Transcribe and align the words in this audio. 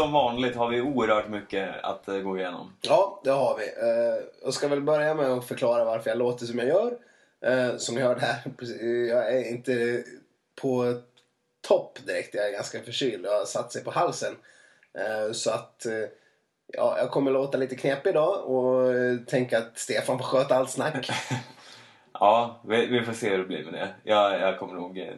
som 0.00 0.12
vanligt 0.12 0.56
har 0.56 0.68
vi 0.68 0.80
oerhört 0.80 1.28
mycket 1.28 1.84
att 1.84 2.08
eh, 2.08 2.18
gå 2.18 2.38
igenom. 2.38 2.72
Ja, 2.80 3.20
det 3.24 3.30
har 3.30 3.58
vi. 3.58 3.64
Eh, 3.64 4.24
jag 4.42 4.54
ska 4.54 4.68
väl 4.68 4.80
börja 4.80 5.14
med 5.14 5.26
att 5.26 5.44
förklara 5.44 5.84
varför 5.84 6.10
jag 6.10 6.18
låter 6.18 6.46
som 6.46 6.58
jag 6.58 6.68
gör. 6.68 6.98
Eh, 7.44 7.76
som 7.76 7.94
ni 7.94 8.00
hörde 8.00 8.20
här, 8.20 8.42
jag 9.08 9.34
är 9.34 9.50
inte 9.50 10.04
på 10.62 11.00
topp 11.68 11.98
direkt. 12.06 12.34
Jag 12.34 12.48
är 12.48 12.52
ganska 12.52 12.82
förkyld. 12.82 13.26
Jag 13.26 13.38
har 13.38 13.44
satt 13.44 13.72
sig 13.72 13.84
på 13.84 13.90
halsen. 13.90 14.36
Eh, 14.94 15.32
så 15.32 15.50
att 15.50 15.86
eh, 15.86 16.08
ja, 16.66 16.98
jag 16.98 17.10
kommer 17.10 17.30
låta 17.30 17.58
lite 17.58 17.76
knepig 17.76 18.10
idag 18.10 18.44
och 18.44 18.94
eh, 18.94 19.16
tänka 19.16 19.58
att 19.58 19.78
Stefan 19.78 20.18
får 20.18 20.24
sköta 20.24 20.54
allt 20.56 20.70
snack. 20.70 21.10
Ja, 22.12 22.60
vi, 22.64 22.86
vi 22.86 23.02
får 23.02 23.12
se 23.12 23.30
hur 23.30 23.38
det 23.38 23.44
blir 23.44 23.64
med 23.64 23.74
det. 23.74 23.88
Jag, 24.02 24.40
jag 24.40 24.58
kommer 24.58 24.74
nog 24.74 24.98
eh, 24.98 25.04
eh, 25.04 25.14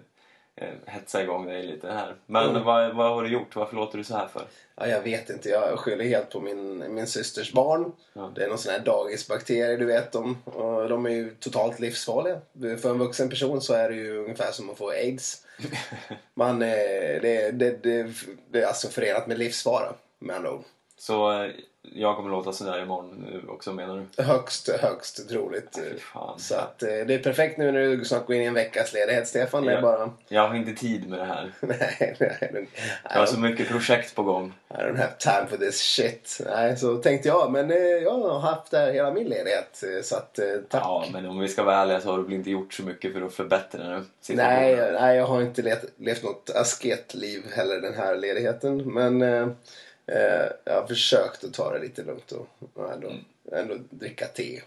hetsa 0.86 1.22
igång 1.22 1.46
dig 1.46 1.62
lite 1.62 1.88
här. 1.88 2.14
Men 2.26 2.50
Mm. 2.50 2.64
vad, 2.64 2.94
vad 2.96 3.14
har 3.14 3.22
du 3.22 3.28
gjort? 3.32 3.56
Varför 3.56 3.76
låter 3.76 3.98
du 3.98 4.04
så 4.04 4.16
här 4.16 4.26
för? 4.26 4.42
Ja, 4.76 4.86
jag 4.86 5.00
vet 5.00 5.30
inte. 5.30 5.48
Jag 5.48 5.78
skyller 5.78 6.04
helt 6.04 6.30
på 6.30 6.40
min, 6.40 6.94
min 6.94 7.06
systers 7.06 7.52
barn. 7.52 7.92
Ja. 8.12 8.32
Det 8.34 8.44
är 8.44 8.48
någon 8.48 8.58
sån 8.58 8.72
här 8.72 8.80
dagisbakterie, 8.80 9.76
du 9.76 9.84
vet. 9.84 10.12
De, 10.12 10.38
de 10.88 11.06
är 11.06 11.10
ju 11.10 11.34
totalt 11.34 11.80
livsfarliga. 11.80 12.40
För 12.80 12.90
en 12.90 12.98
vuxen 12.98 13.28
person 13.28 13.60
så 13.60 13.74
är 13.74 13.88
det 13.88 13.94
ju 13.96 14.18
ungefär 14.18 14.52
som 14.52 14.70
att 14.70 14.78
få 14.78 14.90
aids. 14.90 15.46
Man, 16.34 16.62
eh, 16.62 16.68
det, 17.22 17.50
det, 17.54 17.82
det, 17.82 18.06
det 18.50 18.62
är 18.62 18.66
alltså 18.66 18.88
förenat 18.88 19.26
med 19.26 19.38
livsfara, 19.38 19.92
med 20.18 20.36
andra 20.36 20.52
ord. 20.52 20.64
Så 20.98 21.42
eh, 21.42 21.50
jag 21.94 22.16
kommer 22.16 22.30
låta 22.30 22.52
sådär 22.52 22.82
imorgon 22.82 23.26
nu 23.30 23.48
också 23.48 23.72
menar 23.72 24.06
du? 24.16 24.22
Högst, 24.22 24.68
högst 24.68 25.28
troligt. 25.28 25.78
Så 26.36 26.54
att, 26.54 26.82
eh, 26.82 26.88
det 26.88 27.14
är 27.14 27.18
perfekt 27.18 27.58
nu 27.58 27.72
när 27.72 27.80
du 27.80 28.04
snart 28.04 28.26
går 28.26 28.36
in 28.36 28.42
i 28.42 28.44
en 28.44 28.54
veckas 28.54 28.92
ledighet, 28.92 29.28
Stefan. 29.28 29.64
Det 29.64 29.72
är 29.72 29.76
Ja. 29.76 29.82
bara... 29.82 30.10
Jag 30.28 30.48
har 30.48 30.54
inte 30.54 30.72
tid 30.72 31.08
med 31.08 31.18
det 31.18 31.24
här. 31.24 31.52
Nej, 31.60 32.16
nej. 32.20 32.68
Jag 33.04 33.18
har 33.18 33.26
så 33.26 33.38
mycket 33.38 33.68
projekt 33.68 34.14
på 34.14 34.22
gång. 34.22 34.52
I 34.70 34.74
don't 34.74 34.96
have 34.96 35.12
time 35.18 35.46
for 35.48 35.56
this 35.56 35.78
shit. 35.80 36.40
Nej, 36.46 36.76
så 36.76 36.96
tänkte 36.96 37.28
jag. 37.28 37.52
Men 37.52 37.70
eh, 37.70 37.76
jag 37.76 38.18
har 38.18 38.38
haft 38.40 38.70
det 38.70 38.78
här 38.78 38.92
hela 38.92 39.10
min 39.10 39.26
ledighet. 39.28 39.82
eh, 39.96 40.02
Så 40.02 40.16
att, 40.16 40.38
eh, 40.38 40.44
tack. 40.68 40.82
Ja, 40.84 41.04
men 41.12 41.26
om 41.26 41.38
vi 41.40 41.48
ska 41.48 41.62
vara 41.62 41.76
ärliga 41.76 42.00
så 42.00 42.10
har 42.10 42.18
du 42.18 42.24
väl 42.24 42.32
inte 42.32 42.50
gjort 42.50 42.74
så 42.74 42.82
mycket 42.82 43.12
för 43.12 43.22
att 43.22 43.34
förbättra 43.34 44.04
situationen? 44.20 44.76
Nej, 44.78 44.92
nej, 45.00 45.16
jag 45.16 45.26
har 45.26 45.42
inte 45.42 45.62
levt, 45.62 45.84
levt 45.96 46.22
något 46.22 46.50
asketliv 46.54 47.42
heller 47.56 47.80
den 47.80 47.94
här 47.94 48.16
ledigheten. 48.16 48.76
Men 48.92 49.22
eh, 50.14 50.46
jag 50.64 50.74
har 50.80 50.86
försökt 50.86 51.44
att 51.44 51.54
ta 51.54 51.72
det 51.72 51.78
lite 51.78 52.02
lugnt 52.02 52.32
och, 52.32 52.46
och 52.74 52.92
ändå, 52.92 53.12
ändå 53.52 53.74
dricka 53.90 54.26
te. 54.26 54.60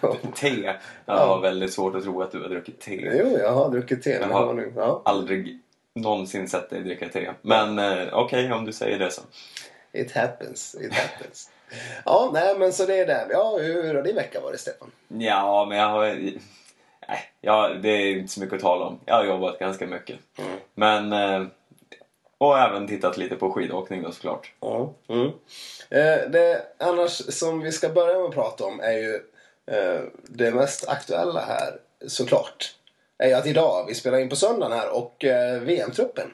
Te? 0.34 0.48
Jag 0.48 0.76
Ja. 1.06 1.26
har 1.26 1.40
väldigt 1.40 1.72
svårt 1.72 1.94
att 1.96 2.02
tro 2.02 2.22
att 2.22 2.32
du 2.32 2.42
har 2.42 2.48
druckit 2.48 2.80
te. 2.80 3.10
jo, 3.18 3.38
jag 3.38 3.52
har 3.52 3.70
druckit 3.70 4.02
te. 4.02 4.10
Jag 4.10 4.28
har 4.28 4.54
nu, 4.54 4.72
ja, 4.76 5.02
Aldrig 5.04 5.58
någonsin 5.94 6.48
sett 6.48 6.70
dig 6.70 6.80
dricka 6.82 7.08
te. 7.08 7.30
Men 7.42 7.78
eh, 7.78 8.08
okej, 8.12 8.52
om 8.52 8.64
du 8.64 8.72
säger 8.72 8.98
det 8.98 9.10
så. 9.10 9.22
it 9.92 10.12
happens. 10.12 10.74
It 10.80 10.94
happens. 10.94 11.50
Ja, 12.04 12.30
nej, 12.34 12.58
men 12.58 12.72
så 12.72 12.86
det 12.86 12.98
är 12.98 13.06
det. 13.06 13.26
Ja, 13.30 13.58
hur 13.62 13.94
har 13.94 14.02
din 14.02 14.14
vecka 14.16 14.40
varit, 14.40 14.60
Stefan? 14.60 14.90
Ja, 15.08 15.66
men 15.68 15.78
jag 15.78 15.88
har... 15.88 16.06
Nej, 17.08 17.20
ja, 17.40 17.68
det 17.82 17.88
är 17.88 18.16
inte 18.16 18.32
så 18.32 18.40
mycket 18.40 18.54
att 18.56 18.60
tala 18.62 18.84
om. 18.84 19.00
Jag 19.04 19.14
har 19.14 19.24
jobbat 19.24 19.58
ganska 19.58 19.86
mycket. 19.86 20.18
Mm. 20.38 20.50
Men... 20.74 21.12
eh, 21.12 21.48
Och 22.38 22.58
även 22.58 22.86
tittat 22.88 23.16
lite 23.16 23.36
på 23.36 23.52
skidåkning 23.52 24.02
då 24.02 24.12
såklart. 24.12 24.52
Ja. 24.60 24.94
Mm. 25.08 25.26
Eh, 25.90 26.30
det 26.30 26.62
annars 26.78 27.34
som 27.34 27.60
vi 27.60 27.72
ska 27.72 27.88
börja 27.88 28.18
med 28.18 28.24
att 28.28 28.34
prata 28.34 28.64
om 28.64 28.80
är 28.80 28.92
ju 28.92 29.14
eh, 29.66 30.00
det 30.22 30.50
mest 30.50 30.88
aktuella 30.88 31.40
här 31.40 31.74
såklart. 32.06 32.74
Är 33.18 33.28
ju 33.28 33.34
att 33.34 33.46
idag, 33.46 33.84
vi 33.88 33.94
spelar 33.94 34.18
in 34.18 34.28
på 34.28 34.36
söndagen 34.36 34.78
här 34.78 34.90
och 34.96 35.24
eh, 35.24 35.60
VM-truppen 35.60 36.30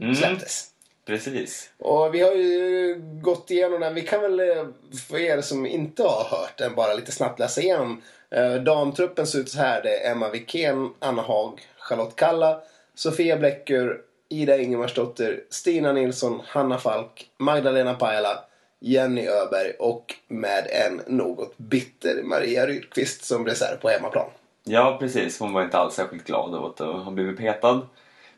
Mm. 0.00 0.14
släpptes. 0.14 0.66
Precis. 1.06 1.70
Och 1.78 2.14
vi 2.14 2.20
har 2.20 2.32
ju 2.32 2.94
gått 3.22 3.50
igenom 3.50 3.80
den. 3.80 3.94
Vi 3.94 4.02
kan 4.02 4.20
väl 4.20 4.40
eh, 4.40 4.64
för 5.08 5.18
er 5.18 5.40
som 5.40 5.66
inte 5.66 6.02
har 6.02 6.24
hört 6.24 6.58
den 6.58 6.74
bara 6.74 6.94
lite 6.94 7.12
snabbt 7.12 7.38
läsa 7.38 7.60
igenom. 7.60 8.02
Eh, 8.30 8.54
damtruppen 8.54 9.26
ser 9.26 9.38
ut 9.38 9.50
så 9.50 9.58
här. 9.58 9.82
Det 9.82 9.96
är 10.06 10.10
Emma 10.12 10.28
Wikén, 10.28 10.94
Anna 10.98 11.22
Haag, 11.22 11.60
Charlotte 11.78 12.16
Kalla, 12.16 12.60
Sofia 12.94 13.36
Bläcker, 13.36 14.00
Ida 14.32 14.58
Ingemarsdotter, 14.58 15.40
Stina 15.50 15.92
Nilsson, 15.92 16.40
Hanna 16.46 16.78
Falk, 16.78 17.30
Magdalena 17.38 17.94
Pajala, 17.94 18.44
Jenny 18.80 19.26
Öberg 19.26 19.72
och 19.78 20.14
med 20.28 20.66
en 20.70 21.02
något 21.06 21.58
bitter 21.58 22.22
Maria 22.22 22.66
Rydqvist 22.66 23.24
som 23.24 23.46
reserv 23.46 23.76
på 23.76 23.88
hemmaplan. 23.88 24.30
Ja, 24.64 24.96
precis. 25.00 25.38
Hon 25.38 25.52
var 25.52 25.62
inte 25.62 25.78
alls 25.78 25.94
särskilt 25.94 26.26
glad 26.26 26.54
över 26.54 26.66
att 26.66 26.78
ha 26.78 27.10
blivit 27.10 27.38
petad. 27.38 27.86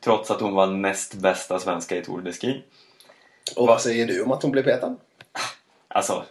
Trots 0.00 0.30
att 0.30 0.40
hon 0.40 0.54
var 0.54 0.66
näst 0.66 1.14
bästa 1.14 1.58
svenska 1.58 1.96
i 1.96 2.02
Tour 2.02 2.20
de 2.20 2.32
Ski. 2.32 2.62
Och 3.56 3.66
vad 3.66 3.80
säger 3.80 4.06
du 4.06 4.22
om 4.22 4.32
att 4.32 4.42
hon 4.42 4.52
blev 4.52 4.62
petad? 4.62 4.96
Alltså, 5.88 6.24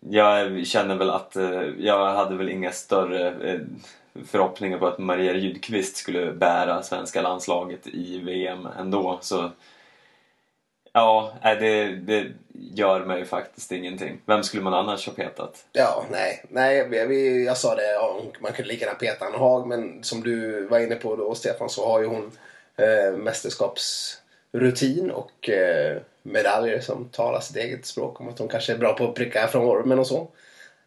jag 0.00 0.66
känner 0.66 0.96
väl 0.96 1.10
att 1.10 1.36
eh, 1.36 1.62
jag 1.78 2.14
hade 2.14 2.36
väl 2.36 2.48
inga 2.48 2.72
större 2.72 3.52
eh, 3.52 3.60
förhoppningar 4.26 4.78
på 4.78 4.86
att 4.86 4.98
Maria 4.98 5.32
Rydqvist 5.32 5.96
skulle 5.96 6.32
bära 6.32 6.82
svenska 6.82 7.22
landslaget 7.22 7.86
i 7.86 8.18
VM 8.18 8.68
ändå. 8.78 9.18
Så 9.22 9.50
ja, 10.92 11.32
det, 11.42 11.86
det 11.86 12.26
gör 12.52 13.04
mig 13.04 13.24
faktiskt 13.24 13.72
ingenting. 13.72 14.20
Vem 14.26 14.42
skulle 14.42 14.62
man 14.62 14.74
annars 14.74 15.06
ha 15.06 15.12
petat? 15.12 15.64
Ja, 15.72 16.04
nej. 16.10 16.44
nej 16.48 16.88
vi, 16.88 17.06
vi, 17.06 17.46
jag 17.46 17.56
sa 17.56 17.74
det, 17.74 17.82
man 18.40 18.52
kunde 18.52 18.68
lika 18.72 18.84
gärna 18.84 18.98
peta 18.98 19.26
Anna 19.26 19.38
Haag 19.38 19.66
men 19.66 20.04
som 20.04 20.22
du 20.22 20.66
var 20.66 20.78
inne 20.78 20.94
på 20.94 21.16
då 21.16 21.34
Stefan 21.34 21.68
så 21.68 21.86
har 21.86 22.00
ju 22.00 22.06
hon 22.06 22.30
eh, 22.76 23.12
mästerskapsrutin 23.16 25.10
och 25.10 25.48
eh, 25.48 25.96
medaljer 26.22 26.80
som 26.80 27.08
talar 27.08 27.40
sitt 27.40 27.56
eget 27.56 27.86
språk 27.86 28.20
om 28.20 28.28
att 28.28 28.38
hon 28.38 28.48
kanske 28.48 28.72
är 28.72 28.78
bra 28.78 28.92
på 28.92 29.08
att 29.08 29.14
pricka 29.14 29.46
från 29.46 29.64
ormen 29.64 29.98
och 29.98 30.06
så. 30.06 30.28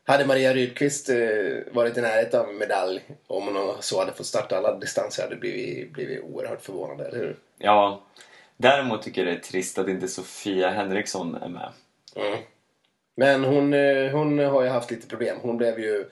Hade 0.03 0.25
Maria 0.25 0.53
Rydqvist 0.53 1.09
eh, 1.09 1.17
varit 1.71 1.97
i 1.97 2.01
närheten 2.01 2.39
av 2.39 2.53
medalj 2.53 3.01
om 3.27 3.47
hon 3.47 3.75
så 3.79 3.99
hade 3.99 4.13
fått 4.13 4.25
starta 4.25 4.57
alla 4.57 4.75
distanser 4.77 5.23
hade 5.23 5.35
blivit, 5.35 5.93
blivit 5.93 6.23
oerhört 6.23 6.61
förvånade, 6.61 7.05
eller 7.05 7.17
hur? 7.17 7.37
Ja, 7.57 8.03
däremot 8.57 9.01
tycker 9.01 9.25
jag 9.25 9.33
det 9.33 9.39
är 9.39 9.41
trist 9.41 9.77
att 9.77 9.87
inte 9.87 10.07
Sofia 10.07 10.69
Henriksson 10.69 11.35
är 11.35 11.49
med. 11.49 11.71
Mm. 12.15 12.39
Men 13.15 13.43
hon, 13.43 13.73
eh, 13.73 14.11
hon 14.11 14.39
har 14.39 14.63
ju 14.63 14.69
haft 14.69 14.91
lite 14.91 15.07
problem. 15.07 15.37
Hon 15.41 15.57
blev 15.57 15.79
ju 15.79 16.05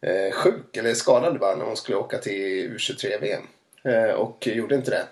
eh, 0.00 0.32
sjuk, 0.32 0.76
eller 0.76 0.94
skadad 0.94 1.38
bara, 1.38 1.56
när 1.56 1.64
hon 1.64 1.76
skulle 1.76 1.98
åka 1.98 2.18
till 2.18 2.70
U23-VM. 2.76 3.42
Eh, 3.84 4.10
och 4.10 4.46
gjorde 4.46 4.74
inte 4.74 4.90
det. 4.90 5.04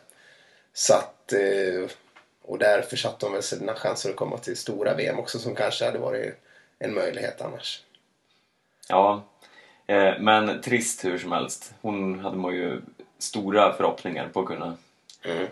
Så 0.73 0.95
att, 0.95 1.33
eh, 1.33 1.91
och 2.43 2.59
där 2.59 2.83
försatte 2.83 3.27
hon 3.27 3.33
väl 3.33 3.43
sina 3.43 3.75
chanser 3.75 4.11
att 4.11 4.17
komma 4.17 4.39
till 4.39 4.57
stora 4.57 4.95
VM 4.95 5.19
också 5.19 5.39
som 5.39 5.55
kanske 5.55 5.85
hade 5.85 5.99
varit 5.99 6.35
en 6.79 6.95
möjlighet 6.95 7.41
annars. 7.41 7.83
Ja, 8.89 9.23
eh, 9.87 10.13
men 10.21 10.61
trist 10.61 11.05
hur 11.05 11.19
som 11.19 11.33
helst. 11.33 11.75
Hon 11.81 12.21
hade 12.21 12.37
man 12.37 12.55
ju 12.55 12.81
stora 13.19 13.73
förhoppningar 13.73 14.29
på 14.29 14.41
att 14.41 14.47
kunna 14.47 14.77
Mm. 15.25 15.47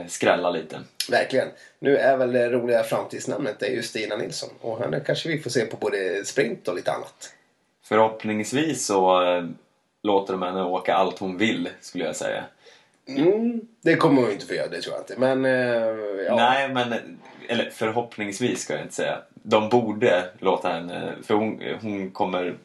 eh, 0.00 0.06
skrälla 0.06 0.50
lite. 0.50 0.80
Verkligen. 1.10 1.48
Nu 1.78 1.96
är 1.96 2.16
väl 2.16 2.32
det 2.32 2.50
roliga 2.50 2.82
framtidsnamnet 2.82 3.58
det 3.60 3.66
är 3.66 3.70
ju 3.70 3.82
Stina 3.82 4.16
Nilsson. 4.16 4.48
Och 4.60 4.78
henne 4.78 5.00
kanske 5.00 5.28
vi 5.28 5.38
får 5.38 5.50
se 5.50 5.66
på 5.66 5.76
både 5.76 6.24
sprint 6.24 6.68
och 6.68 6.74
lite 6.76 6.92
annat. 6.92 7.34
Förhoppningsvis 7.84 8.86
så 8.86 9.22
eh, 9.36 9.44
låter 10.02 10.32
de 10.32 10.42
henne 10.42 10.62
åka 10.64 10.94
allt 10.94 11.18
hon 11.18 11.38
vill, 11.38 11.68
skulle 11.80 12.04
jag 12.04 12.16
säga. 12.16 12.44
Mm, 13.08 13.60
det 13.82 13.96
kommer 13.96 14.22
hon 14.22 14.30
inte 14.32 14.46
få 14.46 14.54
göra, 14.54 14.68
det 14.68 14.80
tror 14.80 14.94
jag 14.94 15.02
inte. 15.02 15.14
Men, 15.18 15.44
eh, 15.44 16.24
ja. 16.26 16.36
Nej, 16.36 16.68
men... 16.68 17.18
Eller 17.48 17.70
förhoppningsvis 17.70 18.62
ska 18.62 18.72
jag 18.72 18.82
inte 18.82 18.94
säga. 18.94 19.18
De 19.34 19.68
borde 19.68 20.30
låta 20.38 20.68
henne... 20.68 21.12
För 21.22 21.34
hon, 21.34 21.62
hon 21.80 22.10
kommer 22.10 22.56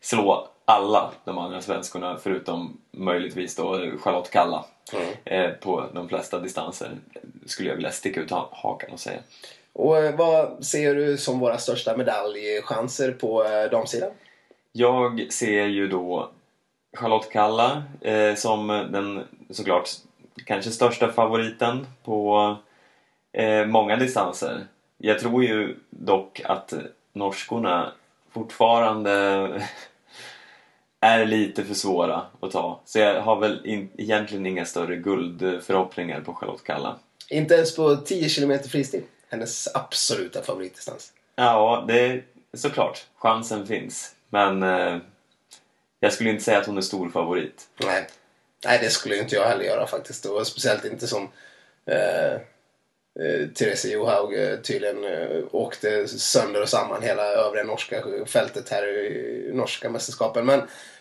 slå 0.00 0.48
alla 0.64 1.10
de 1.24 1.38
andra 1.38 1.60
svenskorna 1.60 2.18
förutom 2.22 2.80
möjligtvis 2.90 3.56
då 3.56 3.90
Charlotte 3.98 4.30
Kalla. 4.30 4.64
Mm. 4.92 5.14
Eh, 5.24 5.50
på 5.50 5.86
de 5.94 6.08
flesta 6.08 6.38
distanser 6.38 6.90
skulle 7.46 7.68
jag 7.68 7.76
vilja 7.76 7.90
sticka 7.90 8.20
ut 8.20 8.30
ha- 8.30 8.50
hakan 8.52 8.90
och 8.92 9.00
säga. 9.00 9.18
Och 9.72 9.98
eh, 9.98 10.16
vad 10.16 10.64
ser 10.64 10.94
du 10.94 11.16
som 11.16 11.38
våra 11.38 11.58
största 11.58 11.96
medaljchanser 11.96 13.12
på 13.12 13.44
eh, 13.44 13.70
damsidan? 13.70 14.10
Jag 14.72 15.32
ser 15.32 15.64
ju 15.66 15.88
då 15.88 16.30
Charlotte 16.96 17.30
Kalla 17.32 17.82
eh, 18.00 18.34
som 18.34 18.66
den 18.68 19.24
såklart 19.50 19.88
kanske 20.46 20.70
största 20.70 21.12
favoriten 21.12 21.86
på 22.04 22.56
eh, 23.34 23.66
många 23.66 23.96
distanser. 23.96 24.66
Jag 24.98 25.18
tror 25.18 25.44
ju 25.44 25.76
dock 25.90 26.40
att 26.44 26.72
norskorna 27.12 27.92
fortfarande 28.32 29.12
är 31.00 31.24
lite 31.24 31.64
för 31.64 31.74
svåra 31.74 32.22
att 32.40 32.50
ta. 32.50 32.80
Så 32.84 32.98
jag 32.98 33.22
har 33.22 33.40
väl 33.40 33.66
in, 33.66 33.88
egentligen 33.98 34.46
inga 34.46 34.64
större 34.64 34.96
guldförhoppningar 34.96 36.20
på 36.20 36.34
Charlotte 36.34 36.64
Kalla. 36.64 36.98
Inte 37.30 37.54
ens 37.54 37.76
på 37.76 37.96
10 37.96 38.28
km 38.28 38.58
fristil. 38.68 39.02
Hennes 39.28 39.68
absoluta 39.74 40.42
favoritdistans. 40.42 41.12
Ja, 41.36 41.84
det 41.88 42.06
är 42.06 42.22
såklart. 42.54 43.06
Chansen 43.14 43.66
finns. 43.66 44.14
Men 44.28 44.62
eh, 44.62 44.98
jag 46.00 46.12
skulle 46.12 46.30
inte 46.30 46.44
säga 46.44 46.58
att 46.58 46.66
hon 46.66 46.76
är 46.76 46.82
stor 46.82 47.08
favorit. 47.08 47.68
Nej. 47.84 48.06
Nej, 48.64 48.78
det 48.82 48.90
skulle 48.90 49.18
inte 49.18 49.34
jag 49.34 49.48
heller 49.48 49.64
göra 49.64 49.86
faktiskt. 49.86 50.24
Och 50.24 50.46
speciellt 50.46 50.84
inte 50.84 51.06
som 51.06 51.22
eh, 51.86 52.40
eh, 53.20 53.48
Therese 53.48 53.84
Johaug 53.84 54.34
eh, 54.34 54.56
tydligen 54.60 55.04
eh, 55.04 55.44
åkte 55.50 56.08
sönder 56.08 56.62
och 56.62 56.68
samman 56.68 57.02
hela 57.02 57.22
övriga 57.22 57.64
norska 57.64 58.04
fältet 58.26 58.68
här 58.68 58.88
i 58.88 59.50
norska 59.52 59.90
mästerskapen. 59.90 60.46
Men 60.46 60.60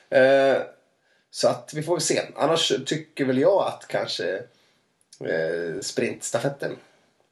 eh, 0.10 0.62
så 1.31 1.48
att 1.48 1.74
vi 1.74 1.83
får 1.83 1.94
väl 1.94 2.01
se. 2.01 2.21
Annars 2.36 2.74
tycker 2.86 3.25
väl 3.25 3.38
jag 3.38 3.68
att 3.68 3.86
kanske 3.88 4.36
eh, 5.19 5.80
sprintstafetten 5.81 6.75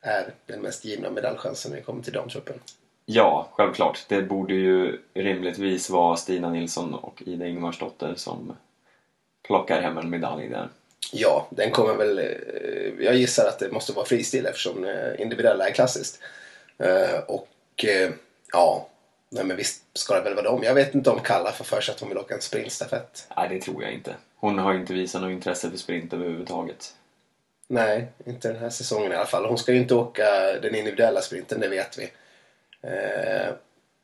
är 0.01 0.33
den 0.45 0.61
mest 0.61 0.85
givna 0.85 1.09
medaljchansen 1.09 1.71
när 1.71 1.77
det 1.77 1.83
kommer 1.83 2.03
till 2.03 2.13
damtruppen. 2.13 2.59
Ja, 3.05 3.47
självklart. 3.51 4.05
Det 4.09 4.21
borde 4.21 4.53
ju 4.53 4.99
rimligtvis 5.13 5.89
vara 5.89 6.15
Stina 6.15 6.49
Nilsson 6.49 6.93
och 6.93 7.23
Ida 7.25 7.47
Ingemarsdotter 7.47 8.15
som 8.15 8.57
plockar 9.47 9.81
hem 9.81 9.97
en 9.97 10.09
medalj 10.09 10.49
där. 10.49 10.69
Ja, 11.11 11.47
den 11.49 11.71
kommer 11.71 11.93
väl... 11.93 12.19
eh, 12.19 13.05
Jag 13.05 13.15
gissar 13.15 13.47
att 13.47 13.59
det 13.59 13.71
måste 13.71 13.93
vara 13.93 14.05
fristil 14.05 14.45
eftersom 14.45 14.83
eh, 14.85 15.21
individuella 15.21 15.67
är 15.69 15.73
klassiskt. 15.73 16.19
Eh, 16.77 17.19
Och 17.27 17.47
ja, 18.51 18.87
nej 19.29 19.43
men 19.43 19.57
visst 19.57 19.83
ska 19.93 20.15
det 20.15 20.21
väl 20.21 20.35
vara 20.35 20.51
dem. 20.51 20.63
Jag 20.63 20.73
vet 20.75 20.95
inte 20.95 21.09
om 21.09 21.19
Kalla 21.19 21.51
får 21.51 21.65
för 21.65 21.81
sig 21.81 21.93
att 21.93 21.99
hon 21.99 22.09
vill 22.09 22.17
åka 22.17 22.33
en 22.35 22.41
sprintstafett. 22.41 23.27
Nej, 23.37 23.49
det 23.49 23.61
tror 23.61 23.83
jag 23.83 23.93
inte. 23.93 24.15
Hon 24.35 24.59
har 24.59 24.73
inte 24.73 24.93
visat 24.93 25.21
något 25.21 25.31
intresse 25.31 25.69
för 25.69 25.77
sprint 25.77 26.13
överhuvudtaget. 26.13 26.93
Nej, 27.67 28.07
inte 28.25 28.47
den 28.47 28.57
här 28.61 28.69
säsongen 28.69 29.11
i 29.11 29.15
alla 29.15 29.25
fall. 29.25 29.45
Hon 29.45 29.57
ska 29.57 29.71
ju 29.71 29.77
inte 29.77 29.95
åka 29.95 30.25
den 30.61 30.75
individuella 30.75 31.21
sprinten, 31.21 31.59
det 31.59 31.67
vet 31.67 31.97
vi. 31.99 32.11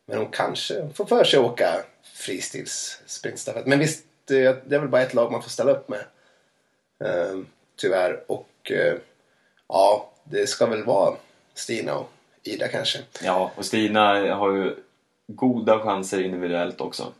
Men 0.05 0.17
hon 0.17 0.31
kanske 0.31 0.89
får 0.95 1.05
för 1.05 1.23
sig 1.23 1.39
att 1.39 1.45
åka 1.45 1.83
fristils 2.03 3.01
sprintstafett. 3.05 3.65
Men 3.65 3.79
visst, 3.79 4.03
det 4.25 4.45
är 4.45 4.79
väl 4.79 4.87
bara 4.87 5.01
ett 5.01 5.13
lag 5.13 5.31
man 5.31 5.43
får 5.43 5.49
ställa 5.49 5.71
upp 5.71 5.89
med. 5.89 5.99
Eh, 6.99 7.39
Tyvärr. 7.75 8.23
Och 8.27 8.71
eh, 8.71 8.95
ja, 9.67 10.11
det 10.23 10.47
ska 10.47 10.65
väl 10.65 10.83
vara 10.83 11.15
Stina 11.53 11.97
och 11.97 12.09
Ida 12.43 12.67
kanske. 12.67 12.99
Ja, 13.23 13.51
och 13.55 13.65
Stina 13.65 14.35
har 14.35 14.51
ju 14.51 14.75
goda 15.27 15.79
chanser 15.79 16.21
individuellt 16.21 16.81
också. 16.81 17.13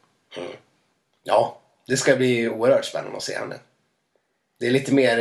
Ja, 1.24 1.58
det 1.88 1.98
ska 1.98 2.16
bli 2.16 2.50
oerhört 2.50 2.86
spännande 2.86 3.18
att 3.18 3.24
se 3.24 3.38
henne. 3.38 3.56
Det 4.60 4.68
är 4.68 4.72
lite 4.72 4.94
mer, 4.94 5.18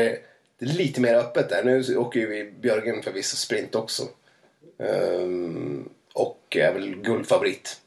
det 0.58 0.64
är 0.64 0.66
lite 0.66 1.00
mer 1.00 1.14
öppet 1.14 1.48
där. 1.48 1.64
Nu 1.64 1.96
åker 1.96 2.20
ju 2.20 2.26
vi 2.26 2.50
Björgen 2.50 3.02
förvisso 3.02 3.36
sprint 3.36 3.74
också. 3.74 4.02
Ehm, 4.78 5.88
och 6.14 6.56
är 6.56 6.72
väl 6.72 6.94
guldfavorit. 6.94 7.80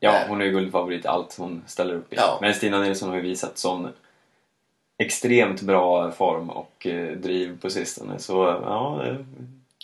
Ja, 0.00 0.24
hon 0.28 0.40
är 0.40 0.44
ju 0.44 0.50
guldfavorit 0.50 1.04
i 1.04 1.08
allt 1.08 1.38
hon 1.38 1.64
ställer 1.66 1.94
upp 1.94 2.12
i. 2.12 2.16
Ja. 2.16 2.38
Men 2.40 2.54
Stina 2.54 2.80
Nilsson 2.80 3.08
har 3.08 3.16
ju 3.16 3.22
visat 3.22 3.58
sån 3.58 3.92
extremt 4.98 5.62
bra 5.62 6.10
form 6.10 6.50
och 6.50 6.86
eh, 6.86 7.16
driv 7.16 7.60
på 7.60 7.70
sistone. 7.70 8.18
Så 8.18 8.34
ja, 8.62 9.04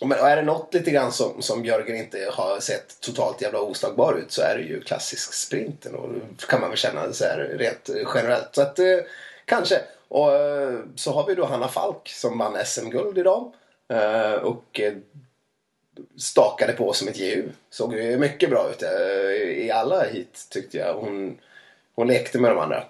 Men 0.04 0.18
är 0.18 0.36
det 0.36 0.42
något 0.42 0.74
lite 0.74 0.90
grann 0.90 1.12
som, 1.12 1.42
som 1.42 1.64
Jörgen 1.64 1.96
inte 1.96 2.30
har 2.32 2.60
sett 2.60 3.00
totalt 3.00 3.42
jävla 3.42 3.60
oslagbar 3.60 4.14
ut 4.14 4.32
så 4.32 4.42
är 4.42 4.56
det 4.56 4.62
ju 4.62 4.80
klassisk 4.80 5.34
sprinten. 5.34 5.94
Och 5.94 6.10
kan 6.48 6.60
man 6.60 6.68
väl 6.70 6.78
känna 6.78 7.12
så 7.12 7.24
här 7.24 7.56
rent 7.58 7.88
eh, 7.88 8.08
generellt. 8.14 8.48
Så 8.52 8.62
att 8.62 8.78
eh, 8.78 8.98
kanske. 9.44 9.80
Och 10.08 10.34
eh, 10.34 10.78
så 10.94 11.12
har 11.12 11.26
vi 11.26 11.34
då 11.34 11.44
Hanna 11.44 11.68
Falk 11.68 12.08
som 12.08 12.38
vann 12.38 12.64
SM-guld 12.64 13.18
idag. 13.18 13.52
Eh, 13.88 14.34
och 14.34 14.80
eh, 14.80 14.92
stakade 16.18 16.72
på 16.72 16.92
som 16.92 17.08
ett 17.08 17.18
GU. 17.18 17.48
Såg 17.70 17.94
ju 17.94 18.18
mycket 18.18 18.50
bra 18.50 18.70
ut 18.70 18.82
eh, 18.82 19.64
i 19.64 19.70
alla 19.70 20.04
hit 20.04 20.46
tyckte 20.50 20.78
jag. 20.78 20.94
Hon, 20.94 21.38
hon 21.94 22.06
lekte 22.06 22.38
med 22.38 22.50
de 22.50 22.58
andra. 22.58 22.84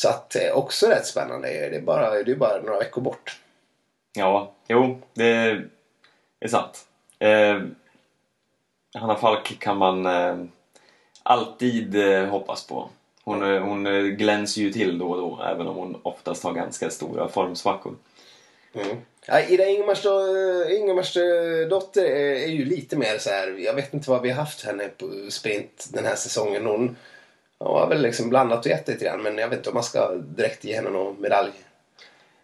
Så 0.00 0.08
att 0.08 0.36
eh, 0.36 0.52
också 0.52 0.88
rätt 0.88 1.06
spännande. 1.06 1.48
Det 1.48 1.76
är 1.76 1.80
bara, 1.80 2.22
det 2.22 2.32
är 2.32 2.36
bara 2.36 2.62
några 2.62 2.78
veckor 2.78 3.02
bort. 3.02 3.38
ja, 4.12 4.52
jo, 4.68 5.00
det 5.14 5.60
är 6.40 6.48
sant. 6.48 6.86
Eh, 7.18 7.60
Hanna 8.94 9.16
Falk 9.16 9.58
kan 9.58 9.76
man 9.76 10.06
eh, 10.06 10.36
alltid 11.22 11.96
eh, 11.96 12.26
hoppas 12.26 12.66
på. 12.66 12.88
Hon, 13.24 13.54
eh, 13.54 13.62
hon 13.62 13.86
eh, 13.86 14.02
glänser 14.02 14.60
ju 14.60 14.72
till 14.72 14.98
då 14.98 15.10
och 15.10 15.16
då, 15.16 15.42
även 15.42 15.66
om 15.66 15.76
hon 15.76 16.00
oftast 16.02 16.44
har 16.44 16.52
ganska 16.52 16.90
stora 16.90 17.28
formsvackor. 17.28 17.96
Mm. 18.72 18.96
Ja, 19.26 19.40
Ida 19.40 19.66
Ingmars, 19.68 20.02
då, 20.02 20.20
Ingmars 20.70 21.14
dotter 21.70 22.04
är, 22.04 22.34
är 22.34 22.48
ju 22.48 22.64
lite 22.64 22.96
mer 22.96 23.18
så 23.18 23.30
här. 23.30 23.56
Jag 23.58 23.74
vet 23.74 23.94
inte 23.94 24.10
vad 24.10 24.22
vi 24.22 24.30
har 24.30 24.36
haft 24.36 24.64
henne 24.64 24.88
på 24.88 25.06
sprint 25.30 25.88
den 25.92 26.04
här 26.04 26.16
säsongen. 26.16 26.66
Hon 26.66 26.96
har 27.60 27.86
väl 27.88 28.02
liksom 28.02 28.28
blandat 28.28 28.66
och 28.66 28.70
gett 28.70 28.88
lite 28.88 29.04
grann. 29.04 29.22
Men 29.22 29.38
jag 29.38 29.48
vet 29.48 29.58
inte 29.58 29.70
om 29.70 29.74
man 29.74 29.82
ska 29.82 30.14
direkt 30.14 30.64
ge 30.64 30.76
henne 30.76 30.90
någon 30.90 31.20
medalj. 31.20 31.50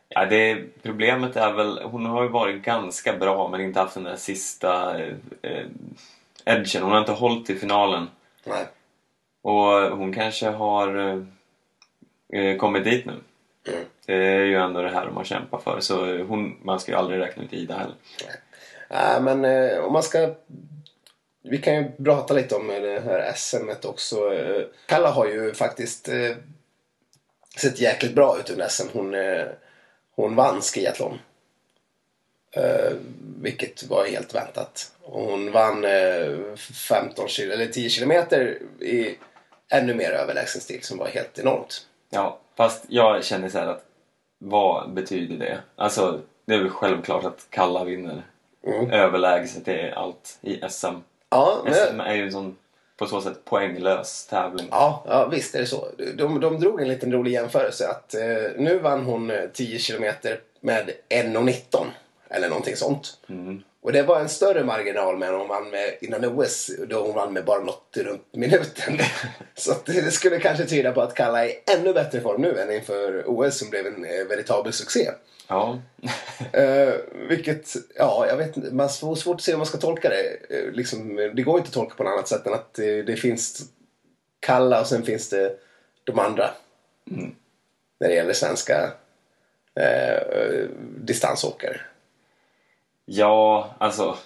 Ja, 0.09 0.25
det, 0.25 0.65
problemet 0.83 1.37
är 1.37 1.53
väl, 1.53 1.83
hon 1.83 2.07
har 2.07 2.23
ju 2.23 2.29
varit 2.29 2.63
ganska 2.63 3.17
bra 3.17 3.49
men 3.49 3.61
inte 3.61 3.81
haft 3.81 3.95
den 3.95 4.05
där 4.05 4.17
sista 4.17 5.01
eh, 5.43 5.67
edgen. 6.45 6.83
Hon 6.83 6.93
har 6.93 6.99
inte 6.99 7.13
hållit 7.13 7.51
i 7.51 7.55
finalen. 7.55 8.09
Nej. 8.45 8.67
Och 9.43 9.97
hon 9.97 10.13
kanske 10.13 10.49
har 10.49 10.97
eh, 10.99 12.41
eh, 12.41 12.57
kommit 12.57 12.85
dit 12.85 13.07
nu. 13.07 13.13
Mm. 13.69 13.85
Det 14.07 14.15
är 14.15 14.45
ju 14.45 14.57
ändå 14.57 14.83
det 14.83 14.91
här 14.91 15.07
de 15.07 15.17
har 15.17 15.25
kämpat 15.25 15.63
för. 15.63 15.81
Så 15.81 16.23
hon, 16.23 16.57
man 16.63 16.81
ska 16.81 16.93
ju 16.93 16.99
aldrig 16.99 17.21
räkna 17.21 17.43
ut 17.43 17.53
Ida 17.53 17.75
heller. 17.75 17.95
Ja, 18.89 19.21
men 19.21 19.45
eh, 19.45 19.79
om 19.79 19.93
man 19.93 20.03
ska... 20.03 20.35
Vi 21.51 21.59
kan 21.59 21.75
ju 21.75 21.91
prata 22.05 22.35
lite 22.35 22.55
om 22.55 22.67
det 22.69 23.03
här 23.05 23.33
SMet 23.37 23.85
också. 23.85 24.35
Eh, 24.35 24.63
Kalla 24.87 25.11
har 25.11 25.27
ju 25.27 25.55
faktiskt 25.55 26.09
eh, 26.09 26.37
sett 27.59 27.81
jäkligt 27.81 28.15
bra 28.15 28.39
ut 28.39 28.51
under 28.51 28.69
SM. 28.69 28.87
Hon, 28.93 29.15
eh, 29.15 29.45
hon 30.17 30.37
vann 30.37 30.61
skiathlon. 30.61 31.19
Eh, 32.53 32.93
vilket 33.41 33.83
var 33.83 34.05
helt 34.07 34.35
väntat. 34.35 34.93
Och 35.03 35.23
hon 35.23 35.53
vann 35.53 35.85
eh, 35.85 36.57
15 36.89 37.27
kil 37.29 37.51
eller 37.51 37.67
10 37.67 37.89
kilometer 37.91 38.59
i 38.81 39.19
ännu 39.69 39.95
mer 39.95 40.11
överlägsen 40.11 40.61
stil 40.61 40.83
som 40.83 40.99
var 40.99 41.07
helt 41.07 41.39
enormt. 41.39 41.87
Ja, 42.11 42.39
fast 42.57 42.85
jag 42.89 43.25
känner 43.25 43.49
så 43.49 43.59
här 43.59 43.67
att 43.67 43.85
vad 44.39 44.93
betyder 44.93 45.37
det? 45.37 45.59
Alltså, 45.77 46.21
det 46.45 46.55
är 46.55 46.59
väl 46.59 46.71
självklart 46.71 47.25
att 47.25 47.47
Kalla 47.51 47.85
vinner 47.85 48.23
Mm. 48.67 48.91
överlägset 48.91 49.69
i 49.69 49.91
allt 49.97 50.39
i 50.43 50.61
SM. 50.71 50.95
Ja, 51.31 51.63
men, 51.65 51.75
SM 51.75 52.01
är 52.01 52.15
ju 52.15 52.23
en 52.23 52.33
sån 52.33 52.57
på 52.97 53.07
så 53.07 53.21
sätt 53.21 53.45
poänglös 53.45 54.27
tävling. 54.27 54.67
Ja, 54.71 55.05
ja 55.09 55.27
visst 55.27 55.55
är 55.55 55.61
det 55.61 55.67
så. 55.67 55.89
De, 56.15 56.41
de 56.41 56.61
drog 56.61 56.81
en 56.81 56.89
liten 56.89 57.13
rolig 57.13 57.33
jämförelse 57.33 57.89
att 57.89 58.15
eh, 58.15 58.51
nu 58.57 58.79
vann 58.79 59.05
hon 59.05 59.31
eh, 59.31 59.45
10 59.53 59.79
kilometer 59.79 60.41
med 60.61 60.91
1.19 61.09 61.87
eller 62.31 62.49
någonting 62.49 62.77
sånt. 62.77 63.19
Mm. 63.29 63.63
Och 63.83 63.93
det 63.93 64.03
var 64.03 64.21
en 64.21 64.29
större 64.29 64.65
marginal 64.65 65.19
med 65.19 65.33
hon 65.33 65.49
vann 65.49 65.71
med 65.71 65.97
innan 66.01 66.25
OS 66.25 66.71
då 66.89 67.03
hon 67.03 67.15
vann 67.15 67.33
med 67.33 67.45
bara 67.45 67.61
något 67.61 67.97
runt 67.97 68.35
minuten. 68.35 68.99
så 69.55 69.75
det 69.87 70.11
skulle 70.11 70.39
kanske 70.39 70.65
tyda 70.65 70.93
på 70.93 71.01
att 71.01 71.15
Kalla 71.15 71.45
är 71.45 71.49
i 71.49 71.59
ännu 71.77 71.93
bättre 71.93 72.21
form 72.21 72.43
nu 72.43 72.61
än 72.61 72.71
inför 72.71 73.25
OS 73.27 73.59
som 73.59 73.71
blev 73.71 73.87
en 73.87 74.05
eh, 74.05 74.27
veritabel 74.29 74.73
succé. 74.73 75.11
Ja. 75.47 75.79
Eh, 76.53 76.95
vilket, 77.29 77.77
ja, 77.97 78.27
jag 78.29 78.37
vet 78.37 78.57
inte. 78.57 78.75
Man 78.75 78.89
får 78.89 79.15
svårt 79.15 79.35
att 79.35 79.43
se 79.43 79.53
hur 79.53 79.57
man 79.57 79.67
ska 79.67 79.79
tolka 79.79 80.09
det. 80.09 80.37
Eh, 80.51 80.73
liksom, 80.73 81.17
det 81.17 81.43
går 81.43 81.59
inte 81.59 81.69
att 81.69 81.75
tolka 81.75 81.95
på 81.95 82.03
något 82.03 82.13
annat 82.13 82.29
sätt 82.29 82.47
än 82.47 82.55
att 82.55 82.75
det, 82.75 83.03
det 83.03 83.17
finns 83.17 83.71
Kalla 84.41 84.81
och 84.81 84.87
sen 84.87 85.03
finns 85.03 85.29
det 85.29 85.57
de 86.05 86.19
andra. 86.19 86.51
När 87.99 88.09
det 88.09 88.15
gäller 88.15 88.33
svenska 88.33 88.93
eh, 89.75 90.69
distansåkare. 90.99 91.81
Ja, 93.05 93.75
alltså. 93.79 94.17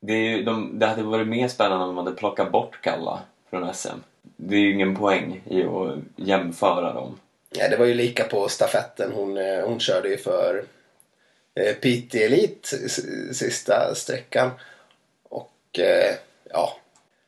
Det, 0.00 0.12
är 0.12 0.36
ju, 0.36 0.42
de, 0.42 0.78
det 0.78 0.86
hade 0.86 1.02
varit 1.02 1.28
mer 1.28 1.48
spännande 1.48 1.84
om 1.84 1.94
man 1.94 2.06
hade 2.06 2.16
plockat 2.16 2.52
bort 2.52 2.80
Kalla 2.82 3.20
från 3.50 3.74
SM. 3.74 3.98
Det 4.22 4.56
är 4.56 4.60
ju 4.60 4.72
ingen 4.72 4.96
poäng 4.96 5.42
i 5.44 5.62
att 5.62 5.98
jämföra 6.16 6.92
dem. 6.92 7.18
Ja, 7.50 7.68
det 7.68 7.76
var 7.76 7.86
ju 7.86 7.94
lika 7.94 8.24
på 8.24 8.48
stafetten. 8.48 9.12
Hon, 9.12 9.36
eh, 9.38 9.60
hon 9.64 9.80
körde 9.80 10.08
ju 10.08 10.16
för 10.18 10.64
eh, 11.54 11.74
Piteå 11.74 12.20
Elite 12.22 12.76
s- 12.76 13.38
sista 13.38 13.94
sträckan. 13.94 14.50
Och 15.22 15.52
eh, 15.78 16.14
ja, 16.50 16.76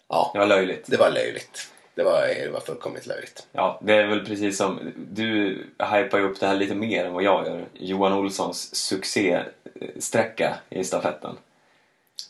ja, 0.08 0.30
Det 0.34 0.38
var 0.38 0.46
löjligt. 0.46 0.84
det 0.86 0.96
var 0.96 1.10
löjligt. 1.10 1.68
Det 1.94 2.02
var, 2.02 2.26
det 2.26 2.48
var 2.52 2.60
fullkomligt 2.60 3.06
löjligt. 3.06 3.46
Ja, 3.52 3.80
det 3.82 3.94
är 3.94 4.06
väl 4.06 4.26
precis 4.26 4.56
som... 4.58 4.92
Du 4.96 5.48
hypar 5.92 6.18
ju 6.18 6.24
upp 6.24 6.40
det 6.40 6.46
här 6.46 6.54
lite 6.56 6.74
mer 6.74 7.04
än 7.04 7.12
vad 7.12 7.22
jag 7.22 7.46
gör. 7.46 7.64
Johan 7.74 8.12
Olssons 8.12 8.74
succésträcka 8.74 10.58
i 10.70 10.84
stafetten. 10.84 11.36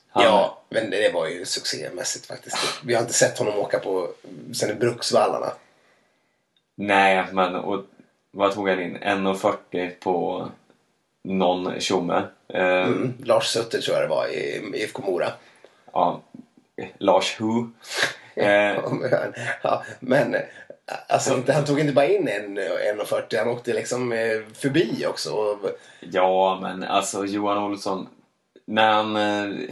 Han- 0.09 0.25
Ja, 0.25 0.63
men 0.69 0.91
det 0.91 1.15
var 1.15 1.27
ju 1.29 1.45
succémässigt 1.45 2.27
faktiskt. 2.27 2.57
Vi 2.85 2.95
har 2.95 3.01
inte 3.03 3.15
sett 3.15 3.39
honom 3.39 3.59
åka 3.59 3.79
på 3.79 4.09
sen 4.55 4.71
i 4.71 4.75
Bruksvallarna. 4.75 5.53
Nej, 6.75 7.25
men 7.33 7.55
och, 7.55 7.85
vad 8.31 8.55
tog 8.55 8.69
han 8.69 8.81
in? 8.81 8.99
1,40 8.99 9.91
på 10.01 10.49
någon 11.25 11.81
tjomme. 11.81 12.23
Eh, 12.49 12.83
Mm. 12.83 13.13
Lars 13.25 13.47
Sutter 13.47 13.81
tror 13.81 13.97
jag 13.97 14.05
det 14.05 14.15
var 14.15 14.27
i 14.27 14.71
IFK 14.75 15.03
Mora. 15.03 15.33
ja, 15.93 16.21
Lars 16.99 17.41
Hu. 17.41 17.67
Eh, 18.35 18.79
ja, 19.63 19.83
men 20.01 20.37
Alltså, 21.09 21.43
han 21.49 21.65
tog 21.65 21.81
inte 21.81 21.93
bara 21.93 22.07
in 22.07 22.29
en 22.29 22.59
1,40. 22.59 23.39
Han 23.39 23.49
åkte 23.49 23.73
liksom 23.73 24.13
eh, 24.13 24.41
förbi 24.55 25.07
också. 25.07 25.59
Ja, 26.01 26.59
men 26.63 26.85
alltså 26.85 27.25
Johan 27.25 27.59
Olsson. 27.59 28.09
När 28.65 28.93
han 28.93 29.17
eh, 29.17 29.69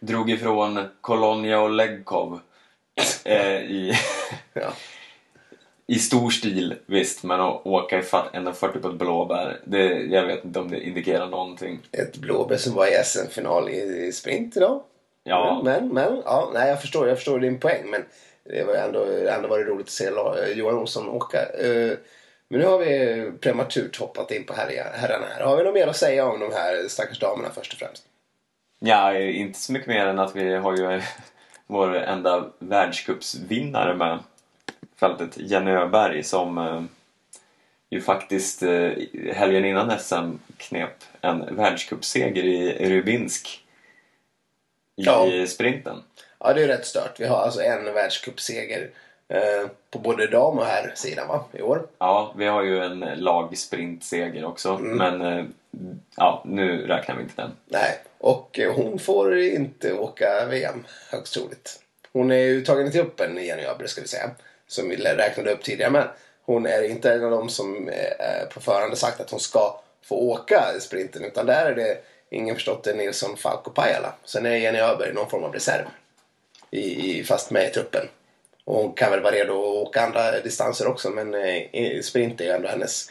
drog 0.00 0.30
ifrån 0.30 0.88
Kolonia 1.00 1.60
och 1.60 1.70
Legkov 1.70 2.40
eh, 3.24 3.56
i, 3.56 3.92
ja. 4.52 4.72
I 5.90 5.98
stor 5.98 6.30
stil, 6.30 6.74
visst. 6.86 7.22
Men 7.24 7.40
att 7.40 7.66
åka 7.66 7.98
ifatt 7.98 8.32
1,40 8.32 8.78
på 8.80 8.88
ett 8.88 8.94
blåbär, 8.94 9.60
det, 9.64 9.84
jag 9.86 10.26
vet 10.26 10.44
inte 10.44 10.58
om 10.60 10.70
det 10.70 10.80
indikerar 10.80 11.26
någonting. 11.26 11.78
Ett 11.92 12.16
blåbär 12.16 12.56
som 12.56 12.74
var 12.74 12.86
i 12.86 13.04
SM-final 13.04 13.68
i, 13.70 14.06
i 14.06 14.12
sprint 14.12 14.56
idag. 14.56 14.82
Ja. 15.24 15.60
Men, 15.64 15.88
men 15.88 16.22
ja, 16.24 16.50
nej, 16.54 16.68
jag, 16.68 16.80
förstår, 16.80 17.08
jag 17.08 17.16
förstår 17.16 17.38
din 17.40 17.60
poäng. 17.60 17.90
Men 17.90 18.04
det 18.44 18.64
var 18.64 18.74
ändå, 18.74 19.04
ändå 19.28 19.48
var 19.48 19.58
det 19.58 19.64
roligt 19.64 19.86
att 19.86 19.90
se 19.92 20.10
Johan 20.54 20.78
Olsson 20.78 21.08
åka. 21.08 21.38
Eh, 21.38 21.92
Men 22.48 22.60
nu 22.60 22.66
har 22.66 22.78
vi 22.78 23.32
prematurt 23.40 23.98
hoppat 24.00 24.30
in 24.30 24.44
på 24.46 24.52
herra- 24.54 24.90
herrarna 24.94 25.26
här. 25.36 25.44
Har 25.44 25.56
vi 25.56 25.64
något 25.64 25.74
mer 25.74 25.86
att 25.86 25.96
säga 25.96 26.26
om 26.26 26.40
de 26.40 26.52
här 26.52 26.88
stackars 26.88 27.18
damerna 27.18 27.48
först 27.54 27.72
och 27.72 27.78
främst? 27.78 28.04
Ja, 28.80 29.18
inte 29.18 29.58
så 29.58 29.72
mycket 29.72 29.88
mer 29.88 30.06
än 30.06 30.18
att 30.18 30.36
vi 30.36 30.54
har 30.54 30.76
ju 30.76 31.00
vår 31.66 31.94
enda 31.96 32.44
världscupsvinnare 32.58 33.94
med 33.94 34.18
fältet, 35.00 35.36
Jenny 35.38 35.70
Öberg, 35.70 36.22
som 36.22 36.58
eh, 36.58 36.82
ju 37.90 38.00
faktiskt 38.00 38.62
eh, 38.62 38.90
helgen 39.34 39.64
innan 39.64 39.98
SM 39.98 40.38
knep 40.56 40.90
en 41.20 41.56
världscupseger 41.56 42.44
i 42.44 42.88
Rybinsk 42.90 43.64
i 44.96 45.02
Ja. 45.04 45.26
sprinten. 45.48 46.02
Ja, 46.40 46.52
det 46.52 46.62
är 46.62 46.68
rätt 46.68 46.86
stört. 46.86 47.20
Vi 47.20 47.26
har 47.26 47.36
alltså 47.38 47.60
en 47.60 47.84
världscupseger 47.84 48.90
eh, 49.28 49.68
på 49.90 49.98
både 49.98 50.26
dam 50.26 50.58
och 50.58 50.64
herrsidan 50.66 51.28
va, 51.28 51.44
i 51.52 51.62
år. 51.62 51.86
Ja, 51.98 52.34
vi 52.36 52.46
har 52.46 52.62
ju 52.62 52.84
en 52.84 52.98
lagsprintseger 53.16 54.44
också, 54.44 54.78
men 54.78 55.20
eh, 55.22 55.44
ja, 56.16 56.42
nu 56.46 56.86
räknar 56.86 57.16
vi 57.16 57.22
inte 57.22 57.42
den. 57.42 57.50
Nej, 57.66 57.98
och 58.18 58.60
hon 58.74 58.98
får 58.98 59.38
inte 59.38 59.92
åka 59.92 60.46
VM 60.50 60.84
högst 61.12 61.34
troligt. 61.34 61.80
Hon 62.12 62.30
är 62.30 62.36
ju 62.36 62.60
tagen 62.64 62.86
i 62.86 62.90
truppen, 62.90 63.44
Jenny 63.44 63.62
Öberg 63.62 63.88
ska 63.88 64.00
vi 64.00 64.08
säga, 64.08 64.30
som 64.68 64.88
vi 64.88 64.96
räknade 64.96 65.52
upp 65.52 65.62
tidigare. 65.62 65.90
Men 65.90 66.08
hon 66.42 66.66
är 66.66 66.82
inte 66.82 67.12
en 67.12 67.24
av 67.24 67.30
dem 67.30 67.48
som 67.48 67.88
eh, 67.88 68.48
på 68.54 68.60
förhand 68.60 68.98
sagt 68.98 69.20
att 69.20 69.30
hon 69.30 69.40
ska 69.40 69.80
få 70.04 70.14
åka 70.14 70.64
sprinten. 70.80 71.24
Utan 71.24 71.46
där 71.46 71.66
är 71.66 71.74
det 71.74 71.98
ingen 72.30 72.54
förstått 72.54 72.84
det 72.84 72.94
Nilsson, 72.94 73.36
Falk 73.36 73.66
och 73.66 73.74
Pajala. 73.74 74.14
Sen 74.24 74.46
är 74.46 74.56
Jenny 74.56 74.78
Öberg 74.78 75.14
någon 75.14 75.30
form 75.30 75.44
av 75.44 75.52
reserv. 75.52 75.84
I, 76.70 77.24
fast 77.24 77.50
med 77.50 77.68
i 77.68 77.70
truppen. 77.70 78.08
Och 78.64 78.74
hon 78.74 78.92
kan 78.92 79.10
väl 79.10 79.22
vara 79.22 79.34
redo 79.34 79.52
att 79.52 79.88
åka 79.88 80.02
andra 80.02 80.40
distanser 80.40 80.86
också. 80.86 81.10
Men 81.10 81.34
eh, 81.34 82.00
sprint 82.02 82.40
är 82.40 82.44
ju 82.44 82.50
ändå 82.50 82.68
hennes, 82.68 83.10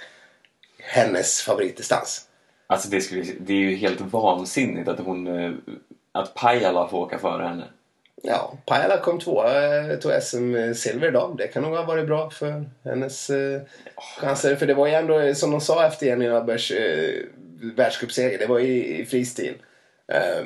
hennes 0.80 1.42
favoritdistans. 1.42 2.28
Alltså 2.68 2.90
det, 2.90 3.02
skulle, 3.02 3.24
det 3.40 3.54
är 3.54 3.58
ju 3.58 3.76
helt 3.76 4.02
vansinnigt 4.02 4.88
att 4.88 5.00
hon 5.00 5.28
eh, 5.28 5.52
att 6.12 6.34
Pajala 6.34 6.88
får 6.88 6.98
åka 6.98 7.20
före 7.20 7.44
henne. 7.44 7.68
Ja, 8.24 8.58
Pajala 8.66 8.98
kom 8.98 9.20
tvåa, 9.20 9.76
eh, 9.76 10.00
tog 10.00 10.12
SM-silver 10.22 11.08
idag. 11.08 11.36
Det 11.38 11.48
kan 11.48 11.64
nog 11.64 11.76
ha 11.76 11.84
varit 11.84 12.08
bra 12.08 12.30
för 12.30 12.66
hennes 12.84 13.30
eh, 13.30 13.62
chanser. 13.96 14.56
För 14.56 14.66
det 14.66 14.74
var 14.74 14.88
ju 14.88 14.94
ändå, 14.94 15.20
eh, 15.20 15.34
som 15.34 15.52
de 15.52 15.62
sa 15.62 15.88
efter 15.88 16.06
Jenny 16.06 16.28
Öbergs 16.28 16.72
eh, 16.72 17.24
världscupseger, 17.76 18.38
det 18.38 18.46
var 18.46 18.60
i, 18.60 19.00
i 19.00 19.06
fristil. 19.06 19.54
Eh, 20.12 20.46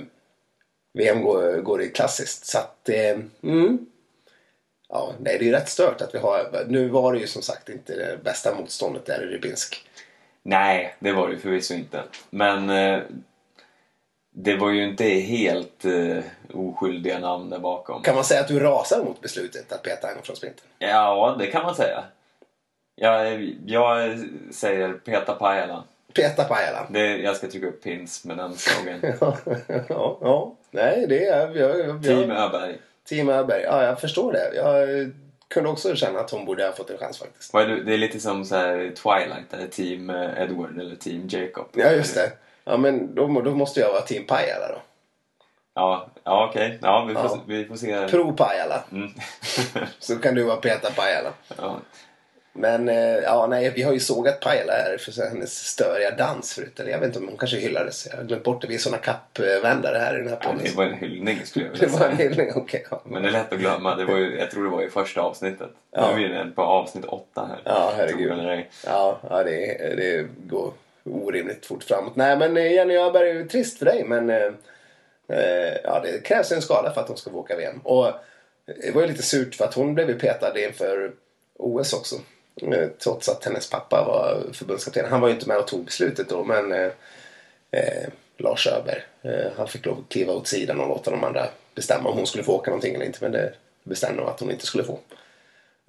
VM 0.94 1.22
går, 1.22 1.62
går 1.62 1.82
i 1.82 1.90
klassiskt. 1.90 2.46
Så 2.46 2.58
att, 2.58 2.90
eh, 2.90 3.20
mm. 3.44 3.86
Ja, 4.90 5.14
nej, 5.20 5.38
det 5.38 5.44
är 5.44 5.48
ju 5.48 5.52
rätt 5.52 5.70
stört 5.70 6.02
att 6.02 6.16
vi 6.16 6.20
har... 6.20 6.66
Nu 6.68 6.88
var 6.88 7.14
det 7.14 7.20
ju 7.20 7.28
som 7.28 7.42
sagt 7.42 7.70
inte 7.70 7.96
det 7.96 8.24
bästa 8.24 8.56
motståndet 8.56 9.06
där 9.06 9.24
i 9.24 9.26
Rybinsk. 9.26 9.88
Nej, 10.44 10.96
det 11.00 11.12
var 11.12 11.28
det 11.28 11.34
ju 11.34 11.40
förvisso 11.40 11.74
inte. 11.74 12.04
Men 12.30 12.70
eh, 12.70 13.00
det 14.34 14.56
var 14.56 14.70
ju 14.70 14.84
inte 14.84 15.04
helt 15.04 15.86
eh, 15.86 16.24
oskyldiga 16.54 17.20
namn 17.20 17.50
där 17.50 17.60
bakom. 17.60 18.02
Kan 18.02 18.16
man 18.16 18.24
säga 18.24 18.42
att 18.42 18.48
du 18.48 18.60
rasar 18.60 19.04
mot 19.04 19.22
beslutet 19.22 19.72
att 19.72 19.84
peta 19.84 20.08
henne 20.08 20.22
från 20.24 20.36
sprinten? 20.36 20.66
Ja, 20.80 21.36
det 21.40 21.48
kan 21.48 21.64
man 21.64 21.76
säga. 21.76 22.04
Jag, 22.96 23.42
jag 23.66 24.20
säger 24.52 24.94
Peta 24.94 25.34
Pajala. 25.34 25.84
Peta 26.14 26.44
Pajala. 26.44 26.88
Det, 26.90 27.18
jag 27.18 27.36
ska 27.36 27.48
trycka 27.48 27.68
upp 27.68 27.84
pins 27.84 28.26
med 28.26 28.38
den 28.38 28.56
slogan. 28.56 29.00
ja, 29.90 30.18
ja, 30.22 30.56
nej, 30.72 31.06
det 31.10 31.26
är... 31.26 31.56
Jag, 31.56 31.80
jag, 31.80 32.04
Team 32.04 32.32
Öberg. 32.32 32.78
Team 33.10 33.30
Öberg. 33.30 33.62
Ja, 33.62 33.84
jag 33.84 34.02
förstår 34.02 34.34
det. 34.34 34.56
Jag 34.56 35.12
kunde 35.48 35.70
också 35.70 35.96
känna 35.96 36.20
att 36.20 36.32
hon 36.32 36.46
borde 36.46 36.66
ha 36.66 36.72
fått 36.72 36.90
en 36.90 36.98
chans 36.98 37.18
faktiskt. 37.18 37.52
Det, 37.52 37.94
är 37.94 37.98
lite 37.98 38.20
som 38.20 38.46
så 38.46 38.56
här 38.56 38.94
Twilight, 38.96 39.54
eller 39.54 39.68
Team 39.68 40.10
eh, 40.10 40.42
Edward 40.42 40.80
eller 40.80 40.96
Team 40.96 41.28
Jacob. 41.28 41.68
Ja, 41.74 41.92
just 41.92 42.16
det. 42.16 42.32
Ja, 42.64 42.78
men 42.78 43.16
då, 43.16 43.42
då 43.42 43.52
måste 43.52 43.80
jag 43.80 43.92
vara 43.92 44.02
Team 44.02 44.26
Pajala 44.26 44.68
då. 44.68 44.82
Ja, 45.74 46.08
ja 46.24 46.48
okej. 46.50 46.80
Ja, 46.82 47.06
vi 47.08 47.14
får, 47.14 47.24
Ja. 47.24 47.40
vi 47.46 47.66
får 47.66 47.76
se. 47.76 48.08
Pro 48.08 48.34
Pajala. 48.34 48.84
Mm. 48.92 49.10
Så 50.00 50.16
kan 50.16 50.36
du 50.36 50.44
vara 50.44 50.58
Peta 50.58 50.92
Pajala. 50.92 51.30
ja. 51.58 51.80
Men 52.54 52.90
eh, 52.90 52.96
ja, 53.18 53.48
nej, 53.48 53.70
vi 53.76 53.82
har 53.84 53.94
ju 53.94 54.00
sågat 54.00 54.40
Pajala 54.40 54.74
här 54.74 54.98
för 54.98 55.30
hennes 55.30 55.54
störiga 55.68 56.12
dans 56.12 56.54
förut. 56.54 56.80
Eller 56.80 56.92
jag 56.92 57.00
vet 57.00 57.08
inte 57.08 57.20
om 57.20 57.28
hon 57.28 57.38
kanske 57.38 57.58
hyllades. 57.58 58.08
Jag 58.12 58.18
har 58.18 58.24
glömt 58.24 58.44
bort 58.44 58.62
det. 58.62 58.68
Vi 58.68 58.76
är 58.76 58.80
såna 58.80 58.98
kappvändare 58.98 59.98
här 59.98 60.16
i 60.16 60.18
den 60.18 60.28
här 60.28 60.38
Ja, 60.42 60.50
podden. 60.50 60.64
det 60.66 60.76
var 60.76 60.84
en 60.84 60.94
hyllning 60.98 61.40
skulle 61.46 61.66
jag 61.66 61.74
Det 61.76 61.80
vilja 61.86 61.98
var 62.00 62.08
en 62.08 62.18
säga. 62.18 62.30
hyllning, 62.30 62.52
okej. 62.56 62.86
ja. 62.92 63.02
Men 63.06 63.22
det 63.24 63.30
är 63.30 63.32
lätt 63.32 63.54
att 63.54 63.60
glömma. 63.60 63.96
Det 63.96 64.06
var 64.06 64.18
ju, 64.18 64.40
jag 64.40 64.52
tror 64.52 64.64
det 64.64 64.70
var 64.70 64.82
i 64.82 64.90
första 64.90 65.22
avsnittet. 65.22 65.70
Ja. 65.92 66.16
Nu 66.16 66.26
är 66.40 66.44
vi 66.46 66.52
på 66.52 66.62
avsnitt 66.62 67.06
åtta 67.06 67.46
här. 67.50 67.60
Ja, 67.64 67.94
herregud. 67.98 68.64
Ja, 68.86 69.20
ja 69.30 69.44
det, 69.44 69.78
det 69.98 70.28
går 70.48 70.72
orimligt 71.04 71.66
fort 71.66 71.84
framåt. 71.84 72.16
Nej, 72.16 72.38
men 72.38 72.58
eh, 72.58 72.72
Jenny 72.74 72.96
Öberg 72.98 73.30
är 73.30 73.34
ju 73.34 73.48
trist 73.48 73.78
för 73.78 73.86
dig, 73.86 74.04
men 74.08 74.30
eh, 74.30 74.52
eh, 75.28 75.78
ja, 75.84 76.00
det 76.00 76.24
krävs 76.26 76.52
en 76.52 76.62
skada 76.62 76.94
för 76.94 77.02
att 77.02 77.08
hon 77.08 77.18
ska 77.18 77.32
få 77.32 77.38
åka 77.38 77.56
VM. 77.56 77.80
Och 77.84 78.08
eh, 78.08 78.14
det 78.66 78.92
var 78.92 79.02
ju 79.02 79.08
lite 79.08 79.24
surt 79.24 79.56
för 79.56 79.66
att 79.66 79.74
hon 79.74 79.94
blev 79.96 80.10
ju 80.10 80.20
petad 80.20 80.60
inför 80.60 81.12
OS 81.60 81.94
också. 81.94 82.16
Eh, 82.62 82.88
Trots 83.04 83.30
att 83.30 83.46
hennes 83.46 83.70
pappa 83.70 84.04
var 84.04 84.54
förbundskapten. 84.54 85.06
Han 85.10 85.22
var 85.22 85.28
ju 85.28 85.34
inte 85.34 85.48
med 85.48 85.58
och 85.58 85.68
tog 85.68 85.86
beslutet 85.86 86.30
då, 86.30 86.44
men 86.44 86.72
eh, 86.72 86.92
eh, 87.72 88.08
Lars 88.38 88.68
Öberg, 88.68 89.02
eh, 89.22 89.52
han 89.58 89.68
fick 89.68 89.86
lov 89.86 90.00
att 90.00 90.10
kliva 90.14 90.34
åt 90.34 90.48
sidan 90.48 90.80
och 90.80 90.88
låta 90.88 91.12
de 91.12 91.24
andra 91.24 91.48
bestämma 91.76 92.10
om 92.10 92.18
hon 92.18 92.28
skulle 92.28 92.44
få 92.44 92.54
åka 92.56 92.72
någonting 92.72 92.96
eller 92.96 93.06
inte. 93.06 93.20
Men 93.22 93.32
det 93.32 93.54
bestämde 93.84 94.22
de 94.22 94.28
att 94.28 94.40
hon 94.40 94.52
inte 94.52 94.66
skulle 94.66 94.84
få. 94.84 95.00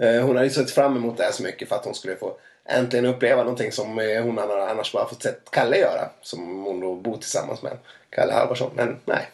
Eh, 0.03 0.23
Hon 0.23 0.37
hade 0.37 0.49
ju 0.49 0.51
sett 0.55 0.71
fram 0.71 0.97
emot 0.97 1.17
det 1.17 1.25
här 1.25 1.33
så 1.33 1.43
mycket 1.43 1.69
för 1.69 1.77
att 1.77 1.85
hon 1.85 1.95
skulle 1.95 2.17
få 2.17 2.37
äntligen 2.69 3.07
uppleva 3.07 3.43
någonting 3.43 3.73
som 3.73 3.99
eh, 3.99 4.23
hon 4.23 4.39
annars- 4.39 4.93
bara 4.93 5.09
fått 5.09 5.23
sett 5.23 5.51
Kalle 5.51 5.77
göra. 5.77 6.09
Som 6.23 6.65
hon 6.65 6.81
då 6.81 6.95
bor 6.95 7.17
tillsammans 7.17 7.63
med. 7.63 7.79
Kalle 8.11 8.33
Halvarsson. 8.33 8.71
Men 8.75 9.01
nej. 9.05 9.29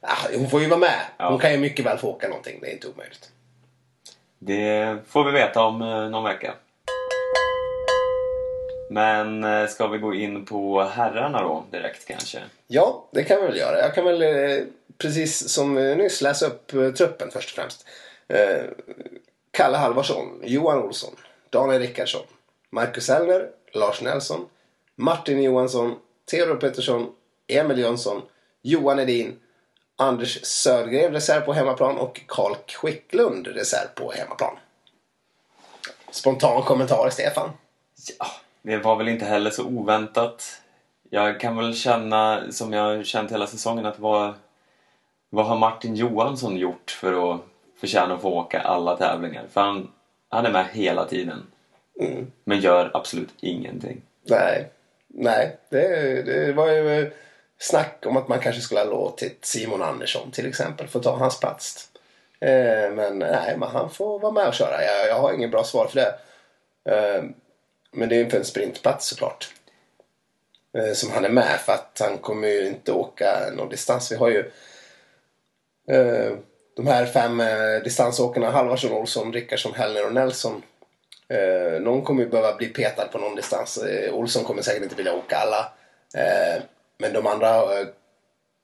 Ah, 0.00 0.16
hon 0.36 0.50
får 0.50 0.60
ju 0.60 0.68
vara 0.68 0.80
med. 0.80 1.00
Hon 1.18 1.38
kan 1.38 1.52
ju 1.52 1.58
mycket 1.58 1.86
väl 1.86 1.98
få 1.98 2.08
åka 2.08 2.28
någonting. 2.28 2.58
Det 2.60 2.66
är 2.68 2.72
inte 2.72 2.88
omöjligt. 2.88 3.30
Det 4.38 4.96
får 5.08 5.24
vi 5.24 5.30
veta 5.32 5.62
om 5.62 5.82
eh, 5.82 6.08
någon 6.10 6.24
vecka. 6.24 6.54
Men 8.90 9.44
eh, 9.44 9.66
ska 9.68 9.86
vi 9.86 9.98
gå 9.98 10.14
in 10.14 10.44
på 10.44 10.82
herrarna 10.82 11.42
då 11.42 11.64
direkt 11.70 12.06
kanske? 12.08 12.38
Ja, 12.66 13.04
det 13.10 13.24
kan 13.24 13.40
vi 13.40 13.46
väl 13.46 13.56
göra. 13.56 13.78
Jag 13.78 13.94
kan 13.94 14.04
väl 14.04 14.66
precis 14.98 15.48
som 15.48 15.74
nyss 15.74 16.20
läsa 16.20 16.46
upp 16.46 16.66
truppen 16.96 17.30
först 17.32 17.50
och 17.50 17.54
främst. 17.56 17.86
Kalle 19.50 19.76
Halvarsson, 19.76 20.40
Johan 20.44 20.82
Olsson, 20.82 21.16
Daniel 21.54 21.80
Rickardsson, 21.80 22.22
Marcus 22.70 23.08
MarcusEllner, 23.08 23.48
Lars 23.72 24.02
Nelson, 24.02 24.48
Martin 24.96 25.42
Johansson, 25.42 25.96
Theodor 26.30 26.56
Pettersson, 26.56 27.12
Emil 27.48 27.78
Jönsson, 27.78 28.22
Johan 28.62 28.98
Edin, 28.98 29.40
Anders 29.96 30.44
Södergren 30.44 31.12
reserv 31.12 31.40
på 31.40 31.52
hemmaplan 31.52 31.98
och 31.98 32.20
Karl 32.26 32.54
Quicklund 32.66 33.46
reserv 33.46 33.88
på 33.94 34.12
hemmaplan. 34.12 34.56
Spontan 36.10 36.62
kommentar, 36.62 37.10
Stefan? 37.10 37.50
Ja, 38.18 38.26
det 38.62 38.76
var 38.76 38.96
väl 38.96 39.08
inte 39.08 39.24
heller 39.24 39.50
så 39.50 39.64
oväntat. 39.64 40.62
Jag 41.10 41.40
kan 41.40 41.56
väl 41.56 41.74
känna, 41.74 42.42
som 42.50 42.72
jag 42.72 42.82
har 42.82 43.02
känt 43.02 43.32
hela 43.32 43.46
säsongen, 43.46 43.86
att 43.86 43.98
vad, 43.98 44.34
vad 45.30 45.46
har 45.46 45.58
Martin 45.58 45.96
Johansson 45.96 46.56
gjort 46.56 46.90
för 46.90 47.34
att 47.34 47.40
förtjäna 47.80 48.14
att 48.14 48.22
få 48.22 48.30
åka 48.30 48.60
alla 48.60 48.96
tävlingar? 48.96 49.46
För 49.52 49.60
han, 49.60 49.90
han 50.34 50.46
är 50.46 50.50
med 50.50 50.66
hela 50.72 51.04
tiden. 51.04 51.46
Mm. 52.00 52.32
Men 52.44 52.60
gör 52.60 52.90
absolut 52.94 53.34
ingenting. 53.40 54.02
Nej, 54.22 54.68
nej. 55.08 55.56
Det, 55.68 56.22
det 56.22 56.52
var 56.52 56.70
ju 56.70 57.10
snack 57.58 58.02
om 58.06 58.16
att 58.16 58.28
man 58.28 58.40
kanske 58.40 58.62
skulle 58.62 58.80
ha 58.80 58.90
låtit 58.90 59.44
Simon 59.44 59.82
Andersson 59.82 60.30
till 60.30 60.46
exempel 60.46 60.88
få 60.88 61.00
ta 61.00 61.16
hans 61.16 61.40
plats. 61.40 61.88
Eh, 62.40 62.90
men 62.92 63.18
nej, 63.18 63.56
men 63.58 63.68
han 63.68 63.90
får 63.90 64.18
vara 64.18 64.32
med 64.32 64.48
och 64.48 64.54
köra. 64.54 64.84
Jag, 64.84 65.08
jag 65.08 65.20
har 65.20 65.32
ingen 65.32 65.50
bra 65.50 65.64
svar 65.64 65.86
för 65.86 66.00
det. 66.00 66.14
Eh, 66.94 67.24
men 67.92 68.08
det 68.08 68.16
är 68.16 68.24
ju 68.24 68.30
för 68.30 68.38
en 68.38 68.44
sprintplats 68.44 69.06
såklart. 69.06 69.52
Eh, 70.78 70.92
som 70.92 71.10
han 71.10 71.24
är 71.24 71.28
med 71.30 71.60
för 71.60 71.72
att 71.72 72.00
han 72.00 72.18
kommer 72.18 72.48
ju 72.48 72.66
inte 72.66 72.92
åka 72.92 73.50
någon 73.56 73.68
distans. 73.68 74.12
Vi 74.12 74.16
har 74.16 74.28
ju 74.28 74.50
de 76.76 76.86
här 76.86 77.06
fem 77.06 77.40
eh, 77.40 77.82
distansåkarna, 77.84 78.50
Halvarsson, 78.50 78.92
Olsson, 78.92 79.32
Rickardsson, 79.32 79.74
Hellner 79.74 80.06
och 80.06 80.14
Nelson. 80.14 80.62
Eh, 81.28 81.80
någon 81.80 82.02
kommer 82.02 82.22
ju 82.22 82.28
behöva 82.28 82.56
bli 82.56 82.68
petad 82.68 83.08
på 83.12 83.18
någon 83.18 83.36
distans. 83.36 83.78
Eh, 83.78 84.14
Olsson 84.14 84.44
kommer 84.44 84.62
säkert 84.62 84.82
inte 84.82 84.94
vilja 84.94 85.14
åka 85.14 85.36
alla. 85.36 85.72
Eh, 86.14 86.62
men 86.98 87.12
de 87.12 87.26
andra 87.26 87.80
eh, 87.80 87.86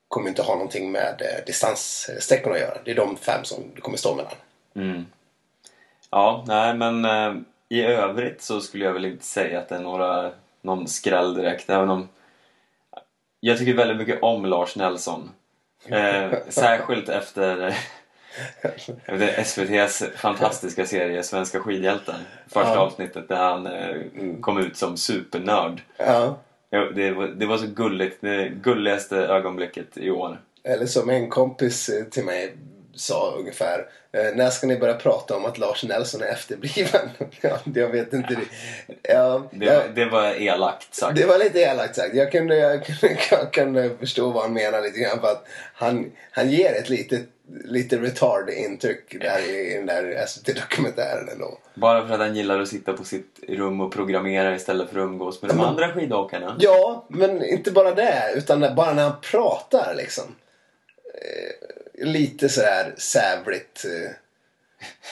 kommer 0.08 0.28
inte 0.28 0.42
ha 0.42 0.54
någonting 0.54 0.92
med 0.92 1.22
eh, 1.22 1.44
distanssträckorna 1.46 2.54
att 2.54 2.60
göra. 2.60 2.78
Det 2.84 2.90
är 2.90 2.94
de 2.94 3.16
fem 3.16 3.44
som 3.44 3.58
kommer 3.80 3.96
stå 3.96 4.14
mellan. 4.14 4.32
Mm. 4.76 5.06
Ja, 6.10 6.44
nej 6.46 6.74
men 6.74 7.04
eh, 7.04 7.34
i 7.68 7.82
övrigt 7.82 8.42
så 8.42 8.60
skulle 8.60 8.84
jag 8.84 8.92
väl 8.92 9.04
inte 9.04 9.24
säga 9.24 9.58
att 9.58 9.68
det 9.68 9.74
är 9.74 9.80
några, 9.80 10.32
någon 10.62 10.88
skräll 10.88 11.34
direkt. 11.34 11.70
Även 11.70 11.90
om 11.90 12.08
jag 13.40 13.58
tycker 13.58 13.74
väldigt 13.74 13.96
mycket 13.96 14.22
om 14.22 14.46
Lars 14.46 14.76
Nelson. 14.76 15.30
Eh, 15.86 16.32
särskilt 16.48 17.08
efter, 17.08 17.76
efter 19.06 19.34
SVTs 19.38 20.02
fantastiska 20.16 20.87
serie 20.87 21.22
Svenska 21.22 21.60
skidhjältar. 21.60 22.16
Första 22.49 22.75
Ja. 22.75 22.78
avsnittet 22.78 23.28
där 23.28 23.37
han 23.37 23.66
eh, 23.66 23.96
kom 24.40 24.58
ut 24.58 24.76
som 24.76 24.96
supernörd. 24.96 25.82
Ja. 25.96 26.38
Det, 26.94 27.10
var, 27.10 27.26
det 27.26 27.46
var 27.46 27.58
så 27.58 27.66
gulligt. 27.66 28.16
Det 28.20 28.49
gulligaste 28.49 29.16
ögonblicket 29.16 29.96
i 29.96 30.10
år. 30.10 30.40
Eller 30.64 30.87
som 30.87 31.10
en 31.10 31.28
kompis 31.30 31.90
till 32.10 32.25
mig 32.25 32.52
sa 32.94 33.34
ungefär. 33.38 33.87
Eh, 34.12 34.34
när 34.34 34.50
ska 34.50 34.66
ni 34.66 34.76
börja 34.78 34.94
prata 34.94 35.37
om 35.37 35.44
att 35.44 35.58
Lars 35.58 35.84
Nelson 35.84 36.22
är 36.22 36.26
efterbliven? 36.26 37.10
ja, 37.40 37.58
jag 37.75 37.88
vet 37.88 38.12
inte. 38.12 38.34
Det, 38.34 38.42
ja, 39.12 39.42
Det, 39.52 39.66
jag- 39.66 39.75
var- 39.76 39.88
det 39.94 40.04
var 40.04 40.40
elakt 40.40 40.94
sagt. 40.94 41.16
Det 41.16 41.26
var 41.26 41.38
lite 41.38 41.58
elakt 41.58 41.96
sagt. 41.96 42.14
Jag 42.14 42.32
kunde, 42.32 42.56
jag 42.58 42.84
kunde, 42.87 43.16
jag 43.30 43.52
kunde 43.52 43.90
förstå 44.00 44.30
vad 44.30 44.42
han 44.42 44.52
menar 44.52 44.82
lite 44.82 44.99
grann. 44.99 45.20
För 45.20 45.28
att 45.28 45.46
han, 45.75 46.12
han 46.30 46.50
ger 46.50 46.72
ett 46.75 46.88
litet, 46.88 47.22
lite 47.64 47.97
retard 47.99 48.50
intryck 48.50 49.21
där 49.21 49.50
i 49.50 49.75
den 49.75 49.87
där 49.87 50.26
SVT-dokumentären 50.26 51.28
ändå. 51.33 51.59
Bara 51.75 52.07
för 52.07 52.14
att 52.14 52.21
han 52.21 52.37
gillar 52.37 52.61
att 52.61 52.69
sitta 52.69 52.92
på 52.92 53.04
sitt 53.04 53.40
rum 53.49 53.80
och 53.80 53.92
programmera 53.92 54.54
istället 54.54 54.90
för 54.90 54.99
att 55.00 55.04
umgås 55.04 55.42
med 55.42 55.50
de 55.50 55.61
andra 55.61 55.92
skidåkarna. 55.92 56.57
Ja, 56.59 57.07
men 57.09 57.45
inte 57.45 57.71
bara 57.71 57.95
det. 57.95 58.33
Utan 58.35 58.75
bara 58.76 58.92
när 58.92 59.02
han 59.02 59.21
pratar 59.30 59.95
liksom. 59.97 60.25
Eh, 61.14 62.07
lite 62.07 62.49
sådär 62.49 62.95
sävligt. 62.97 63.85
Eh, 63.85 64.11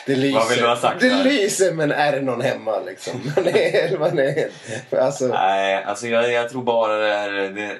det 0.06 0.16
lyser. 0.16 0.38
Vad 0.38 0.48
vill 0.48 0.58
du 0.58 0.66
ha 0.66 0.76
sagt 0.76 1.00
Det 1.00 1.08
där? 1.08 1.24
lyser 1.24 1.72
men 1.72 1.92
är 1.92 2.12
det 2.12 2.20
någon 2.20 2.40
hemma 2.40 2.80
liksom? 2.86 3.20
Man 3.36 3.46
är, 3.46 3.98
man 3.98 4.18
är, 4.18 4.48
alltså, 4.90 5.26
Nej, 5.26 5.84
alltså 5.84 6.06
jag, 6.06 6.32
jag 6.32 6.48
tror 6.50 6.62
bara 6.62 6.96
det 6.96 7.12
är 7.14 7.30
det, 7.30 7.76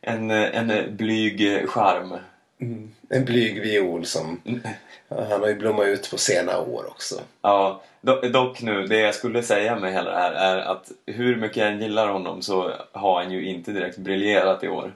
en, 0.00 0.30
en 0.30 0.96
blyg 0.96 1.68
charm. 1.68 2.14
En 3.12 3.24
blyg 3.24 3.62
viol 3.62 4.06
som... 4.06 4.40
Han 5.08 5.40
har 5.40 5.48
ju 5.48 5.54
blommat 5.54 5.86
ut 5.86 6.10
på 6.10 6.18
sena 6.18 6.58
år 6.60 6.86
också. 6.90 7.20
Ja, 7.42 7.82
do, 8.00 8.20
dock 8.20 8.62
nu, 8.62 8.86
det 8.86 8.96
jag 8.96 9.14
skulle 9.14 9.42
säga 9.42 9.76
med 9.76 9.92
hela 9.92 10.10
det 10.10 10.16
här 10.16 10.32
är 10.32 10.56
att 10.56 10.90
hur 11.06 11.36
mycket 11.36 11.56
jag 11.56 11.68
än 11.68 11.80
gillar 11.80 12.08
honom 12.08 12.42
så 12.42 12.72
har 12.92 13.22
han 13.22 13.32
ju 13.32 13.46
inte 13.46 13.72
direkt 13.72 13.98
briljerat 13.98 14.64
i 14.64 14.68
år. 14.68 14.92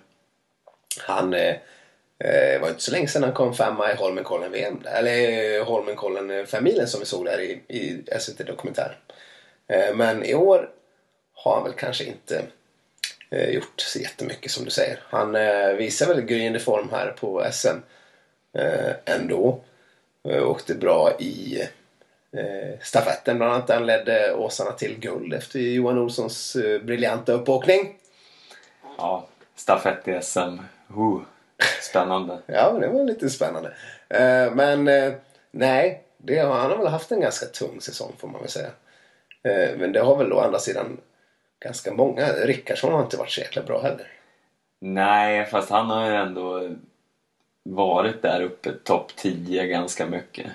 Han 1.06 1.34
eh, 1.34 1.54
eh, 2.18 2.60
var 2.60 2.68
inte 2.68 2.82
så 2.82 2.92
länge 2.92 3.08
sedan 3.08 3.22
han 3.22 3.32
kom 3.32 3.54
femma 3.54 3.92
i 3.92 3.96
Holmenkollen-VM. 3.96 4.80
Eller 4.84 5.58
eh, 5.58 5.64
Holmenkollen-familjen 5.66 6.86
som 6.86 7.00
vi 7.00 7.06
såg 7.06 7.24
där 7.24 7.40
i, 7.40 7.60
i 7.68 8.04
SVT-dokumentären. 8.20 8.96
Eh, 9.68 9.94
men 9.94 10.24
i 10.24 10.34
år 10.34 10.70
har 11.34 11.54
han 11.54 11.64
väl 11.64 11.72
kanske 11.72 12.04
inte 12.04 12.42
eh, 13.30 13.50
gjort 13.50 13.80
så 13.80 13.98
jättemycket 13.98 14.50
som 14.50 14.64
du 14.64 14.70
säger. 14.70 15.00
Han 15.08 15.34
eh, 15.34 15.68
visar 15.68 16.06
väl 16.06 16.20
gryende 16.20 16.60
form 16.60 16.88
här 16.90 17.14
på 17.20 17.46
SM 17.52 17.76
eh, 18.58 18.92
ändå. 19.04 19.60
Eh, 20.28 20.48
åkte 20.50 20.74
bra 20.74 21.12
i 21.18 21.60
eh, 22.32 22.80
stafetten 22.82 23.36
bland 23.36 23.52
annat. 23.52 23.70
Han 23.70 23.86
ledde 23.86 24.34
Åsarna 24.34 24.72
till 24.72 24.98
guld 25.00 25.34
efter 25.34 25.58
Johan 25.58 25.98
Olssons 25.98 26.56
eh, 26.56 26.82
briljanta 26.82 27.32
uppåkning. 27.32 27.96
Ja, 28.98 29.26
stafett 29.54 30.08
i 30.08 30.18
SM. 30.22 30.58
Spännande. 31.82 32.38
Ja, 32.46 32.72
det 32.72 32.88
var 32.88 33.04
lite 33.04 33.30
spännande. 33.30 33.68
Eh, 34.08 34.54
men 34.54 34.88
eh, 34.88 35.12
nej, 35.50 36.02
det 36.18 36.38
har, 36.38 36.54
han 36.54 36.70
har 36.70 36.78
väl 36.78 36.86
haft 36.86 37.12
en 37.12 37.20
ganska 37.20 37.46
tung 37.46 37.80
säsong 37.80 38.12
får 38.18 38.28
man 38.28 38.40
väl 38.40 38.50
säga. 38.50 38.70
Eh, 39.42 39.76
men 39.78 39.92
det 39.92 40.00
har 40.00 40.16
väl 40.16 40.32
å 40.32 40.40
andra 40.40 40.58
sidan 40.58 41.00
ganska 41.60 41.92
många. 41.92 42.26
Rickardsson 42.26 42.92
har 42.92 43.02
inte 43.02 43.16
varit 43.16 43.30
så 43.30 43.40
jäkla 43.40 43.62
bra 43.62 43.82
heller. 43.82 44.06
Nej, 44.80 45.46
fast 45.46 45.70
han 45.70 45.90
har 45.90 46.10
ju 46.10 46.16
ändå 46.16 46.70
varit 47.74 48.22
där 48.22 48.42
uppe, 48.42 48.72
topp 48.72 49.12
10 49.16 49.66
ganska 49.66 50.06
mycket. 50.06 50.46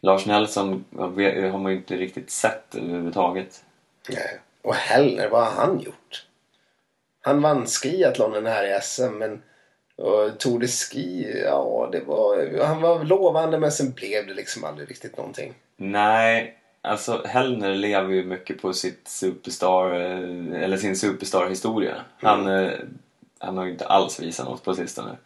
Lars 0.00 0.26
Nelson 0.26 0.84
har 0.96 1.58
man 1.58 1.72
ju 1.72 1.78
inte 1.78 1.96
riktigt 1.96 2.30
sett 2.30 2.74
överhuvudtaget. 2.74 3.64
Nej. 4.08 4.40
Och 4.62 4.74
Hellner, 4.74 5.28
vad 5.28 5.44
har 5.44 5.66
han 5.66 5.80
gjort? 5.80 6.26
Han 7.20 7.42
vann 7.42 7.66
skiathlonen 7.66 8.46
här 8.46 8.76
i 8.76 8.80
SM 8.82 9.18
men 9.18 9.42
och 9.96 10.38
Tour 10.38 10.58
de 10.58 10.68
Ski, 10.68 11.40
ja 11.44 11.88
det 11.92 12.00
var, 12.00 12.64
han 12.64 12.80
var 12.80 13.04
lovande 13.04 13.58
men 13.58 13.72
sen 13.72 13.92
blev 13.92 14.26
det 14.26 14.34
liksom 14.34 14.64
aldrig 14.64 14.90
riktigt 14.90 15.16
någonting. 15.16 15.54
Nej, 15.76 16.58
alltså 16.82 17.22
Hellner 17.26 17.74
lever 17.74 18.14
ju 18.14 18.24
mycket 18.24 18.62
på 18.62 18.72
sitt 18.72 19.08
superstar, 19.08 19.94
eh, 19.94 20.62
eller 20.62 20.76
sin 20.76 20.96
superstar-historia. 20.96 21.94
Han, 22.20 22.46
eh, 22.46 22.72
han 23.38 23.56
har 23.56 23.64
ju 23.64 23.70
inte 23.70 23.86
alls 23.86 24.20
visat 24.20 24.46
något 24.46 24.64
på 24.64 24.74
sistone. 24.74 25.16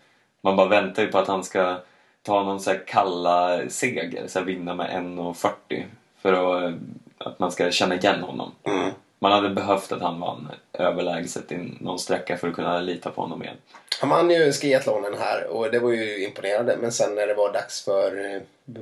Man 0.46 0.56
bara 0.56 0.68
väntar 0.68 1.02
ju 1.02 1.08
på 1.08 1.18
att 1.18 1.28
han 1.28 1.44
ska 1.44 1.78
ta 2.22 2.42
någon 2.42 2.60
så 2.60 2.74
kalla 2.86 3.60
seger, 3.68 4.26
så 4.26 4.40
vinna 4.40 4.74
med 4.74 4.90
1.40 4.90 5.84
för 6.22 6.32
att, 6.32 6.62
eh, 6.62 6.74
att 7.18 7.38
man 7.38 7.52
ska 7.52 7.70
känna 7.70 7.94
igen 7.94 8.22
honom. 8.22 8.52
Mm. 8.64 8.90
Man 9.18 9.32
hade 9.32 9.50
behövt 9.50 9.92
att 9.92 10.00
han 10.00 10.20
vann 10.20 10.48
överlägset 10.72 11.52
i 11.52 11.72
någon 11.80 11.98
sträcka 11.98 12.36
för 12.36 12.48
att 12.48 12.54
kunna 12.54 12.80
lita 12.80 13.10
på 13.10 13.20
honom 13.20 13.42
igen. 13.42 13.56
Han 14.00 14.10
vann 14.10 14.30
ju 14.30 14.52
skiathlonen 14.52 15.14
här 15.18 15.46
och 15.46 15.70
det 15.70 15.78
var 15.78 15.90
ju 15.90 16.24
imponerande. 16.24 16.76
Men 16.80 16.92
sen 16.92 17.14
när 17.14 17.26
det 17.26 17.34
var 17.34 17.52
dags 17.52 17.84
för 17.84 18.34
eh, 18.34 18.40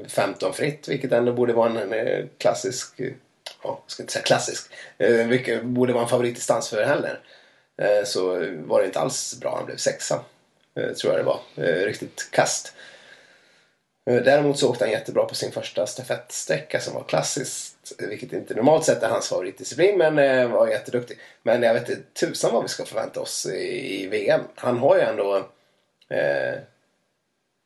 15 0.09 0.53
fritt, 0.53 0.89
vilket 0.89 1.13
ändå 1.13 1.33
borde 1.33 1.53
vara 1.53 1.71
en 1.71 1.93
eh, 1.93 2.25
klassisk, 2.39 3.01
eh, 3.01 3.13
ja, 3.63 3.81
jag 3.83 3.91
ska 3.91 4.03
inte 4.03 4.13
säga 4.13 4.25
klassisk, 4.25 4.73
eh, 4.99 5.27
vilket 5.27 5.65
borde 5.65 5.93
vara 5.93 6.03
en 6.03 6.09
favoritdistans 6.09 6.69
för 6.69 6.85
heller. 6.85 7.19
Eh, 7.77 8.05
så 8.05 8.47
var 8.65 8.81
det 8.81 8.87
inte 8.87 9.01
alls 9.01 9.41
bra. 9.41 9.57
Han 9.57 9.67
blev 9.67 9.77
sexa, 9.77 10.15
eh, 10.15 10.21
Eh, 10.77 10.93
tror 10.93 11.13
jag 11.13 11.21
det 11.21 11.27
var. 11.27 11.41
Eh, 11.57 11.87
riktigt 11.87 12.29
kast. 12.31 12.75
Eh, 14.11 14.23
däremot 14.23 14.59
så 14.59 14.71
åkte 14.71 14.85
han 14.85 14.93
jättebra 14.93 15.25
på 15.25 15.35
sin 15.35 15.53
första 15.53 15.87
stafettsträcka 15.87 16.81
som 16.81 16.95
var 16.95 17.05
klassiskt. 17.05 17.93
Vilket 17.99 18.33
inte 18.33 18.55
normalt 18.55 18.85
sett 18.85 19.03
är 19.03 19.09
hans 19.09 19.29
favoritdisciplin 19.29 19.99
men 19.99 20.51
var 20.51 20.69
jätteduktig. 20.69 21.19
Men 21.43 21.63
jag 21.63 21.75
vet 21.75 21.89
inte 21.89 22.03
tusan 22.03 22.53
vad 22.53 22.63
vi 22.63 22.69
ska 22.69 22.85
förvänta 22.85 23.21
oss 23.21 23.47
i, 23.47 24.07
VM. 24.07 24.41
Han 24.55 24.79
har 24.79 24.97
ju 24.97 25.03
ändå 25.03 25.37
eh, 26.09 26.59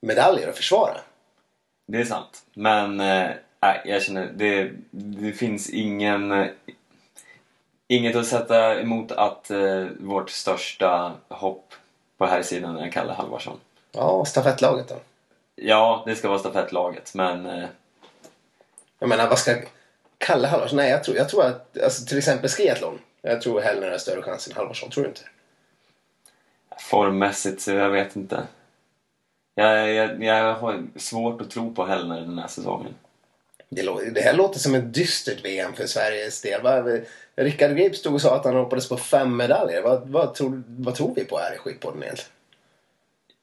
medaljer 0.03 0.49
att 0.49 0.57
försvara. 0.57 1.01
Det 1.87 2.01
är 2.01 2.05
sant. 2.05 2.43
Men 2.55 3.01
eh, 3.01 3.31
äh, 3.61 3.77
jag 3.85 4.03
känner 4.03 4.33
det, 4.37 4.71
det 4.91 5.33
finns 5.33 5.71
ingen 5.71 6.49
inget 7.89 8.17
att 8.17 8.27
sätta 8.27 8.81
emot 8.81 9.13
att 9.13 9.51
eh, 9.51 9.85
vårt 9.99 10.31
största 10.31 11.13
hopp 11.29 11.75
på 12.19 12.27
här 12.27 12.43
sidan 12.43 12.77
är 12.77 12.91
Kalle 12.91 13.13
Halvarsson. 13.13 13.61
Ja, 13.93 14.25
stafettlaget 14.25 14.89
då. 14.89 14.95
Ja, 15.55 16.03
det 16.07 16.17
ska 16.17 16.29
vara 16.29 16.39
stafettlaget, 16.39 17.15
men 17.15 17.47
eh, 17.47 17.69
Jag 18.99 19.09
menar, 19.09 19.29
vad 19.29 19.39
ska 19.39 19.55
Kalle 20.19 20.49
Halvarsson? 20.49 20.77
Nej, 20.77 20.91
jag 20.91 21.05
tror, 21.05 21.17
jag 21.17 21.29
tror 21.29 21.45
att 21.45 21.79
alltså, 21.83 22.07
till 22.07 22.19
exempel 22.19 22.51
skiathlon. 22.51 22.99
Jag 23.23 23.43
tror 23.43 23.61
Hellner 23.61 23.91
har 23.91 23.99
större 23.99 24.23
chans 24.23 24.49
än 24.49 24.57
Halvarsson, 24.57 24.91
tror 24.91 25.05
du 25.05 25.09
inte? 25.09 25.23
formmässigt 26.81 27.61
så 27.61 27.71
jag 27.71 27.91
vet 27.91 28.17
inte. 28.17 28.47
Jag, 29.55 29.95
jag, 29.95 30.25
jag 30.25 30.55
har 30.55 30.87
svårt 30.97 31.41
att 31.41 31.51
tro 31.51 31.75
på 31.75 31.85
Hellner 31.87 32.21
den 32.21 32.39
här 32.39 32.49
säsongen. 32.49 32.95
Det, 33.69 34.11
det 34.11 34.21
här 34.21 34.35
låter 34.35 34.59
som 34.59 34.75
ett 34.75 34.95
dystert 34.95 35.45
VM 35.45 35.73
för 35.73 35.87
Sveriges 35.87 36.43
del. 36.43 36.63
Va? 36.63 36.83
Rickard 37.37 37.77
Grip 37.77 37.97
stod 37.97 38.15
och 38.15 38.23
sa 38.23 38.37
att 38.37 38.45
han 38.45 38.55
hoppades 38.55 38.89
på 38.89 38.97
fem 38.97 39.37
medaljer. 39.37 39.83
Vad, 39.83 40.09
vad, 40.09 40.35
tror, 40.35 40.63
vad 40.67 40.95
tror 40.95 41.15
vi 41.15 41.25
på 41.25 41.39
här 41.39 41.55
i 41.55 41.59
skidpodden 41.59 42.03
egentligen? 42.03 42.31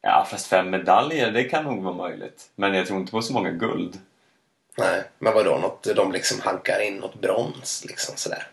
Ja, 0.01 0.27
fast 0.31 0.47
fem 0.47 0.69
medaljer, 0.69 1.31
det 1.31 1.43
kan 1.43 1.63
nog 1.63 1.83
vara 1.83 1.95
möjligt. 1.95 2.49
Men 2.55 2.73
jag 2.73 2.87
tror 2.87 2.99
inte 2.99 3.11
på 3.11 3.21
så 3.21 3.33
många 3.33 3.51
guld. 3.51 3.99
Nej, 4.77 5.03
men 5.19 5.33
vadå? 5.33 5.57
Något, 5.57 5.87
de 5.95 6.11
liksom 6.11 6.41
hankar 6.41 6.81
in 6.81 6.97
något 6.97 7.21
brons 7.21 7.85
liksom 7.87 8.15
sådär. 8.17 8.47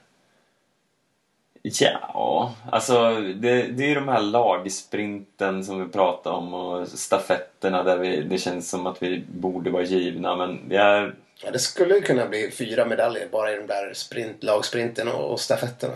Ja, 1.62 2.54
alltså 2.70 3.20
det, 3.20 3.62
det 3.62 3.84
är 3.84 3.88
ju 3.88 3.94
de 3.94 4.08
här 4.08 4.20
lagsprinten 4.20 5.64
som 5.64 5.84
vi 5.84 5.92
pratar 5.92 6.30
om 6.30 6.54
och 6.54 6.88
stafetterna 6.88 7.82
där 7.82 7.96
vi, 7.96 8.22
det 8.22 8.38
känns 8.38 8.70
som 8.70 8.86
att 8.86 9.02
vi 9.02 9.24
borde 9.28 9.70
vara 9.70 9.82
givna. 9.82 10.36
Men 10.36 10.60
jag, 10.68 11.12
Ja, 11.44 11.50
det 11.50 11.58
skulle 11.58 11.94
ju 11.94 12.00
kunna 12.00 12.26
bli 12.26 12.50
fyra 12.50 12.84
medaljer 12.84 13.28
bara 13.32 13.52
i 13.52 13.56
de 13.56 13.66
där 13.66 13.92
sprint, 13.94 14.42
lagsprinten 14.42 15.08
och, 15.08 15.32
och 15.32 15.40
stafetterna. 15.40 15.94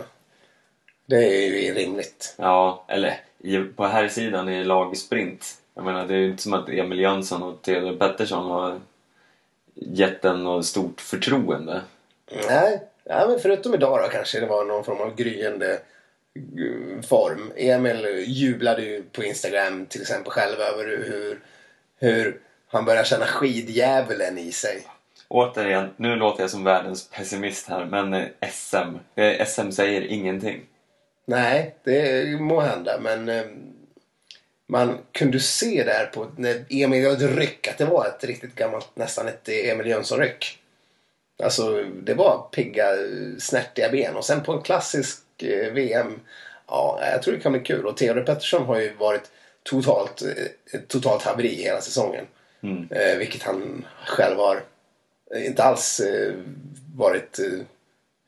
Det 1.05 1.15
är 1.15 1.63
ju 1.63 1.73
rimligt. 1.73 2.35
ja, 2.37 2.85
eller 2.87 3.19
i, 3.39 3.57
på 3.57 3.85
här 3.85 4.07
sidan 4.07 4.49
i 4.49 4.63
lagsprint 4.63 5.57
Jag 5.75 5.85
menar, 5.85 6.07
det 6.07 6.13
är 6.13 6.17
ju 6.17 6.29
inte 6.31 6.43
som 6.43 6.53
att 6.53 6.69
Emil 6.69 6.99
Jönsson 6.99 7.43
och 7.43 7.61
Theodor 7.61 7.97
Pettersson 7.97 8.51
har 8.51 8.81
gett 9.75 10.21
den 10.21 10.43
något 10.43 10.65
stort 10.65 11.01
förtroende. 11.01 11.81
Nej, 12.49 12.81
ja, 13.03 13.27
men 13.27 13.39
förutom 13.39 13.73
idag 13.73 13.99
då 14.03 14.07
kanske 14.07 14.39
det 14.39 14.45
var 14.45 14.65
någon 14.65 14.83
form 14.83 15.01
av 15.01 15.15
gryende 15.15 15.71
eh, 15.73 17.01
form. 17.07 17.51
Emil 17.55 18.23
jublade 18.27 18.81
ju 18.81 19.03
på 19.03 19.23
Instagram 19.23 19.85
till 19.85 20.01
exempel 20.01 20.31
själv 20.31 20.59
över 20.59 20.85
hur, 20.85 21.39
hur 21.99 22.39
han 22.67 22.85
börjar 22.85 23.03
känna 23.03 23.25
skidjävulen 23.25 24.37
i 24.37 24.51
sig. 24.51 24.87
Återigen, 25.27 25.89
nu 25.97 26.15
låter 26.15 26.43
jag 26.43 26.49
som 26.49 26.63
världens 26.63 27.09
pessimist 27.09 27.69
här, 27.69 27.85
men 27.85 28.13
eh, 28.13 28.27
SM. 28.51 28.95
Eh, 29.15 29.45
SM 29.45 29.71
säger 29.71 30.01
ingenting. 30.01 30.61
Nej, 31.25 31.75
det 31.83 32.39
må 32.39 32.61
hända 32.61 32.99
men 32.99 33.29
eh, 33.29 33.45
man 34.67 34.97
kunde 35.11 35.39
se 35.39 35.83
där 35.83 36.05
på 36.05 36.27
när 36.35 36.65
Emil 36.69 37.03
gjorde 37.03 37.25
ett 37.25 37.37
ryck 37.37 37.67
att 37.67 37.77
det 37.77 37.85
var 37.85 38.05
ett 38.05 38.23
riktigt 38.23 38.55
gammalt, 38.55 38.89
nästan 38.93 39.27
ett 39.27 39.49
Emil 39.49 39.87
Jönsson-ryck. 39.87 40.59
Alltså 41.43 41.83
det 41.83 42.13
var 42.13 42.47
pigga, 42.51 42.85
snärtiga 43.39 43.89
ben 43.89 44.15
och 44.15 44.25
sen 44.25 44.43
på 44.43 44.51
en 44.51 44.61
klassisk 44.61 45.23
VM, 45.71 46.19
ja 46.67 46.99
jag 47.11 47.23
tror 47.23 47.33
det 47.33 47.39
kan 47.39 47.51
bli 47.51 47.61
kul. 47.61 47.85
Och 47.85 47.97
Theodor 47.97 48.21
Pettersson 48.21 48.65
har 48.65 48.79
ju 48.79 48.93
varit 48.93 49.31
totalt, 49.63 50.23
totalt 50.87 51.23
haveri 51.23 51.63
hela 51.63 51.81
säsongen. 51.81 52.25
Mm. 52.63 52.87
Vilket 53.19 53.43
han 53.43 53.85
själv 54.05 54.37
har 54.37 54.61
inte 55.35 55.63
alls 55.63 55.99
eh, 55.99 56.33
varit 56.95 57.39
eh, 57.39 57.59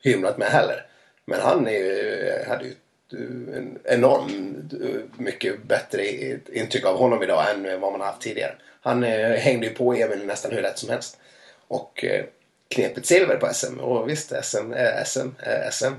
hymlat 0.03 0.37
med 0.37 0.47
heller. 0.47 0.85
Men 1.25 1.41
han 1.41 1.67
är, 1.67 2.45
hade 2.47 2.63
ju 2.63 2.75
eh, 3.13 3.57
en 3.57 3.79
enormt 3.83 4.73
eh, 4.73 5.01
mycket 5.17 5.63
bättre 5.63 6.07
intryck 6.51 6.85
av 6.85 6.97
honom 6.97 7.23
idag 7.23 7.43
än 7.51 7.81
vad 7.81 7.91
man 7.91 8.01
haft 8.01 8.21
tidigare. 8.21 8.55
Han 8.81 9.03
eh, 9.03 9.29
hängde 9.29 9.67
ju 9.67 9.73
på 9.73 9.93
Emil 9.93 10.25
nästan 10.25 10.51
hur 10.51 10.61
lätt 10.61 10.79
som 10.79 10.89
helst. 10.89 11.19
Och 11.67 12.03
eh, 12.03 12.25
knep 12.67 12.97
ett 12.97 13.05
silver 13.05 13.37
på 13.37 13.53
SM. 13.53 13.79
Och 13.79 14.09
visst, 14.09 14.33
SM 14.43 14.73
är 14.73 15.03
SM, 15.03 15.29
är 15.39 15.69
SM. 15.71 15.93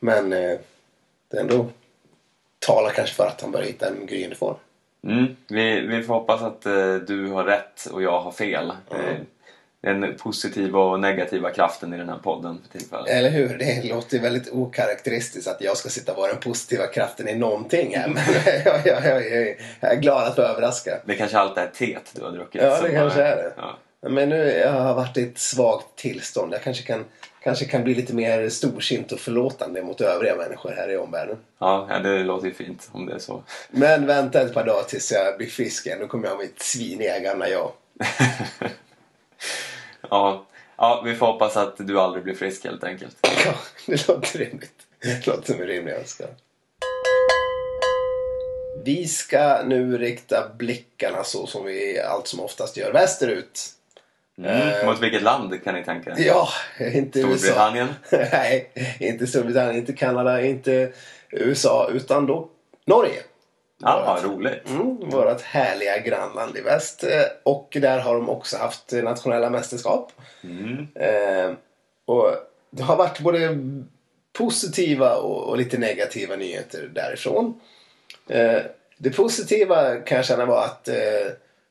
Men 0.00 0.32
eh, 0.32 0.58
det 1.30 1.38
ändå 1.38 1.70
talar 2.58 2.90
kanske 2.90 3.14
för 3.14 3.26
att 3.26 3.40
han 3.40 3.50
börjar 3.50 3.66
hitta 3.66 3.88
en 3.88 4.06
gryende 4.06 4.36
form. 4.36 4.56
Mm. 5.04 5.36
Vi, 5.48 5.80
vi 5.80 6.02
får 6.02 6.14
hoppas 6.14 6.42
att 6.42 6.66
eh, 6.66 6.94
du 6.94 7.26
har 7.26 7.44
rätt 7.44 7.86
och 7.92 8.02
jag 8.02 8.20
har 8.20 8.32
fel. 8.32 8.72
Mm. 8.90 9.26
Den 9.86 10.16
positiva 10.16 10.78
och 10.78 11.00
negativa 11.00 11.50
kraften 11.50 11.94
i 11.94 11.96
den 11.96 12.08
här 12.08 12.18
podden 12.18 12.58
för 12.62 12.78
tillfället. 12.78 13.08
Eller 13.08 13.30
hur? 13.30 13.58
Det 13.58 13.88
låter 13.88 14.16
ju 14.16 14.22
väldigt 14.22 14.52
okaraktäristiskt 14.52 15.48
att 15.48 15.60
jag 15.60 15.76
ska 15.76 15.88
sitta 15.88 16.12
och 16.12 16.18
vara 16.18 16.32
den 16.32 16.40
positiva 16.40 16.86
kraften 16.86 17.28
i 17.28 17.34
någonting 17.34 17.96
här. 17.96 18.08
Men 18.08 18.22
jag, 18.64 18.86
jag, 18.86 19.04
jag, 19.04 19.32
jag, 19.80 19.92
är 19.92 20.00
glad 20.00 20.26
att 20.26 20.34
få 20.34 20.42
överraska. 20.42 20.98
Det 21.04 21.14
kanske 21.14 21.38
alltid 21.38 21.62
är 21.62 21.66
teet 21.66 22.12
du 22.14 22.22
har 22.22 22.30
druckit. 22.30 22.62
Ja, 22.62 22.80
det 22.80 22.92
kanske 22.92 23.22
är 23.22 23.36
det. 23.36 23.52
Ja. 23.56 23.78
Men 24.08 24.28
nu 24.28 24.36
jag 24.36 24.72
har 24.72 24.94
varit 24.94 25.16
i 25.16 25.22
ett 25.22 25.38
svagt 25.38 25.96
tillstånd. 25.96 26.54
Jag 26.54 26.62
kanske 26.62 26.82
kan, 26.82 27.04
kanske 27.42 27.64
kan 27.64 27.84
bli 27.84 27.94
lite 27.94 28.14
mer 28.14 28.48
storsint 28.48 29.12
och 29.12 29.20
förlåtande 29.20 29.82
mot 29.82 30.00
övriga 30.00 30.36
människor 30.36 30.70
här 30.70 30.90
i 30.90 30.96
omvärlden. 30.96 31.36
Ja, 31.58 31.86
ja, 31.90 31.98
det 31.98 32.18
låter 32.22 32.46
ju 32.46 32.54
fint 32.54 32.88
om 32.92 33.06
det 33.06 33.14
är 33.14 33.18
så. 33.18 33.42
Men 33.70 34.06
vänta 34.06 34.42
ett 34.42 34.54
par 34.54 34.64
dagar 34.64 34.82
tills 34.82 35.12
jag 35.12 35.36
blir 35.36 35.46
frisk 35.46 35.86
igen. 35.86 35.98
Då 36.00 36.06
kommer 36.06 36.24
jag 36.24 36.34
ha 36.34 36.42
mitt 36.42 36.62
sviniga 36.62 37.18
gamla 37.18 37.48
jag. 37.48 37.72
Ja, 40.10 40.46
ja, 40.76 41.02
vi 41.04 41.14
får 41.14 41.26
hoppas 41.26 41.56
att 41.56 41.74
du 41.78 42.00
aldrig 42.00 42.24
blir 42.24 42.34
frisk 42.34 42.64
helt 42.64 42.84
enkelt. 42.84 43.16
Ja, 43.46 43.54
det 43.86 44.08
låter 44.08 44.38
rimligt. 44.38 44.72
Det 45.02 45.26
låter 45.26 45.52
som 45.52 45.60
en 45.60 45.66
rimlig 45.66 45.92
önskan. 45.92 46.28
Vi 48.84 49.06
ska 49.06 49.62
nu 49.64 49.98
rikta 49.98 50.48
blickarna 50.58 51.24
så 51.24 51.46
som 51.46 51.64
vi 51.64 52.00
allt 52.00 52.26
som 52.26 52.40
oftast 52.40 52.76
gör 52.76 52.92
västerut. 52.92 53.60
Mm. 54.38 54.86
Mot 54.86 55.02
vilket 55.02 55.22
land 55.22 55.64
kan 55.64 55.74
ni 55.74 55.84
tänka? 55.84 56.14
Ja, 56.18 56.48
inte 56.80 57.20
USA. 57.20 57.36
Storbritannien? 57.38 57.88
Nej, 58.10 58.70
inte 59.00 59.26
Storbritannien, 59.26 59.76
inte 59.76 59.92
Kanada, 59.92 60.42
inte 60.42 60.92
USA, 61.30 61.90
utan 61.92 62.26
då 62.26 62.48
Norge. 62.84 63.22
Ja, 63.78 64.02
vad 64.06 64.24
roligt. 64.32 64.68
Mm, 64.68 65.10
vårt 65.10 65.40
härliga 65.40 65.98
grannland 65.98 66.56
i 66.56 66.60
väst. 66.60 67.04
Eh, 67.04 67.22
Och 67.42 67.76
där 67.80 67.98
har 67.98 68.14
de 68.14 68.28
också 68.30 68.56
haft 68.56 68.92
nationella 68.92 69.50
mästerskap. 69.50 70.12
Mm. 70.44 70.86
Eh, 70.94 71.56
och 72.04 72.30
det 72.70 72.82
har 72.82 72.96
varit 72.96 73.20
både 73.20 73.58
positiva 74.32 75.16
och, 75.16 75.48
och 75.48 75.56
lite 75.56 75.78
negativa 75.78 76.36
nyheter 76.36 76.90
därifrån. 76.94 77.60
Eh, 78.28 78.58
det 78.98 79.10
positiva 79.10 79.96
kan 79.96 80.16
jag 80.16 80.24
känna 80.24 80.46
var 80.46 80.64
att 80.64 80.88
eh, 80.88 80.94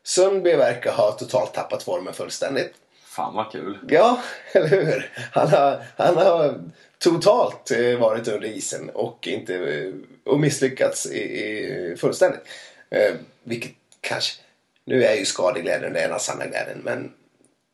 Sundby 0.04 0.56
verkar 0.56 0.92
ha 0.92 1.12
totalt 1.12 1.54
tappat 1.54 1.84
formen 1.84 2.14
fullständigt. 2.14 2.74
Fan 3.06 3.36
vad 3.36 3.52
kul. 3.52 3.78
Ja, 3.88 4.20
eller 4.52 4.68
hur? 4.68 5.12
Han 5.32 5.48
har, 5.50 5.84
han 5.98 6.18
har 6.18 6.60
totalt 7.00 7.72
eh, 7.72 8.00
varit 8.00 8.28
under 8.28 8.48
isen 8.48 8.90
och, 8.90 9.28
inte, 9.28 9.56
eh, 9.56 9.94
och 10.24 10.40
misslyckats 10.40 11.06
i, 11.06 11.20
i, 11.20 11.96
fullständigt. 11.98 12.42
Eh, 12.90 13.14
vilket 13.44 13.72
kanske... 14.02 14.42
Nu 14.88 15.04
är 15.04 15.16
ju 15.16 15.26
skadeglädjen 15.26 15.94
det 15.94 16.02
ena 16.02 16.20
sanna 16.20 16.46
glädjen. 16.46 16.82
Men, 16.84 17.12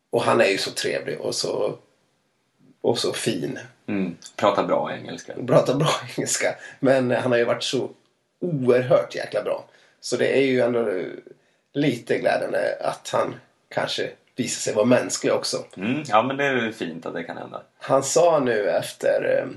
och 0.10 0.22
han 0.22 0.42
är 0.42 0.46
ju 0.46 0.58
så 0.58 0.72
trevlig 0.72 1.20
och 1.20 1.36
så, 1.36 1.78
och 2.82 3.00
så 3.00 3.14
fin. 3.14 3.60
Mm. 3.88 4.16
Pratar 4.36 4.64
bra 4.64 4.94
engelska. 4.94 5.34
Pratar 5.48 5.76
bra 5.76 5.92
engelska. 6.18 6.56
Men 6.80 7.12
han 7.12 7.32
har 7.32 7.38
ju 7.38 7.46
varit 7.46 7.64
så 7.64 7.90
oerhört 8.40 9.16
jäkla 9.16 9.44
bra. 9.44 9.66
Så 10.00 10.18
det 10.18 10.38
är 10.38 10.42
ju 10.42 10.62
ändå 10.62 11.04
lite 11.74 12.18
glädjande 12.18 12.78
att 12.82 13.10
han 13.14 13.36
kanske 13.70 14.10
visar 14.42 14.60
sig 14.60 14.74
vara 14.74 14.86
mänsklig 14.86 15.34
också. 15.34 15.58
Mm. 15.78 16.04
Ja, 16.08 16.24
men 16.24 16.38
det 16.38 16.46
är 16.46 16.56
ju 16.56 16.74
fint 16.74 17.06
att 17.06 17.14
det 17.14 17.24
kan 17.24 17.38
hända. 17.38 17.62
Han 17.80 18.04
sa 18.04 18.40
nu 18.40 18.70
efter 18.70 19.48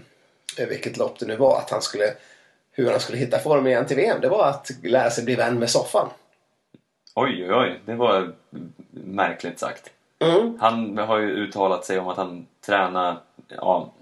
eh, 0.59 0.67
vilket 0.69 0.97
lopp 0.97 1.19
det 1.19 1.27
nu 1.27 1.37
var 1.37 1.59
att 1.59 1.71
han 1.71 1.83
skulle 1.83 2.15
hur 2.73 2.91
han 2.91 3.01
skulle 3.01 3.19
hitta 3.19 3.39
form 3.39 3.67
igen 3.67 3.87
till 3.87 3.97
VM. 3.97 4.21
Det 4.21 4.29
var 4.29 4.49
att 4.49 4.71
lära 4.83 5.11
sig 5.11 5.25
bli 5.25 5.35
vän 5.35 5.59
med 5.59 5.71
soffan. 5.71 6.09
Oj, 7.15 7.45
oj, 7.45 7.55
oj. 7.55 7.81
Det 7.85 7.95
var 7.95 8.33
märkligt 8.91 9.59
sagt. 9.59 9.91
Mm. 10.19 10.59
Han 10.61 10.99
har 10.99 11.19
ju 11.19 11.31
uttalat 11.31 11.85
sig 11.85 11.99
om 11.99 12.09
att 12.09 12.17
han 12.17 12.47
tränar, 12.67 13.17
ja, 13.49 13.93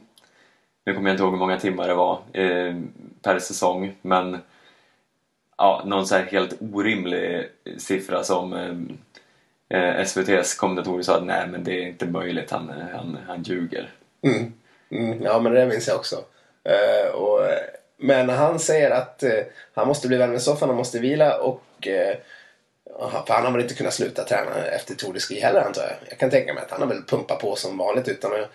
nu 0.84 0.94
kommer 0.94 1.08
jag 1.08 1.14
inte 1.14 1.22
ihåg 1.22 1.32
hur 1.32 1.38
många 1.38 1.58
timmar 1.58 1.88
det 1.88 1.94
var 1.94 2.20
eh, 2.32 2.76
per 3.22 3.38
säsong, 3.38 3.94
men 4.02 4.38
ja, 5.56 5.82
någon 5.86 6.06
så 6.06 6.14
här 6.14 6.24
helt 6.24 6.58
orimlig 6.72 7.48
siffra 7.78 8.24
som 8.24 8.52
eh, 8.52 8.74
Eh, 9.72 10.00
SVTs 10.00 10.54
kommentatorer 10.54 11.02
sa 11.02 11.16
att 11.16 11.24
nej 11.24 11.46
men 11.46 11.64
det 11.64 11.72
är 11.72 11.86
inte 11.86 12.06
möjligt, 12.06 12.50
han, 12.50 12.68
han, 12.92 13.18
han 13.26 13.42
ljuger. 13.42 13.90
Mm. 14.24 14.52
Mm. 14.90 15.22
Ja, 15.22 15.40
men 15.40 15.52
det 15.54 15.66
minns 15.66 15.88
jag 15.88 15.96
också. 15.96 16.24
Eh, 16.64 17.14
och, 17.14 17.40
men 17.98 18.28
han 18.28 18.58
säger 18.58 18.90
att 18.90 19.22
eh, 19.22 19.40
han 19.74 19.88
måste 19.88 20.08
bli 20.08 20.16
vän 20.16 20.30
med 20.30 20.42
soffan, 20.42 20.68
han 20.68 20.76
måste 20.78 20.98
vila 20.98 21.38
och 21.38 21.88
eh, 21.88 22.16
för 23.26 23.34
han 23.34 23.44
har 23.44 23.52
väl 23.52 23.60
inte 23.60 23.74
kunnat 23.74 23.94
sluta 23.94 24.24
träna 24.24 24.64
efter 24.76 24.94
Tour 24.94 25.12
de 25.12 25.20
Ski 25.20 25.40
heller 25.40 25.60
antar 25.60 25.82
jag. 25.82 25.92
Jag 26.08 26.18
kan 26.18 26.30
tänka 26.30 26.54
mig 26.54 26.62
att 26.62 26.70
han 26.70 26.80
har 26.80 26.88
väl 26.88 27.02
pumpat 27.02 27.38
på 27.38 27.56
som 27.56 27.78
vanligt 27.78 28.08
utan, 28.08 28.32
att- 28.32 28.50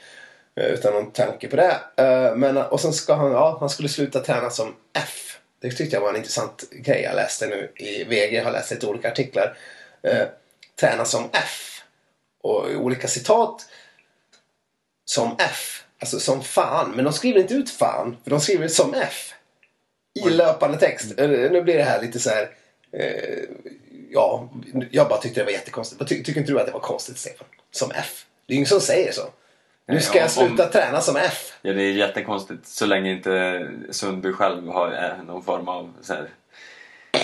eh, 0.55 0.65
utan 0.65 0.93
någon 0.93 1.11
tanke 1.11 1.47
på 1.47 1.55
det. 1.55 1.75
Eh, 1.95 2.35
men, 2.35 2.57
och 2.57 2.79
sen 2.81 2.93
ska 2.93 3.13
han, 3.13 3.31
ja, 3.31 3.57
han 3.59 3.69
skulle 3.69 3.89
sluta 3.89 4.19
träna 4.19 4.49
som 4.49 4.75
F. 4.97 5.39
Det 5.61 5.71
tyckte 5.71 5.95
jag 5.95 6.01
var 6.01 6.09
en 6.09 6.15
intressant 6.15 6.63
grej 6.71 7.01
jag 7.01 7.15
läste 7.15 7.47
nu 7.47 7.71
i 7.75 8.03
VG. 8.03 8.35
Jag 8.35 8.43
har 8.43 8.51
läst 8.51 8.71
lite 8.71 8.87
olika 8.87 9.11
artiklar. 9.11 9.57
Mm 10.03 10.27
träna 10.79 11.05
som 11.05 11.29
F. 11.33 11.81
Och 12.43 12.65
olika 12.75 13.07
citat 13.07 13.65
som 15.05 15.35
F. 15.39 15.83
Alltså 15.99 16.19
som 16.19 16.43
fan. 16.43 16.91
Men 16.95 17.05
de 17.05 17.13
skriver 17.13 17.39
inte 17.39 17.53
ut 17.53 17.69
fan. 17.69 18.17
För 18.23 18.31
de 18.31 18.39
skriver 18.39 18.67
som 18.67 18.93
F. 18.93 19.33
I 20.25 20.29
löpande 20.29 20.77
text. 20.77 21.19
Eh, 21.19 21.29
Nu 21.29 21.61
blir 21.61 21.77
det 21.77 21.83
här 21.83 22.01
lite 22.01 22.19
så 22.19 22.29
här. 22.29 22.49
Eh, 22.91 23.43
ja, 24.11 24.49
jag 24.91 25.07
bara 25.09 25.19
tyckte 25.21 25.39
det 25.41 25.45
var 25.45 25.51
jättekonstigt. 25.51 26.09
Ty 26.09 26.23
tycker 26.23 26.39
inte 26.41 26.51
du 26.51 26.59
att 26.59 26.65
det 26.65 26.71
var 26.71 26.79
konstigt 26.79 27.17
Stefan? 27.17 27.47
Som 27.71 27.91
F. 27.95 28.25
Det 28.45 28.53
är 28.53 28.55
ingen 28.55 28.67
som 28.67 28.81
säger 28.81 29.11
så. 29.11 29.21
Nu 29.87 30.01
ska 30.01 30.17
jag 30.17 30.25
om- 30.25 30.29
sluta 30.29 30.65
träna 30.69 31.01
som 31.01 31.15
F. 31.15 31.53
Ja, 31.61 31.73
det 31.73 31.83
är 31.83 31.91
jättekonstigt 31.91 32.67
så 32.67 32.85
länge 32.85 33.11
inte 33.11 33.67
Sundby 33.91 34.33
själv 34.33 34.67
har 34.67 34.91
eh, 34.91 35.23
någon 35.25 35.43
form 35.43 35.67
av 35.67 35.93
så 36.01 36.13
här, 36.13 36.29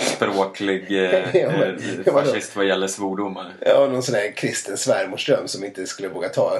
språklig 0.01 1.03
eh, 1.05 1.35
eh, 1.35 2.13
fascist 2.13 2.55
vad 2.55 2.65
gäller 2.65 2.87
svordomar. 2.87 3.53
Ja, 3.59 3.87
någon 3.91 4.03
sån 4.03 4.15
här 4.15 4.31
kristen 4.31 4.77
svärmorsdröm 4.77 5.47
som 5.47 5.63
inte 5.63 5.87
skulle 5.87 6.07
våga 6.07 6.29
ta, 6.29 6.59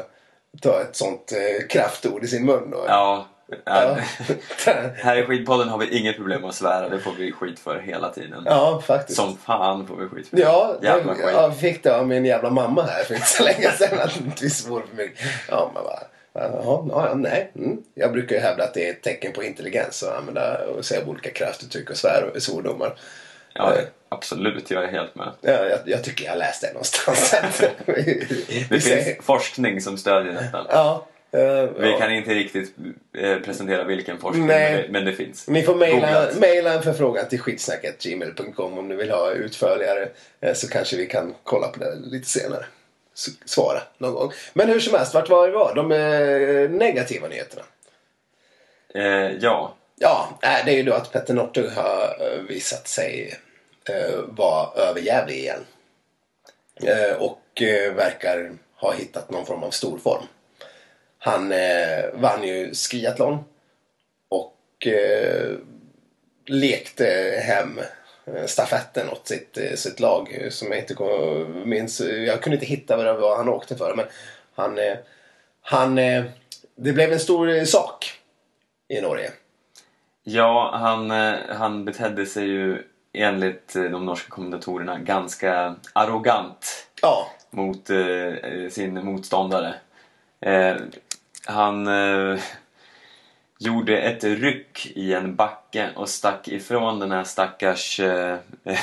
ta 0.62 0.82
ett 0.82 0.96
sånt 0.96 1.32
eh, 1.32 1.67
kraftord 1.67 2.24
i 2.24 2.28
sin 2.28 2.46
mun. 2.46 2.72
Då. 2.72 2.86
Ja, 2.88 3.28
Ja. 3.65 3.98
här 4.96 5.17
i 5.17 5.24
skidpodden 5.26 5.69
har 5.69 5.78
vi 5.78 5.98
inget 6.00 6.15
problem 6.15 6.41
med 6.41 6.50
att 6.50 6.56
svära, 6.56 6.89
det 6.89 7.00
får 7.00 7.12
vi 7.17 7.32
skit 7.32 7.60
för 7.60 7.80
hela 7.80 8.10
tiden. 8.10 8.43
ja, 8.46 8.82
faktiskt. 8.86 9.19
Som 9.19 9.38
fan 9.38 9.88
får 9.88 9.96
vi 9.96 10.08
skit 10.08 10.28
för. 10.28 10.39
Ja, 10.39 10.78
Jävla 10.82 11.15
skit. 11.15 11.26
jag 11.32 11.58
fick 11.58 11.84
det 11.84 11.96
av 11.98 12.08
min 12.08 12.26
jävla 12.26 12.50
mamma 12.50 12.82
här 12.82 13.04
för 13.04 13.13
inte 13.13 13.28
så 13.28 13.43
länge 13.43 13.72
sedan 13.72 14.00
att 14.00 14.41
vi 14.41 14.50
svor 14.50 14.84
för 14.89 15.04
mycket. 15.04 15.19
Ja, 15.50 15.72
men 15.74 15.84
bara, 15.84 16.00
Jaha, 16.34 16.86
ja, 16.89 17.13
nej. 17.15 17.52
Mm. 17.56 17.78
Jag 17.93 18.12
brukar 18.12 18.36
ju 18.36 18.41
hävda 18.41 18.63
att 18.63 18.74
det 18.74 18.88
är 18.88 18.91
ett 18.91 19.02
tecken 19.02 19.32
på 19.34 19.43
intelligens 19.43 20.04
att 20.04 20.17
använda 20.17 20.65
och 20.65 20.86
säga 20.86 21.06
olika 21.06 21.32
kraftuttryck 21.32 21.89
och 21.89 21.98
svär, 21.98 22.32
svordomar. 22.39 22.96
Ja, 23.53 23.73
Eh. 23.75 23.83
absolut. 24.09 24.71
Jag 24.71 24.83
är 24.83 24.87
helt 24.87 25.15
med. 25.15 25.31
Ja, 25.41 25.51
jag, 25.51 25.79
jag 25.85 26.03
tycker 26.03 26.25
jag 26.25 26.37
läste 26.37 26.67
det 26.67 26.73
någonstans. 26.73 27.33
Det 28.69 28.79
finns 28.79 29.25
forskning 29.25 29.81
som 29.81 29.97
stödjer 29.97 30.33
detta. 30.33 30.65
Ja, 30.69 31.07
eh, 31.31 31.69
Vi 31.79 31.91
ja. 31.91 31.97
kan 31.99 32.11
inte 32.11 32.33
riktigt 32.33 32.75
eh, 33.17 33.37
presentera 33.37 33.83
vilken 33.83 34.17
forskning, 34.19 34.45
men 34.45 34.73
det, 34.77 34.85
men 34.89 35.05
det 35.05 35.13
finns. 35.13 35.47
Ni 35.47 35.63
får 35.63 35.75
mejla, 35.75 36.27
mejla 36.39 36.73
en 36.73 36.83
förfrågan 36.83 37.27
till 37.29 37.39
skitsnacket.gmail.com 37.39 38.77
om 38.77 38.87
ni 38.87 38.95
vill 38.95 39.11
ha 39.11 39.31
utförligare. 39.31 40.07
eh, 40.41 40.53
Så 40.53 40.67
kanske 40.69 40.97
vi 40.97 41.05
kan 41.07 41.33
kolla 41.43 41.67
på 41.67 41.79
det 41.79 41.95
lite 41.95 42.27
senare. 42.29 42.65
S- 43.15 43.27
Svara 43.45 43.81
någon 43.97 44.13
gång. 44.13 44.31
Men 44.53 44.69
hur 44.69 44.79
som 44.79 44.97
helst, 44.97 45.13
vart 45.13 45.29
var 45.29 45.47
vi 45.47 45.53
var? 45.53 45.75
De 45.75 45.87
negativa 46.77 47.27
nyheterna. 47.27 47.63
Ja, 49.39 49.75
Ja, 50.03 50.39
eh, 50.41 50.65
det 50.65 50.71
är 50.71 50.75
ju 50.75 50.83
då 50.83 50.93
att 50.93 51.11
Petter 51.11 51.33
Northug 51.33 51.69
har 51.69 52.17
eh, 52.19 52.39
visat 52.39 52.87
sig 52.87 53.39
eh, 53.89 54.19
vara 54.27 54.73
överjävlig 54.75 55.35
igen. 55.35 55.65
Och 57.19 57.61
verkar 57.95 58.51
ha 58.75 58.93
hittat 58.93 59.31
någon 59.31 59.45
form 59.45 59.63
av 59.63 59.71
storform. 59.71 60.23
Han 61.17 61.53
vann 62.13 62.43
ju 62.43 62.73
skiathlon 62.73 63.43
och 64.29 64.87
lekte 66.45 67.39
hem 67.43 67.79
stafetten 68.45 69.09
åt 69.09 69.27
sitt, 69.27 69.57
sitt 69.75 69.99
lag 69.99 70.47
som 70.49 70.71
jag 70.71 70.79
inte 70.79 70.95
minns. 71.65 72.01
Jag 72.01 72.41
kunde 72.41 72.55
inte 72.55 72.65
hitta 72.65 72.97
vad 72.97 73.05
det 73.05 73.13
var 73.13 73.37
han 73.37 73.49
åkte 73.49 73.75
för 73.75 73.95
men 73.95 74.05
han, 74.55 74.79
han 75.61 75.95
det 76.75 76.93
blev 76.93 77.11
en 77.11 77.19
stor 77.19 77.65
sak 77.65 78.13
i 78.87 79.01
Norge 79.01 79.31
ja 80.23 80.71
han, 80.77 81.12
eh, 81.12 81.33
han 81.49 81.86
betedde 81.86 82.25
sig 82.25 82.43
ju 82.47 82.83
enligt 83.13 83.75
eh, 83.75 83.83
de 83.83 84.05
norska 84.05 84.29
kommentatorerna 84.29 84.99
ganska 84.99 85.75
arrogant 85.93 86.88
Ja, 87.01 87.27
mot 87.49 87.89
eh, 87.89 88.69
sin 88.71 89.05
motståndare. 89.05 89.75
Eh, 90.39 90.75
han 91.45 91.88
eh, 91.88 92.39
gjorde 93.59 93.97
ett 93.97 94.23
ryck 94.23 94.91
i 94.95 95.13
en 95.13 95.36
backe 95.36 95.89
och 95.95 96.09
stack 96.09 96.47
ifrån 96.47 96.99
den 96.99 97.12
här 97.12 97.23
stackars... 97.23 97.99
Eh, 97.99 98.33
eh, 98.33 98.39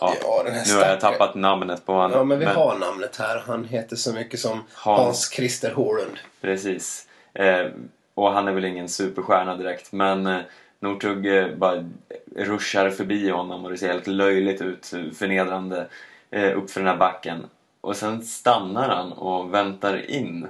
ja, 0.00 0.14
Ja, 0.22 0.42
den 0.44 0.54
här 0.54 0.64
nu 0.66 0.74
har 0.74 0.86
jag 0.90 1.00
tappat 1.00 1.34
namnet 1.34 1.86
på 1.86 1.92
honom. 1.92 2.12
ja 2.12 2.24
men 2.24 2.38
vi 2.38 2.44
har 2.44 2.78
namnet 2.78 3.16
här. 3.16 3.42
Han 3.46 3.64
heter 3.64 3.96
så 3.96 4.12
mycket 4.12 4.40
som 4.40 4.64
Hans- 4.74 5.30
Hans 5.38 5.64
Hårund. 5.74 6.16
Precis. 6.40 7.06
Eh, 7.34 7.66
och 8.14 8.32
han 8.32 8.48
är 8.48 8.52
väl 8.52 8.64
ingen 8.64 8.88
superstjärna 8.88 9.56
direkt 9.56 9.92
men 9.92 10.26
eh, 10.26 10.40
Northug 10.80 11.26
bara 11.58 11.88
ruschar 12.36 12.90
förbi 12.90 13.30
honom 13.30 13.64
och 13.64 13.70
det 13.70 13.78
ser 13.78 13.88
helt 13.88 14.06
löjligt 14.06 14.62
ut, 14.62 14.86
förnedrande, 15.18 15.86
eh, 16.30 16.58
uppför 16.58 16.80
den 16.80 16.88
här 16.88 16.96
backen. 16.96 17.46
Och 17.80 17.96
sen 17.96 18.22
stannar 18.22 18.88
han 18.88 19.12
och 19.12 19.54
väntar 19.54 20.10
in 20.10 20.46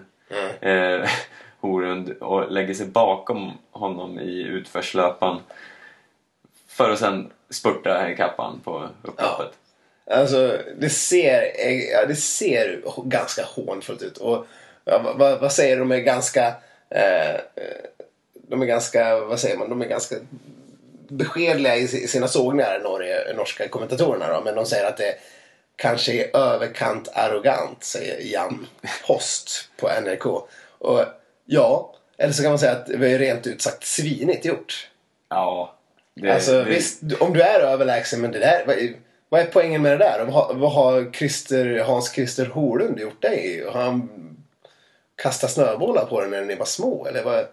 eh, 0.60 1.08
Horund 1.60 2.10
och 2.20 2.52
lägger 2.52 2.74
sig 2.74 2.86
bakom 2.86 3.52
honom 3.70 4.20
i 4.20 4.42
utförslöpan 4.42 5.40
för 6.68 6.90
att 6.90 6.98
sen 6.98 7.30
spurta 7.50 8.10
ikapp 8.10 8.34
han 8.38 8.60
på 8.64 8.88
upploppet. 9.02 9.52
Alltså, 10.10 10.58
det 10.78 10.90
ser, 10.90 11.42
ja, 11.92 12.06
det 12.06 12.16
ser 12.16 12.82
ganska 13.04 13.42
hånfullt 13.44 14.02
ut. 14.02 14.16
Och 14.18 14.46
ja, 14.84 15.14
vad- 15.18 15.40
vad, 15.40 15.52
säger 15.52 15.76
de? 15.78 15.88
De 15.88 15.94
är 15.96 16.00
ganska... 16.00 16.46
Eh, 16.90 17.40
de 18.50 18.62
är 18.62 18.66
ganska, 18.66 19.20
vad 19.20 19.40
säger 19.40 19.56
man? 19.56 19.68
De 19.68 19.82
är 19.82 19.86
ganska 19.86 20.16
beskedliga 21.08 21.76
i 21.76 21.88
si- 21.88 22.08
sina 22.08 22.28
sågningar, 22.28 22.80
Norge, 22.84 23.34
norska 23.36 23.68
kommentatorerna. 23.68 24.32
Då, 24.32 24.40
men 24.44 24.54
de 24.54 24.66
säger 24.66 24.84
att 24.88 24.96
det 24.96 25.14
kanske 25.76 26.12
är 26.12 26.36
överkant 26.36 27.08
arrogant, 27.14 27.84
säger 27.84 28.32
Jan 28.32 28.66
Host 29.06 29.68
på 29.76 29.88
NRK. 30.00 30.26
Och 30.78 31.04
ja, 31.44 31.94
eller 32.18 32.32
så 32.32 32.42
kan 32.42 32.50
man 32.52 32.58
säga 32.58 32.72
att 32.72 32.86
det 32.86 33.10
är 33.12 33.18
rent 33.18 33.46
ut 33.46 33.62
sagt 33.62 33.86
svinigt 33.86 34.44
gjort. 34.44 34.88
Ja. 35.28 35.74
Det, 36.14 36.30
Alltså 36.34 36.52
det, 36.52 36.64
visst, 36.64 37.00
om 37.20 37.32
du 37.32 37.42
är 37.42 37.60
överlägsen, 37.60 38.20
men 38.20 38.32
det 38.32 38.38
där, 38.38 38.64
vad, 38.66 38.76
är- 38.76 38.94
vad 39.28 39.40
är 39.40 39.44
poängen 39.44 39.82
med 39.82 39.92
det 39.92 40.04
där? 40.04 40.24
Vad, 40.24 40.34
har- 40.34 40.54
vad 40.54 40.72
har 40.72 41.10
Christer, 41.12 41.78
Hans 41.78 42.12
Christer 42.12 42.46
Horlund 42.46 42.98
gjort 43.00 43.22
dig? 43.22 43.64
Har 43.72 43.82
han 43.82 44.08
kastat 45.22 45.50
snöbollar 45.50 46.04
på 46.06 46.20
den 46.20 46.30
när 46.30 46.44
ni 46.44 46.54
var 46.54 46.64
små? 46.66 47.06
Eller 47.06 47.22
vad, 47.24 47.46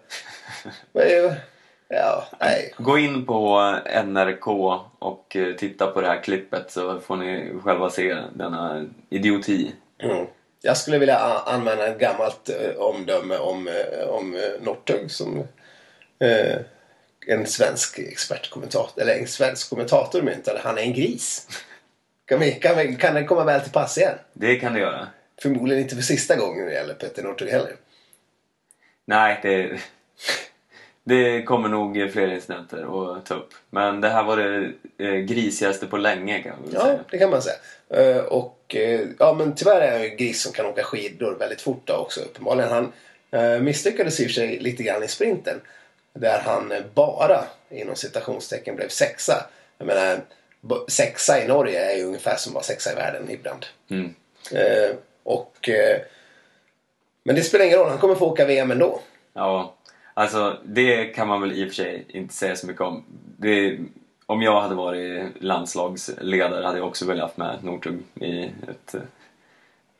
ja, 1.88 2.24
nej. 2.40 2.74
Gå 2.78 2.98
in 2.98 3.26
på 3.26 3.60
NRK 4.04 4.46
och 4.98 5.36
eh, 5.36 5.54
titta 5.54 5.86
på 5.86 6.00
det 6.00 6.06
här 6.06 6.22
klippet 6.22 6.70
så 6.70 7.00
får 7.00 7.16
ni 7.16 7.52
själva 7.64 7.90
se 7.90 8.16
denna 8.34 8.86
idioti. 9.10 9.72
Mm. 10.02 10.26
Jag 10.62 10.76
skulle 10.76 10.98
vilja 10.98 11.18
använda 11.46 11.86
ett 11.86 11.98
gammalt 11.98 12.48
eh, 12.48 12.76
omdöme 12.76 13.36
om, 13.36 13.68
eh, 13.68 14.08
om 14.08 14.40
Northug 14.60 15.10
som 15.10 15.38
eh, 16.18 16.56
en 17.26 17.46
svensk 17.46 17.98
expertkommentator, 17.98 19.02
eller 19.02 19.18
en 19.18 19.26
svensk 19.26 19.70
kommentator 19.70 20.22
myntade. 20.22 20.60
Han 20.64 20.78
är 20.78 20.82
en 20.82 20.94
gris. 20.94 21.48
Kan, 22.24 22.40
vi, 22.40 22.52
kan, 22.52 22.76
vi, 22.76 22.96
kan 22.96 23.14
det 23.14 23.24
komma 23.24 23.44
väl 23.44 23.60
till 23.60 23.72
pass 23.72 23.98
igen? 23.98 24.18
Det 24.32 24.56
kan 24.56 24.72
det 24.72 24.80
göra. 24.80 25.08
Förmodligen 25.42 25.82
inte 25.82 25.94
för 25.94 26.02
sista 26.02 26.36
gången 26.36 26.58
när 26.58 26.66
det 26.66 26.74
gäller 26.74 26.94
Petter 26.94 27.22
Northug 27.22 27.48
heller. 27.48 27.72
Nej, 29.04 29.38
det, 29.42 29.80
det 31.04 31.42
kommer 31.42 31.68
nog 31.68 32.10
fler 32.12 32.28
incidenter 32.34 33.16
att 33.16 33.26
ta 33.26 33.34
upp. 33.34 33.54
Men 33.70 34.00
det 34.00 34.08
här 34.08 34.22
var 34.24 34.36
det 34.36 34.72
eh, 34.98 35.14
grisigaste 35.14 35.86
på 35.86 35.96
länge 35.96 36.42
kan 36.42 36.62
väl 36.62 36.74
Ja, 36.74 36.80
säga. 36.80 36.98
det 37.10 37.18
kan 37.18 37.30
man 37.30 37.42
säga. 37.42 37.56
Eh, 37.90 38.24
och 38.24 38.74
eh, 38.76 39.00
ja, 39.18 39.32
men 39.32 39.54
tyvärr 39.54 39.80
är 39.80 39.92
han 39.92 40.02
ju 40.02 40.08
en 40.10 40.16
gris 40.16 40.42
som 40.42 40.52
kan 40.52 40.66
åka 40.66 40.82
skidor 40.82 41.36
väldigt 41.38 41.60
fort 41.60 41.82
då 41.84 41.94
också 41.94 42.20
uppenbarligen. 42.20 42.70
Han 42.70 42.92
misslyckades 43.64 44.20
i 44.20 44.22
och 44.22 44.26
för 44.26 44.34
sig 44.34 44.58
lite 44.58 44.82
grann 44.82 45.02
i 45.02 45.08
sprinten. 45.08 45.60
Där 46.12 46.38
han 46.38 46.72
bara, 46.94 47.44
inom 47.70 47.96
citationstecken, 47.96 48.76
blev 48.76 48.88
sexa. 48.88 49.46
Jag 49.78 49.86
menar, 49.86 50.20
sexa 50.88 51.44
i 51.44 51.48
Norge 51.48 51.92
är 51.92 51.96
ju 51.96 52.04
ungefär 52.04 52.36
som 52.36 52.52
vara 52.52 52.64
sexa 52.64 52.92
i 52.92 52.94
världen 52.94 53.30
ibland. 53.30 53.66
Mm. 53.90 54.14
Och, 55.22 55.68
men 57.24 57.36
det 57.36 57.42
spelar 57.42 57.64
ingen 57.64 57.78
roll, 57.78 57.88
han 57.88 57.98
kommer 57.98 58.14
få 58.14 58.26
åka 58.26 58.44
VM 58.44 58.70
ändå. 58.70 59.00
Ja, 59.32 59.74
alltså 60.18 60.58
det 60.64 61.04
kan 61.04 61.28
man 61.28 61.40
väl 61.40 61.52
i 61.52 61.64
och 61.64 61.68
för 61.68 61.74
sig 61.74 62.04
inte 62.08 62.34
säga 62.34 62.56
så 62.56 62.66
mycket 62.66 62.82
om. 62.82 63.04
Det, 63.36 63.78
om 64.26 64.42
jag 64.42 64.60
hade 64.60 64.74
varit 64.74 65.42
landslagsledare 65.42 66.66
hade 66.66 66.78
jag 66.78 66.86
också 66.86 67.06
velat 67.06 67.22
haft 67.22 67.36
med 67.36 67.64
Northug 67.64 67.98
i 68.14 68.42
ett, 68.44 68.94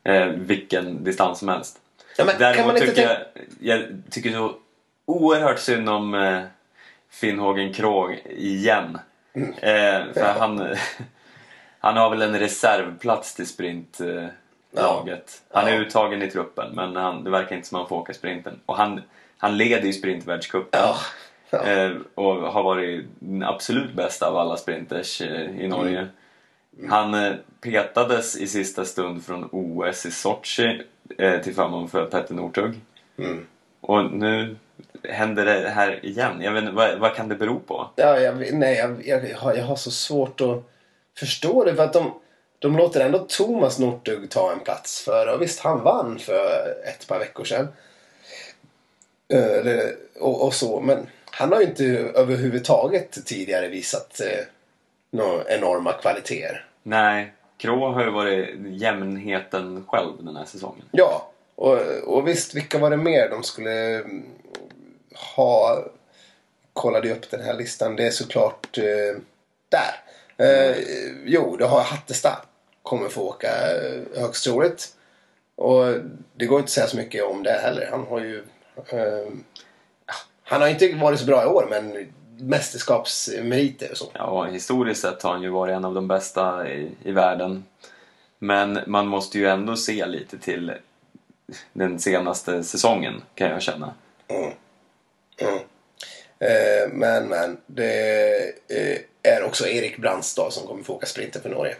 eh, 0.05 0.27
vilken 0.27 1.05
distans 1.05 1.39
som 1.39 1.49
helst. 1.49 1.81
Ja, 2.17 2.25
men 2.25 2.35
Däremot 2.39 2.77
tycker 2.77 3.03
jag, 3.03 3.17
jag 3.61 4.03
tycker 4.11 4.31
så 4.33 4.55
oerhört 5.05 5.59
synd 5.59 5.89
om 5.89 6.15
eh, 6.15 6.43
Finnhågen 7.11 7.73
Krog 7.73 8.23
igen. 8.31 8.99
Mm. 9.33 9.51
Eh, 9.51 10.13
för 10.15 10.35
han, 10.39 10.77
han 11.79 11.97
har 11.97 12.11
väl 12.11 12.23
en 12.23 12.39
reservplats 12.39 13.35
till 13.35 13.47
sprintlaget. 13.47 14.33
Eh, 14.77 14.83
laget. 14.83 15.43
han 15.53 15.67
är 15.69 15.73
Ja. 15.75 15.81
uttagen 15.81 16.23
i 16.23 16.31
truppen 16.31 16.75
men 16.75 16.97
han, 16.97 17.25
det 17.25 17.31
verkar 17.31 17.57
inte 17.57 17.69
som 17.69 17.77
att 17.77 17.81
han 17.83 17.89
får 17.89 17.97
åka 17.97 18.15
sprinten. 18.15 18.61
Och 18.67 18.77
han, 18.77 19.01
han 19.39 19.57
leder 19.57 19.87
ju 19.87 19.93
sprintvärldscupen. 19.93 20.81
Ja. 20.81 20.97
Ja. 21.51 21.65
Eh, 21.65 21.93
och 22.15 22.35
har 22.35 22.63
varit 22.63 23.07
den 23.19 23.43
absolut 23.43 23.93
bästa 23.93 24.27
av 24.27 24.37
alla 24.37 24.57
sprinters 24.57 25.21
eh, 25.21 25.61
i 25.61 25.69
Norge. 25.69 26.09
Mm. 26.79 26.91
Han 26.91 27.15
eh, 27.15 27.35
petades 27.61 28.37
i 28.37 28.47
sista 28.47 28.85
stund 28.85 29.25
från 29.25 29.49
OS 29.53 30.07
i 30.07 30.11
Sochi 30.11 30.83
till 31.45 31.55
förmån 31.55 31.89
för 31.89 32.07
Petter 32.07 32.35
Northug. 32.35 32.75
Mm. 33.19 33.47
Och 33.81 34.05
nu 34.13 34.57
händer 35.03 35.45
det 35.45 35.69
här 35.69 36.05
igen. 36.07 36.41
Jag 36.41 36.53
vet 36.53 36.63
inte, 36.63 36.75
vad, 36.75 36.99
vad 36.99 37.15
kan 37.15 37.29
det 37.29 37.35
bero 37.35 37.61
på? 37.61 37.91
Ja, 37.97 38.19
jag, 38.19 38.55
nej, 38.55 38.77
jag, 38.77 39.07
jag, 39.07 39.37
har, 39.37 39.55
jag 39.55 39.65
har 39.65 39.77
så 39.77 39.91
svårt 39.91 40.41
att 40.41 40.71
förstå 41.19 41.65
det. 41.65 41.75
För 41.75 41.85
att 41.85 41.93
de, 41.93 42.15
de 42.59 42.77
låter 42.77 43.01
ändå 43.01 43.19
Thomas 43.19 43.79
Northug 43.79 44.31
ta 44.31 44.53
en 44.53 44.61
plats. 44.61 45.05
För, 45.05 45.35
och 45.35 45.43
visst, 45.43 45.61
han 45.61 45.83
vann 45.83 46.19
för 46.19 46.75
ett 46.85 47.09
par 47.09 47.19
veckor 47.19 47.45
sedan. 47.45 47.69
Eh, 49.33 49.59
Eller, 49.59 49.97
och, 50.21 50.47
och 50.47 50.55
så, 50.55 50.81
men 50.81 51.07
han 51.31 51.53
har 51.53 51.61
ju 51.61 51.67
inte 51.67 51.85
överhuvudtaget 52.15 53.27
tidigare 53.27 53.69
visat 53.69 54.21
eh, 54.21 54.45
några 55.11 55.45
enorma 55.45 55.93
kvaliteter. 55.93 56.67
Nej, 56.83 57.33
Krå 57.59 57.93
har 57.93 58.05
ju 58.05 58.11
varit 58.11 58.49
jämnheten 58.67 59.85
själv 59.89 60.13
den 60.25 60.37
här 60.37 60.45
säsongen. 60.45 60.85
Ja, 60.91 61.31
och, 61.55 61.79
och 62.07 62.29
visst, 62.29 62.55
vilka 62.55 62.79
var 62.79 62.91
det 62.91 62.97
mer 62.97 63.31
de 63.31 63.43
skulle 63.43 63.99
mm, 63.99 64.25
ha? 65.37 65.85
Kollade 66.73 67.13
upp 67.13 67.31
den 67.31 67.43
här 67.43 67.55
listan. 67.55 67.97
Det 67.97 68.07
är 68.07 68.11
såklart 68.11 68.79
eh, 68.79 69.21
där. 69.69 69.95
Eh, 70.37 70.77
jo, 71.25 71.57
det 71.57 71.65
har 71.65 71.81
Hattestad. 71.81 72.37
Kommer 72.83 73.09
få 73.09 73.23
åka 73.29 73.49
eh, 73.49 74.21
högst 74.21 74.45
troligt. 74.45 74.89
Och 75.57 75.85
det 76.35 76.47
går 76.47 76.59
inte 76.59 76.67
att 76.67 76.71
säga 76.71 76.87
så 76.87 76.97
mycket 76.97 77.25
om 77.25 77.43
det 77.43 77.53
heller. 77.53 77.89
Han 77.91 78.07
har 78.07 78.21
ju... 78.21 78.45
Eh, 78.87 79.33
ja, 80.07 80.15
han 80.45 80.61
har 80.61 80.69
inte 80.69 80.95
varit 80.95 81.21
så 81.21 81.27
bra 81.27 81.43
i 81.43 81.47
år 81.47 81.67
men 81.71 82.09
mästerskapsmeriter 82.39 83.91
och 83.91 83.97
så. 83.97 84.11
Ja, 84.15 84.45
historiskt 84.45 85.01
sett 85.01 85.23
har 85.23 85.33
han 85.33 85.43
ju 85.43 85.49
varit 85.49 85.75
en 85.75 85.85
av 85.85 85.95
de 85.95 86.09
bästa 86.09 86.69
i, 86.69 86.91
i 87.05 87.13
världen. 87.13 87.65
Men 88.39 88.79
man 88.87 89.07
måste 89.07 89.39
ju 89.39 89.49
ändå 89.49 89.77
se 89.77 90.07
lite 90.07 90.39
till 90.39 90.73
den 91.73 91.99
senaste 91.99 92.65
säsongen, 92.65 93.23
kan 93.35 93.51
jag 93.51 93.63
känna. 93.63 93.95
Mm. 94.29 94.53
Mm. 95.39 95.59
Eh, 96.39 96.93
men, 96.93 97.29
men. 97.29 97.57
Det 97.67 98.35
eh, 98.69 98.99
är 99.23 99.45
också 99.45 99.69
Erik 99.69 99.99
Brandstad 99.99 100.51
som 100.51 100.67
kommer 100.67 100.85
få 100.85 100.95
åka 100.95 101.07
sprinter 101.07 101.41
för 101.41 101.49
Norge. 101.49 101.77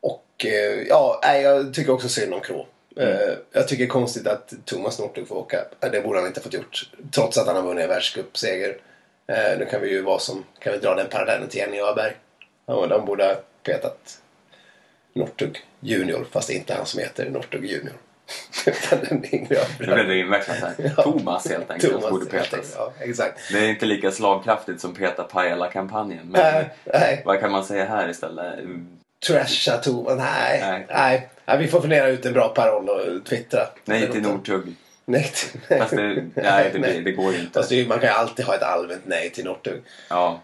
Och 0.00 0.46
eh, 0.46 0.82
ja, 0.88 1.20
jag 1.42 1.74
tycker 1.74 1.92
också 1.92 2.08
synd 2.08 2.34
om 2.34 2.40
Krå. 2.40 2.66
Mm. 2.96 3.36
Jag 3.52 3.68
tycker 3.68 3.84
det 3.84 3.88
är 3.88 3.90
konstigt 3.90 4.26
att 4.26 4.52
Thomas 4.64 4.98
Northug 4.98 5.28
får 5.28 5.36
åka. 5.36 5.64
Det 5.80 6.00
borde 6.00 6.18
han 6.18 6.26
inte 6.26 6.40
ha 6.40 6.44
fått 6.44 6.54
gjort. 6.54 6.90
Trots 7.10 7.38
att 7.38 7.46
han 7.46 7.56
har 7.56 7.62
vunnit 7.62 7.82
en 7.82 7.88
världscupseger. 7.88 8.76
Nu 9.58 9.66
kan 9.70 9.80
vi 9.80 9.90
ju 9.90 10.02
vara 10.02 10.18
som, 10.18 10.44
kan 10.58 10.72
vi 10.72 10.78
dra 10.78 10.94
den 10.94 11.08
parallellen 11.08 11.48
till 11.48 11.60
Jenny 11.60 11.80
Öberg. 11.80 12.12
Ja, 12.66 12.86
de 12.86 13.04
borde 13.04 13.24
ha 13.24 13.34
petat 13.62 14.18
Northug 15.12 15.64
Junior, 15.80 16.26
fast 16.30 16.48
det 16.48 16.54
är 16.54 16.56
inte 16.56 16.74
han 16.74 16.86
som 16.86 17.00
heter 17.00 17.30
Northug 17.30 17.64
Junior. 17.64 17.94
Utan 18.66 18.98
den 19.08 19.34
yngre 19.34 19.58
Nu 19.80 19.86
blev 19.86 20.08
det 20.08 20.18
invecklat 20.18 20.56
här. 20.56 20.88
Thomas 21.02 21.48
helt 21.48 21.70
enkelt 21.70 21.92
Thomas, 21.92 22.10
borde 22.10 22.26
petas. 22.26 22.74
Ja, 22.76 22.92
exakt. 23.00 23.40
Det 23.52 23.58
är 23.58 23.68
inte 23.68 23.86
lika 23.86 24.10
slagkraftigt 24.10 24.80
som 24.80 24.94
Peta 24.94 25.22
Pajala-kampanjen. 25.22 26.28
Men 26.28 26.64
nej. 26.84 27.22
vad 27.24 27.40
kan 27.40 27.52
man 27.52 27.64
säga 27.64 27.84
här 27.84 28.08
istället? 28.08 28.58
Trasha 29.26 29.78
Thomas. 29.78 30.18
Nej, 30.18 30.60
nej. 30.60 30.86
nej. 30.90 31.28
nej. 31.44 31.58
Vi 31.58 31.68
får 31.68 31.80
fundera 31.80 32.08
ut 32.08 32.26
en 32.26 32.32
bra 32.32 32.48
paroll 32.48 32.88
och 32.88 33.24
twittra. 33.24 33.60
Nej 33.84 34.10
till 34.10 34.22
Northug. 34.22 34.74
Nej, 35.04 35.32
till, 35.34 35.60
nej. 35.68 35.78
Fast 35.78 35.96
det, 35.96 36.30
nej, 36.34 36.70
det, 36.72 36.78
nej. 36.78 37.02
det 37.02 37.12
går 37.12 37.34
inte. 37.34 37.52
Fast 37.52 37.68
det, 37.68 37.88
man 37.88 37.98
kan 37.98 38.08
ju 38.08 38.14
alltid 38.14 38.44
ha 38.44 38.54
ett 38.54 38.62
allmänt 38.62 39.02
nej 39.04 39.30
till 39.30 39.44
Northug. 39.44 39.82
Ja. 40.08 40.40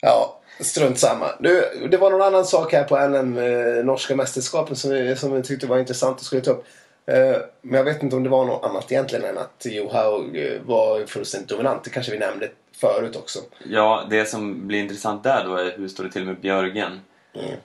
Ja, 0.00 0.40
strunt 0.60 0.98
samma. 0.98 1.26
Du, 1.40 1.88
det 1.90 1.96
var 1.96 2.10
någon 2.10 2.22
annan 2.22 2.44
sak 2.44 2.72
här 2.72 2.84
på 2.84 3.08
NM, 3.08 3.38
eh, 3.38 3.84
norska 3.84 4.16
mästerskapen 4.16 4.76
som 4.76 4.90
vi, 4.90 5.16
som 5.16 5.32
vi 5.32 5.42
tyckte 5.42 5.66
var 5.66 5.78
intressant 5.78 6.16
att 6.16 6.22
skulle 6.22 6.42
ta 6.42 6.50
upp. 6.50 6.64
Eh, 7.06 7.36
men 7.62 7.78
jag 7.78 7.84
vet 7.84 8.02
inte 8.02 8.16
om 8.16 8.22
det 8.22 8.28
var 8.28 8.44
något 8.44 8.64
annat 8.64 8.92
egentligen 8.92 9.24
än 9.24 9.38
att 9.38 9.66
Johaug 9.66 10.36
eh, 10.36 10.60
var 10.62 11.06
fullständigt 11.06 11.48
dominant. 11.48 11.84
Det 11.84 11.90
kanske 11.90 12.12
vi 12.12 12.18
nämnde 12.18 12.48
förut 12.80 13.16
också. 13.16 13.38
Ja, 13.64 14.06
det 14.10 14.24
som 14.24 14.66
blir 14.66 14.78
intressant 14.78 15.24
där 15.24 15.44
då 15.44 15.56
är 15.56 15.78
hur 15.78 15.88
står 15.88 16.04
det 16.04 16.10
till 16.10 16.24
med 16.24 16.40
Björgen? 16.40 17.00
Mm. 17.34 17.56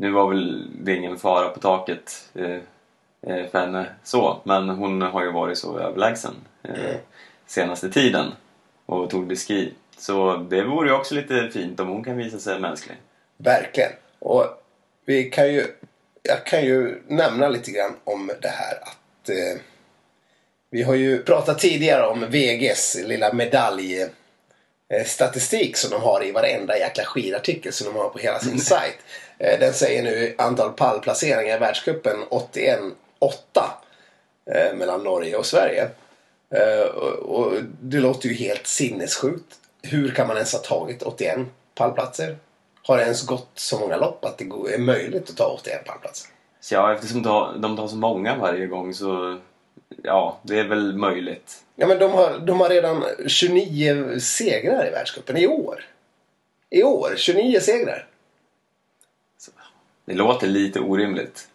Nu 0.00 0.10
var 0.10 0.28
väl 0.28 0.68
det 0.84 0.94
ingen 0.94 1.18
fara 1.18 1.48
på 1.48 1.60
taket 1.60 2.30
eh, 2.34 2.58
eh, 3.26 3.46
för 3.50 3.58
henne 3.58 3.86
så, 4.04 4.40
men 4.44 4.68
hon 4.68 5.02
har 5.02 5.24
ju 5.24 5.32
varit 5.32 5.58
så 5.58 5.78
överlägsen 5.78 6.34
eh, 6.62 6.84
mm. 6.84 6.96
senaste 7.46 7.90
tiden 7.90 8.26
och 8.86 9.10
tog 9.10 9.28
det 9.28 9.36
ski. 9.36 9.74
Så 9.98 10.36
det 10.36 10.64
vore 10.64 10.88
ju 10.88 10.94
också 10.94 11.14
lite 11.14 11.50
fint 11.52 11.80
om 11.80 11.88
hon 11.88 12.04
kan 12.04 12.16
visa 12.16 12.38
sig 12.38 12.60
mänsklig. 12.60 12.96
Verkligen. 13.36 13.90
Och 14.18 14.44
vi 15.04 15.30
kan 15.30 15.52
ju 15.52 15.66
jag 16.22 16.46
kan 16.46 16.64
ju 16.64 17.02
nämna 17.06 17.48
lite 17.48 17.70
grann 17.70 17.96
om 18.04 18.30
det 18.42 18.48
här 18.48 18.78
att 18.82 19.28
eh, 19.28 19.56
vi 20.70 20.82
har 20.82 20.94
ju 20.94 21.22
pratat 21.22 21.58
tidigare 21.58 22.06
om 22.06 22.26
VGs 22.30 22.96
lilla 23.04 23.32
medaljstatistik 23.32 25.76
som 25.76 25.90
de 25.90 26.02
har 26.02 26.24
i 26.24 26.32
varenda 26.32 26.78
jäkla 26.78 27.04
skidartikel 27.04 27.72
som 27.72 27.92
de 27.92 27.98
har 27.98 28.08
på 28.08 28.18
hela 28.18 28.38
sin 28.38 28.60
sajt. 28.70 28.98
Eh, 29.40 29.60
den 29.60 29.74
säger 29.74 30.02
nu 30.02 30.34
antal 30.38 30.72
pallplaceringar 30.72 31.56
i 31.56 31.58
världscupen 31.58 32.16
81-8 32.30 32.92
eh, 34.54 34.74
mellan 34.74 35.02
Norge 35.02 35.36
och 35.36 35.46
Sverige. 35.46 35.88
Eh, 36.54 36.86
och, 37.22 37.52
det 37.80 38.00
låter 38.00 38.28
ju 38.28 38.34
helt 38.34 38.66
sinnessjukt. 38.66 39.56
Hur 39.82 40.10
kan 40.10 40.26
man 40.26 40.36
ens 40.36 40.52
ha 40.52 40.60
tagit 40.60 41.02
81 41.02 41.38
pallplatser? 41.74 42.36
har 42.82 42.96
det 42.96 43.02
ens 43.02 43.26
gått 43.26 43.50
så 43.54 43.78
många 43.78 43.96
lopp 43.96 44.24
att 44.24 44.38
det 44.38 44.44
är 44.44 44.78
möjligt 44.78 45.30
att 45.30 45.36
ta 45.36 45.46
81 45.46 45.84
pallplatser? 45.84 46.30
Ja, 46.70 46.94
eftersom 46.94 47.22
de 47.60 47.76
tar 47.76 47.88
så 47.88 47.96
många 47.96 48.36
varje 48.36 48.66
gång 48.66 48.94
så 48.94 49.38
ja, 50.02 50.38
det 50.42 50.58
är 50.58 50.68
väl 50.68 50.96
möjligt. 50.96 51.64
Ja, 51.76 51.86
men 51.86 51.98
de 51.98 52.12
har, 52.12 52.38
de 52.38 52.60
har 52.60 52.68
redan 52.68 53.04
29 53.26 54.20
segrar 54.20 54.86
i 54.86 54.90
världscupen 54.90 55.36
i 55.36 55.46
år. 55.46 55.84
I 56.70 56.82
år, 56.82 57.14
29 57.16 57.60
segrar. 57.60 58.06
Det 60.10 60.16
låter 60.16 60.46
lite 60.46 60.80
orimligt. 60.80 61.48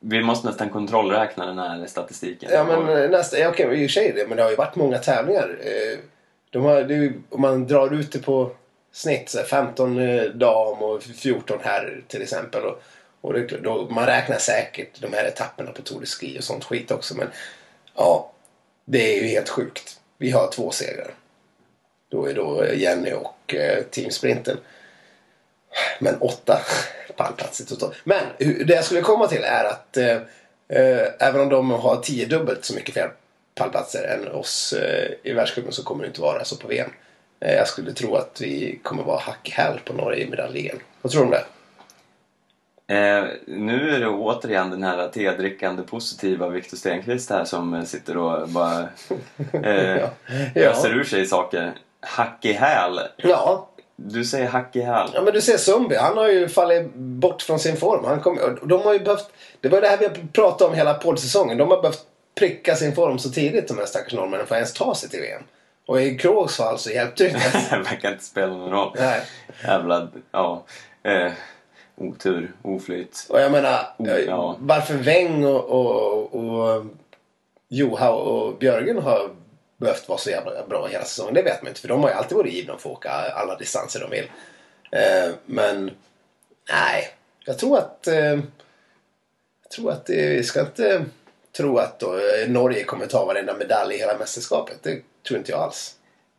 Vi 0.00 0.22
måste 0.22 0.48
nästan 0.48 0.70
kontrollräkna 0.70 1.46
den 1.46 1.58
här 1.58 1.86
statistiken. 1.86 2.50
Ja, 2.52 2.64
men 2.64 3.02
eh, 3.02 3.10
nästa, 3.10 3.38
ja, 3.38 3.48
okej, 3.48 3.66
i 3.82 3.86
och 3.86 3.90
för 3.90 3.92
sig 3.92 4.12
det, 4.12 4.28
men 4.28 4.36
det 4.36 4.42
har 4.42 4.50
ju 4.50 4.56
varit 4.56 4.76
många 4.76 4.98
tävlingar. 4.98 5.58
Eh, 5.60 5.98
de 6.50 6.64
har, 6.64 6.82
det, 6.82 7.12
om 7.30 7.40
man 7.40 7.66
drar 7.66 7.94
ut 7.94 8.12
det 8.12 8.18
på 8.18 8.50
snitt. 8.92 9.28
Så 9.28 9.42
15 9.42 9.98
eh, 9.98 10.24
dam 10.24 10.82
och 10.82 11.02
14 11.02 11.58
herr 11.62 12.02
till 12.08 12.22
exempel. 12.22 12.62
Och, 12.64 12.82
och 13.20 13.32
det, 13.32 13.46
då, 13.62 13.88
man 13.90 14.06
räknar 14.06 14.38
säkert 14.38 15.00
de 15.00 15.12
här 15.12 15.24
etapperna 15.24 15.70
på 15.70 15.82
Tour 15.82 16.00
de 16.00 16.06
Ski 16.06 16.38
och 16.38 16.44
sånt 16.44 16.64
skit 16.64 16.90
också. 16.90 17.16
Men 17.16 17.28
ja, 17.94 18.32
det 18.84 19.16
är 19.16 19.22
ju 19.22 19.28
helt 19.28 19.48
sjukt. 19.48 20.00
Vi 20.18 20.30
har 20.30 20.50
två 20.50 20.70
segrar. 20.70 21.10
Då 22.08 22.26
är 22.26 22.34
då 22.34 22.64
Jenny 22.74 23.12
och 23.12 23.54
eh, 23.54 23.82
Team 23.82 24.10
Sprinten. 24.10 24.56
Men 25.98 26.16
åtta 26.20 26.60
pallplatser 27.16 27.64
totalt. 27.64 27.94
Men 28.04 28.22
det 28.38 28.74
jag 28.74 28.84
skulle 28.84 29.00
komma 29.00 29.26
till 29.26 29.42
är 29.44 29.64
att 29.64 29.96
eh, 29.96 30.16
eh, 30.68 31.06
även 31.18 31.40
om 31.40 31.48
de 31.48 31.70
har 31.70 31.96
tio 31.96 32.26
dubbelt 32.26 32.64
så 32.64 32.74
mycket 32.74 32.94
fler 32.94 33.12
pallplatser 33.54 34.04
än 34.04 34.32
oss 34.32 34.72
eh, 34.72 35.08
i 35.22 35.32
världscupen 35.32 35.72
så 35.72 35.84
kommer 35.84 36.02
det 36.02 36.08
inte 36.08 36.20
vara 36.20 36.44
så 36.44 36.56
på 36.56 36.68
VM. 36.68 36.90
Eh, 37.40 37.54
jag 37.54 37.68
skulle 37.68 37.92
tro 37.92 38.16
att 38.16 38.40
vi 38.40 38.80
kommer 38.82 39.02
vara 39.02 39.18
hack 39.18 39.50
häl 39.52 39.80
på 39.84 39.92
Norge 39.92 40.24
i 40.24 40.30
medaljligan. 40.30 40.78
Vad 41.02 41.12
tror 41.12 41.20
du 41.20 41.26
om 41.26 41.30
det? 41.30 41.44
Eh, 42.88 43.24
nu 43.46 43.94
är 43.94 44.00
det 44.00 44.08
återigen 44.08 44.70
den 44.70 44.82
här 44.82 45.08
tedrickande 45.08 45.82
positiva 45.82 46.48
Viktor 46.48 46.76
Stenqvist 46.76 47.30
här 47.30 47.44
som 47.44 47.86
sitter 47.86 48.16
och 48.16 48.48
bara 48.48 48.80
eh, 49.62 49.96
ja. 49.96 50.10
öser 50.54 50.90
ur 50.90 51.04
sig 51.04 51.26
saker. 51.26 51.72
Hack 52.00 52.44
i 52.44 52.52
häl. 52.52 53.00
Ja. 53.16 53.68
Du 53.96 54.24
säger 54.24 54.48
hack 54.48 54.76
i 54.76 54.80
häl. 54.80 55.10
Ja 55.14 55.22
men 55.22 55.32
du 55.32 55.40
ser 55.40 55.56
Sundby. 55.56 55.94
Han 55.94 56.16
har 56.16 56.28
ju 56.28 56.48
fallit 56.48 56.94
bort 56.94 57.42
från 57.42 57.58
sin 57.58 57.76
form. 57.76 58.04
Han 58.04 58.20
kom, 58.20 58.58
de 58.62 58.82
har 58.82 58.92
ju 58.92 58.98
behövt, 58.98 59.30
det 59.60 59.68
var 59.68 59.80
det 59.80 59.88
här 59.88 59.98
vi 59.98 60.08
pratat 60.32 60.68
om 60.68 60.74
hela 60.74 60.94
poddsäsongen. 60.94 61.58
De 61.58 61.70
har 61.70 61.82
behövt 61.82 62.02
pricka 62.34 62.76
sin 62.76 62.94
form 62.94 63.18
så 63.18 63.30
tidigt 63.30 63.68
de 63.68 63.78
här 63.78 63.86
stackars 63.86 64.12
norrmännen 64.12 64.46
för 64.46 64.54
att 64.54 64.58
ens 64.58 64.72
ta 64.72 64.94
sig 64.94 65.08
till 65.08 65.20
VM. 65.20 65.42
Och 65.86 66.02
i 66.02 66.18
Krogs 66.18 66.56
fall 66.56 66.78
så 66.78 66.90
hjälpte 66.90 67.24
det 67.24 67.30
inte. 67.30 67.66
det 67.76 67.82
verkar 67.82 68.12
inte 68.12 68.24
spela 68.24 68.56
någon 68.56 68.70
roll. 68.70 68.96
Nej. 68.98 69.20
Jävla, 69.64 70.08
ja. 70.32 70.64
Eh, 71.02 71.32
otur, 71.96 72.52
oflyt. 72.62 73.26
Och 73.28 73.40
jag 73.40 73.52
menar, 73.52 73.94
o, 73.96 74.06
ja. 74.26 74.56
varför 74.58 74.94
Weng 74.94 75.44
och, 75.44 75.64
och, 75.64 76.34
och 76.34 76.84
Joha 77.68 78.10
och 78.10 78.58
Björgen 78.58 78.98
har 78.98 79.30
behövt 79.76 80.08
vara 80.08 80.18
så 80.18 80.30
jävla 80.30 80.66
bra 80.66 80.86
hela 80.86 81.04
säsongen, 81.04 81.34
det 81.34 81.42
vet 81.42 81.62
man 81.62 81.68
inte. 81.68 81.80
För 81.80 81.88
de 81.88 82.02
har 82.02 82.10
ju 82.10 82.14
alltid 82.14 82.36
varit 82.36 82.52
givna 82.52 82.72
att 82.72 82.82
få 82.82 82.90
åka 82.90 83.10
alla 83.10 83.56
distanser 83.56 84.00
de 84.00 84.10
vill. 84.10 84.30
Eh, 84.90 85.34
men 85.46 85.90
nej, 86.70 87.08
jag 87.44 87.58
tror 87.58 87.78
att 87.78 88.06
eh, 88.06 88.40
jag 89.62 89.70
tror 89.70 89.92
att 89.92 90.10
eh, 90.10 90.16
vi 90.16 90.42
ska 90.42 90.60
inte 90.60 91.04
tro 91.56 91.78
att 91.78 92.00
då, 92.00 92.14
eh, 92.14 92.50
Norge 92.50 92.84
kommer 92.84 93.06
ta 93.06 93.24
varenda 93.24 93.54
medalj 93.54 93.94
i 93.94 93.98
hela 93.98 94.18
mästerskapet. 94.18 94.82
Det 94.82 95.02
tror 95.28 95.38
inte 95.38 95.52
jag 95.52 95.60
alls. 95.60 95.96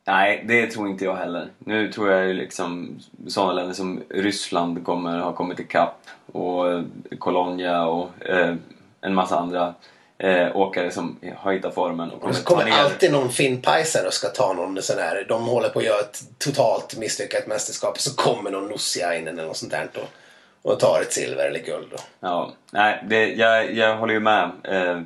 Nej, 0.07 0.43
det 0.47 0.67
tror 0.67 0.87
inte 0.87 1.05
jag 1.05 1.15
heller. 1.15 1.49
Nu 1.59 1.91
tror 1.91 2.11
jag 2.11 2.35
liksom 2.35 2.99
sådana 3.27 3.53
länder 3.53 3.73
som 3.73 4.03
Ryssland 4.09 4.85
kommer 4.85 5.19
ha 5.19 5.33
kommit 5.33 5.59
ikapp 5.59 6.05
och 6.31 6.83
Colombia 7.19 7.85
och 7.85 8.25
eh, 8.25 8.55
en 9.01 9.13
massa 9.13 9.39
andra 9.39 9.73
eh, 10.17 10.55
åkare 10.55 10.91
som 10.91 11.19
har 11.37 11.53
hittat 11.53 11.73
formen. 11.73 12.11
Och 12.11 12.19
kommer, 12.19 12.29
och 12.29 12.35
så 12.35 12.43
kommer 12.43 12.71
alltid 12.71 13.11
någon 13.11 13.31
finnpajsare 13.31 14.07
och 14.07 14.13
ska 14.13 14.27
ta 14.27 14.53
någon 14.53 14.81
sån 14.81 14.97
här. 14.97 15.25
De 15.29 15.45
håller 15.45 15.69
på 15.69 15.79
att 15.79 15.85
göra 15.85 15.99
ett 15.99 16.23
totalt 16.37 16.97
misslyckat 16.97 17.47
mästerskap. 17.47 17.99
Så 17.99 18.15
kommer 18.15 18.51
någon 18.51 18.67
Nussiainen 18.67 19.37
eller 19.37 19.47
något 19.47 19.57
sånt 19.57 19.71
där 19.71 19.89
och, 19.93 20.71
och 20.71 20.79
tar 20.79 21.01
ett 21.01 21.13
silver 21.13 21.45
eller 21.45 21.59
guld. 21.59 21.87
Då. 21.91 21.97
Ja, 22.19 22.51
nej, 22.71 23.03
det, 23.07 23.33
jag, 23.33 23.73
jag 23.73 23.97
håller 23.97 24.13
ju 24.13 24.19
med. 24.19 24.51
Eh, 24.63 25.01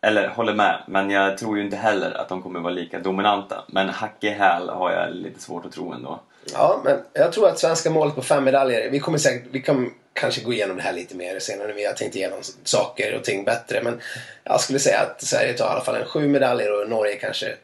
eller 0.00 0.28
håller 0.28 0.54
med, 0.54 0.82
men 0.86 1.10
jag 1.10 1.38
tror 1.38 1.56
ju 1.56 1.64
inte 1.64 1.76
heller 1.76 2.20
att 2.20 2.28
de 2.28 2.42
kommer 2.42 2.60
vara 2.60 2.72
lika 2.72 2.98
dominanta. 2.98 3.64
Men 3.68 3.88
hack 3.88 4.24
i 4.24 4.28
häl 4.28 4.68
har 4.68 4.92
jag 4.92 5.14
lite 5.14 5.40
svårt 5.40 5.66
att 5.66 5.72
tro 5.72 5.92
ändå. 5.92 6.20
Ja, 6.52 6.80
men 6.84 7.02
jag 7.12 7.32
tror 7.32 7.48
att 7.48 7.58
svenska 7.58 7.90
målet 7.90 8.14
på 8.14 8.22
fem 8.22 8.44
medaljer, 8.44 8.90
vi 8.90 9.00
kommer 9.00 9.18
säkert, 9.18 9.48
vi 9.50 9.62
kan 9.62 9.90
kanske 10.12 10.40
gå 10.40 10.52
igenom 10.52 10.76
det 10.76 10.82
här 10.82 10.92
lite 10.92 11.16
mer 11.16 11.38
senare 11.38 11.68
när 11.68 11.74
vi 11.74 11.84
har 11.84 11.92
tänkt 11.92 12.16
igenom 12.16 12.38
saker 12.64 13.16
och 13.16 13.24
ting 13.24 13.44
bättre. 13.44 13.82
Men 13.82 14.00
jag 14.44 14.60
skulle 14.60 14.78
säga 14.78 15.00
att 15.00 15.22
Sverige 15.22 15.52
tar 15.52 15.64
i 15.64 15.68
alla 15.68 15.84
fall 15.84 15.94
en 15.94 16.06
sju 16.06 16.28
medaljer 16.28 16.80
och 16.80 16.90
Norge 16.90 17.16
kanske 17.16 17.54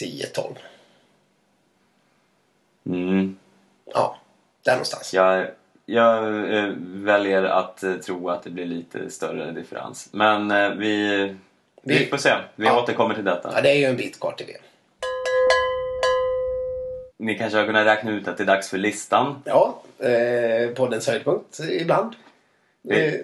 10-12. 0.00 0.54
Mm. 2.86 3.36
Ja, 3.94 4.18
där 4.64 4.72
någonstans. 4.72 5.14
Jag, 5.14 5.46
jag 5.86 6.24
eh, 6.54 6.70
väljer 6.80 7.42
att 7.42 7.82
eh, 7.82 7.94
tro 7.94 8.28
att 8.28 8.42
det 8.42 8.50
blir 8.50 8.66
lite 8.66 9.10
större 9.10 9.52
differens. 9.52 10.08
Men 10.12 10.50
eh, 10.50 10.70
vi 10.70 11.36
vi 11.82 12.06
får 12.06 12.16
se. 12.16 12.34
Vi 12.56 12.66
ja. 12.66 12.82
återkommer 12.82 13.14
till 13.14 13.24
detta. 13.24 13.52
Ja, 13.54 13.60
det 13.60 13.70
är 13.70 13.74
ju 13.74 13.84
en 13.84 13.96
bit 13.96 14.20
kvar 14.20 14.32
till 14.32 14.46
det. 14.46 14.58
Ni 17.18 17.34
kanske 17.38 17.58
har 17.58 17.66
kunnat 17.66 17.86
räkna 17.86 18.10
ut 18.10 18.28
att 18.28 18.36
det 18.36 18.42
är 18.42 18.46
dags 18.46 18.70
för 18.70 18.78
listan. 18.78 19.42
Ja, 19.44 19.82
eh, 19.98 20.68
poddens 20.74 21.06
höjdpunkt 21.08 21.58
ibland. 21.80 22.12
Det- 22.82 23.06
Eh, 23.08 23.14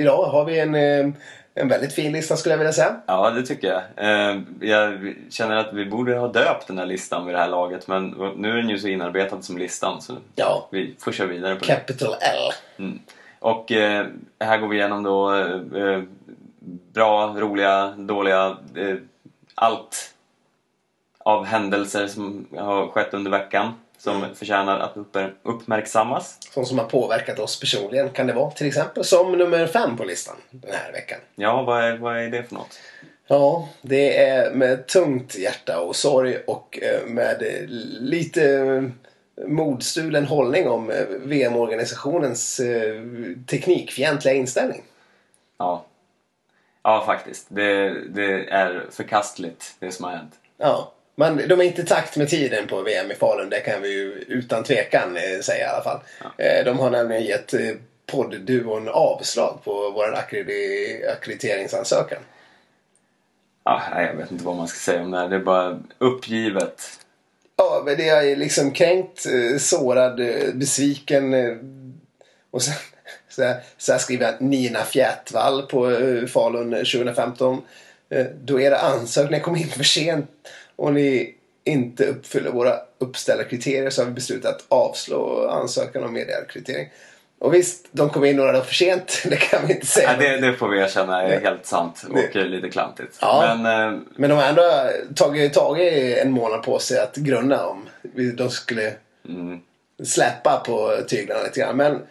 idag 0.00 0.24
har 0.24 0.44
vi 0.44 0.60
en, 0.60 0.74
eh, 0.74 1.08
en 1.54 1.68
väldigt 1.68 1.92
fin 1.92 2.12
lista 2.12 2.36
skulle 2.36 2.52
jag 2.52 2.58
vilja 2.58 2.72
säga. 2.72 2.96
Ja, 3.06 3.30
det 3.30 3.42
tycker 3.42 3.68
jag. 3.68 3.82
Eh, 4.30 4.40
jag 4.60 5.14
känner 5.30 5.56
att 5.56 5.72
vi 5.72 5.86
borde 5.86 6.16
ha 6.18 6.28
döpt 6.28 6.66
den 6.66 6.78
här 6.78 6.86
listan 6.86 7.26
vid 7.26 7.34
det 7.34 7.38
här 7.38 7.48
laget 7.48 7.88
men 7.88 8.08
nu 8.36 8.50
är 8.50 8.56
den 8.56 8.68
ju 8.68 8.78
så 8.78 8.88
inarbetad 8.88 9.42
som 9.42 9.58
listan 9.58 10.02
så 10.02 10.16
Ja, 10.34 10.68
vi 10.72 10.94
får 10.98 11.12
köra 11.12 11.26
vidare 11.26 11.54
på 11.54 11.60
det. 11.60 11.66
Capital 11.66 12.14
L. 12.20 12.52
Mm. 12.78 12.98
Och 13.38 13.72
eh, 13.72 14.06
här 14.40 14.58
går 14.58 14.68
vi 14.68 14.76
igenom 14.76 15.02
då 15.02 15.34
eh, 15.34 15.82
eh, 15.82 16.02
bra, 16.92 17.26
roliga, 17.38 17.94
dåliga, 17.98 18.56
allt 19.54 20.13
av 21.24 21.44
händelser 21.44 22.06
som 22.06 22.46
har 22.56 22.88
skett 22.88 23.14
under 23.14 23.30
veckan 23.30 23.72
som 23.98 24.24
förtjänar 24.34 24.78
att 24.78 24.96
upp- 24.96 25.16
uppmärksammas. 25.42 26.38
Sånt 26.50 26.68
som 26.68 26.78
har 26.78 26.84
påverkat 26.86 27.38
oss 27.38 27.60
personligen 27.60 28.10
kan 28.10 28.26
det 28.26 28.32
vara. 28.32 28.50
Till 28.50 28.66
exempel 28.66 29.04
som 29.04 29.32
nummer 29.32 29.66
fem 29.66 29.96
på 29.96 30.04
listan 30.04 30.36
den 30.50 30.74
här 30.74 30.92
veckan. 30.92 31.18
Ja, 31.34 31.62
vad 31.62 31.84
är, 31.84 31.96
vad 31.96 32.18
är 32.18 32.28
det 32.28 32.42
för 32.42 32.54
något? 32.54 32.78
Ja, 33.26 33.68
det 33.82 34.18
är 34.18 34.50
med 34.54 34.86
tungt 34.86 35.34
hjärta 35.34 35.80
och 35.80 35.96
sorg 35.96 36.36
och 36.46 36.78
eh, 36.82 37.06
med 37.06 37.42
lite 38.00 38.50
eh, 38.58 38.82
modstulen 39.46 40.26
hållning 40.26 40.68
om 40.68 40.90
eh, 40.90 40.96
VM-organisationens 41.08 42.60
teknikfientliga 43.46 44.34
inställning. 44.34 44.82
Ja, 45.58 45.84
ja 46.82 47.02
faktiskt. 47.06 47.46
Det, 47.48 48.00
det 48.08 48.48
är 48.50 48.86
förkastligt 48.90 49.74
det 49.78 49.92
som 49.92 50.04
har 50.04 50.12
hänt. 50.12 50.32
Ja, 50.58 50.92
men 51.14 51.48
de 51.48 51.60
är 51.60 51.64
inte 51.64 51.82
i 51.82 51.86
takt 51.86 52.16
med 52.16 52.28
tiden 52.28 52.66
på 52.66 52.82
VM 52.82 53.10
i 53.10 53.14
Falun. 53.14 53.50
Det 53.50 53.60
kan 53.60 53.82
vi 53.82 53.88
ju 53.88 54.24
utan 54.28 54.64
tvekan 54.64 55.16
eh, 55.16 55.40
säga 55.40 55.66
i 55.66 55.68
alla 55.68 55.84
fall. 55.84 56.00
Eh, 56.38 56.64
De 56.64 56.78
har 56.78 56.90
nämligen 56.90 57.24
gett 57.24 57.54
eh, 57.54 57.70
poddduon 58.06 58.88
avslag 58.88 59.58
på 59.64 59.90
vår 59.90 60.14
akkrediteringsansökan. 61.12 62.18
Ja, 63.64 63.82
jag 63.96 64.14
vet 64.14 64.30
inte 64.30 64.44
vad 64.44 64.56
man 64.56 64.68
ska 64.68 64.78
säga 64.78 65.02
om 65.02 65.10
det 65.10 65.18
här. 65.18 65.28
Det 65.28 65.36
är 65.36 65.40
bara 65.40 65.80
uppgivet. 65.98 66.82
Ja, 67.56 67.82
men 67.86 67.96
det 67.96 68.08
är 68.08 68.36
liksom 68.36 68.70
kränkt, 68.70 69.26
sårad, 69.58 70.20
besviken. 70.54 71.34
Och 72.50 72.62
sen, 72.62 72.74
så, 73.28 73.42
här, 73.42 73.56
så 73.78 73.92
här 73.92 73.98
skriver 73.98 74.34
Nina 74.40 74.84
Fjätvall 74.84 75.62
på 75.62 75.90
Falun 76.28 76.70
2015. 76.70 77.62
Eh, 78.10 78.26
Då 78.44 78.60
era 78.60 78.78
ansökningar 78.78 79.44
kom 79.44 79.56
in 79.56 79.68
för 79.68 79.84
sent 79.84 80.30
och 80.76 80.92
ni 80.94 81.34
inte 81.64 82.06
uppfyller 82.06 82.50
våra 82.50 82.74
uppställda 82.98 83.44
kriterier 83.44 83.90
så 83.90 84.02
har 84.02 84.06
vi 84.06 84.12
beslutat 84.14 84.54
att 84.56 84.64
avslå 84.68 85.48
ansökan 85.48 86.04
om 86.04 86.12
medieakkreditering. 86.12 86.88
Och 87.38 87.54
visst, 87.54 87.86
de 87.90 88.10
kom 88.10 88.24
in 88.24 88.36
några 88.36 88.52
dagar 88.52 88.64
för 88.64 88.74
sent. 88.74 89.22
Det 89.30 89.36
kan 89.36 89.66
vi 89.66 89.74
inte 89.74 89.86
säga. 89.86 90.12
Ja, 90.12 90.18
det, 90.18 90.36
det 90.46 90.52
får 90.56 90.68
vi 90.68 90.78
erkänna 90.78 91.22
är 91.22 91.40
helt 91.40 91.66
sant 91.66 92.04
och 92.10 92.18
Det- 92.32 92.44
lite 92.44 92.70
klantigt. 92.70 93.18
Ja. 93.20 93.56
Men 93.56 93.92
eh, 93.94 94.00
Men 94.16 94.30
de 94.30 94.36
har 94.36 94.44
ändå 94.44 94.62
tagit, 95.14 95.54
tagit 95.54 96.18
en 96.18 96.30
månad 96.30 96.62
på 96.62 96.78
sig 96.78 97.00
att 97.00 97.16
grunna 97.16 97.66
om 97.66 97.88
de 98.36 98.50
skulle 98.50 98.92
mm, 99.28 99.60
släppa 100.04 100.62
på 100.66 100.96
tyglarna 101.08 101.42
lite 101.42 101.60
grann. 101.60 101.76
Men 101.76 102.02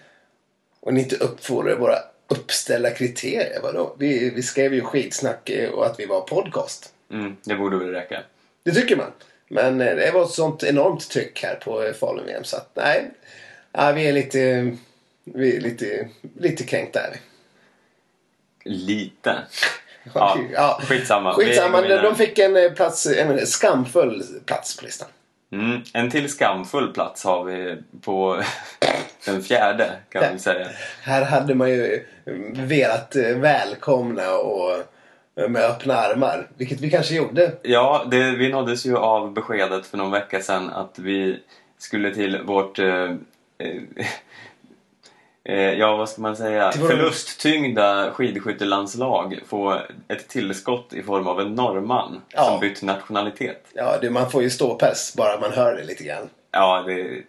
och 0.80 0.94
ni 0.94 1.02
inte 1.02 1.16
uppfyller 1.16 1.76
våra 1.76 1.96
uppställda 2.28 2.90
kriterier. 2.90 3.60
Vadå? 3.64 3.96
Vi, 4.00 4.30
vi 4.36 4.44
skrev 4.44 4.74
ju 4.74 4.82
skitsnack 4.82 5.52
och 5.74 5.86
att 5.86 6.00
vi 6.00 6.06
var 6.06 6.22
podcast. 6.22 6.94
mm, 7.12 7.36
det 7.44 7.56
borde 7.56 7.78
väl 7.78 7.88
räcka. 7.92 8.20
Det 8.64 8.72
tycker 8.72 8.96
man. 8.96 9.12
Men 9.48 9.82
eh, 9.82 9.96
det 9.96 10.12
var 10.12 10.24
ett 10.24 10.30
sånt 10.32 10.64
enormt 10.64 11.10
tryck 11.10 11.44
här 11.44 11.56
på 11.56 11.84
eh, 11.84 11.94
Falun-VM 11.94 12.44
så 12.44 12.58
att 12.58 12.70
nej. 12.74 13.12
Ja, 13.72 13.92
vi 13.92 14.08
är 14.08 14.14
lite, 14.14 14.72
vi 15.24 15.58
är 15.58 15.62
lite, 15.62 16.10
lite 16.40 16.64
kränkta 16.64 17.00
är 17.00 17.12
vi. 17.12 17.20
Lite. 18.70 19.38
Ja, 20.14 20.40
Ja. 20.54 20.82
skitsamma. 20.84 21.38
Vi 21.38 21.46
Skitsamma, 21.46 21.82
de, 21.82 22.16
fick 22.16 22.40
en 22.40 22.58
eh, 22.58 22.72
plats, 22.72 23.06
en 23.06 23.48
skamfull 23.48 24.24
plats 24.46 24.78
på 24.78 24.86
listan. 24.86 25.08
Mm, 25.52 25.82
en 25.94 26.12
till 26.12 26.30
skamfull 26.30 26.94
plats 26.94 27.24
har 27.24 27.44
vi 27.44 27.78
på 28.02 28.42
den 29.26 29.44
fjärde 29.44 29.92
kan 30.10 30.22
man 30.30 30.40
säga. 30.40 30.68
Här 31.02 31.26
hade 31.26 31.56
man 31.56 31.70
ju 31.70 32.06
velat 32.54 33.16
välkomna 33.16 34.32
och 34.38 34.84
med 35.36 35.62
öppna 35.64 35.94
armar. 35.96 36.48
Vilket 36.58 36.82
vi 36.82 36.90
kanske 36.92 37.16
gjorde. 37.16 37.52
Ja, 37.62 38.06
det, 38.12 38.32
vi 38.32 38.50
nåddes 38.50 38.86
ju 38.86 38.98
av 38.98 39.34
beskedet 39.34 39.86
för 39.86 39.98
någon 39.98 40.12
vecka 40.12 40.42
sedan 40.42 40.70
att 40.70 41.00
vi 41.00 41.40
skulle 41.78 42.14
till 42.14 42.42
vårt 42.44 42.80
eh, 42.80 43.04
eh, 43.58 43.82
eh, 45.44 45.74
ja, 45.74 45.96
vad 45.96 46.10
ska 46.10 46.22
man 46.22 46.36
säga? 46.36 46.72
Vår- 46.80 46.88
Förlusttyngda 46.88 48.12
skidskyttelandslag 48.12 49.40
få 49.48 49.80
ett 50.08 50.28
tillskott 50.28 50.94
i 50.94 51.04
form 51.04 51.28
av 51.28 51.42
en 51.42 51.56
norrman 51.56 52.22
Ja. 52.30 52.44
som 52.44 52.60
bytt 52.60 52.82
nationalitet. 52.82 53.66
Ja, 53.74 53.98
det, 54.02 54.10
man 54.10 54.32
får 54.32 54.44
ju 54.44 54.50
ståpäls 54.50 55.14
bara 55.18 55.40
man 55.40 55.52
hör 55.52 55.76
det 55.76 55.84
lite 55.84 56.04
grann. 56.04 56.30
Ja, 56.52 56.84
det 56.88 57.24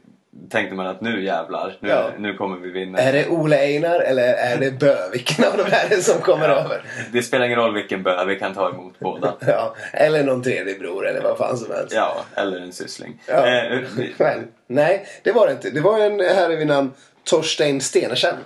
tänkte 0.50 0.74
man 0.74 0.86
att 0.86 1.00
nu 1.00 1.24
jävlar, 1.24 1.76
nu, 1.80 1.88
Ja. 1.88 2.10
nu 2.18 2.34
kommer 2.34 2.56
vi 2.56 2.70
vinna. 2.70 2.98
Är 2.98 3.12
det 3.12 3.28
Ole 3.28 3.56
Einar 3.58 4.00
eller 4.00 4.22
är 4.34 4.56
det 4.56 4.70
Bö? 4.70 4.96
Vilken 5.12 5.44
av 5.44 5.56
de 5.56 5.62
här 5.70 5.96
som 6.00 6.20
kommer 6.20 6.48
över? 6.48 6.82
Det 7.12 7.22
spelar 7.22 7.46
ingen 7.46 7.58
roll 7.58 7.74
vilken 7.74 8.02
bö, 8.02 8.24
vi 8.24 8.36
kan 8.38 8.54
ta 8.54 8.68
emot 8.70 8.98
båda. 8.98 9.34
Ja, 9.46 9.74
eller 9.92 10.24
någon 10.24 10.42
tredje 10.42 10.74
bror 10.78 11.06
eller 11.08 11.22
vad 11.22 11.38
fan 11.38 11.56
som 11.56 11.72
helst. 11.74 11.94
Ja, 11.94 12.24
eller 12.34 12.60
en 12.60 12.72
syssling. 12.72 13.22
Ja. 13.28 13.46
Eh, 13.46 13.78
Men, 14.18 14.48
nej, 14.66 15.06
det 15.22 15.32
var 15.32 15.46
det 15.46 15.52
inte. 15.52 15.70
Det 15.70 15.80
var 15.80 15.98
en 16.00 16.20
herre 16.20 16.56
vid 16.56 16.66
namn 16.66 16.92
Torstein 17.24 17.80
Stenersen. 17.80 18.36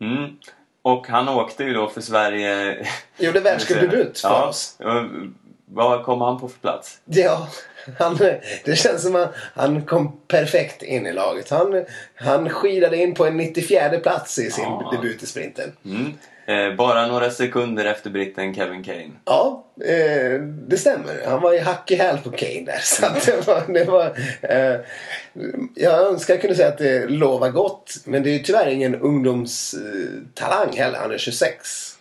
mm. 0.00 0.30
Och 0.84 1.08
han 1.08 1.28
åkte 1.28 1.64
ju 1.64 1.72
då 1.72 1.88
för 1.88 2.00
Sverige... 2.00 2.76
Gjorde 3.18 3.40
världscupdebut 3.40 4.18
för 4.20 4.28
ja. 4.28 4.46
oss. 4.48 4.76
Vad 5.74 6.04
kom 6.04 6.20
han 6.20 6.40
på 6.40 6.48
för 6.48 6.58
plats? 6.58 6.98
Ja, 7.04 7.48
han, 7.98 8.18
det 8.64 8.76
känns 8.76 9.02
som 9.02 9.16
att 9.16 9.34
han 9.54 9.82
kom 9.86 10.16
perfekt 10.28 10.82
in 10.82 11.06
i 11.06 11.12
laget. 11.12 11.50
Han, 11.50 11.84
han 12.14 12.48
skidade 12.48 12.96
in 12.96 13.14
på 13.14 13.26
en 13.26 13.36
94 13.36 13.98
plats 14.02 14.38
i 14.38 14.50
sin 14.50 14.64
Ja. 14.64 14.90
debut 14.96 15.22
i 15.22 15.26
sprinten. 15.26 15.72
Mm. 15.84 16.12
Eh, 16.46 16.76
bara 16.76 17.06
några 17.06 17.30
sekunder 17.30 17.84
efter 17.84 18.10
britten 18.10 18.54
Kevin 18.54 18.84
Kane. 18.84 19.10
Ja, 19.24 19.64
eh, 19.84 20.40
det 20.42 20.76
stämmer. 20.78 21.22
Han 21.26 21.40
var 21.40 21.52
ju 21.52 21.60
hack 21.60 21.90
i 21.90 21.94
häl 21.94 22.18
på 22.24 22.30
Kane 22.30 22.64
där. 22.66 22.78
Så 22.82 23.02
det 23.26 23.46
var, 23.46 23.72
det 23.72 23.84
var, 23.84 24.04
eh, 24.42 24.80
jag 25.74 26.06
önskar 26.06 26.34
jag 26.34 26.40
kunde 26.40 26.56
säga 26.56 26.68
att 26.68 26.78
det 26.78 27.06
lovar 27.08 27.50
gott. 27.50 27.94
Men 28.04 28.22
det 28.22 28.30
är 28.34 28.38
tyvärr 28.38 28.66
ingen 28.68 28.94
ungdomstalang 28.94 30.72
heller. 30.76 30.98
Han 30.98 31.12
är 31.12 31.18
26. 31.18 31.98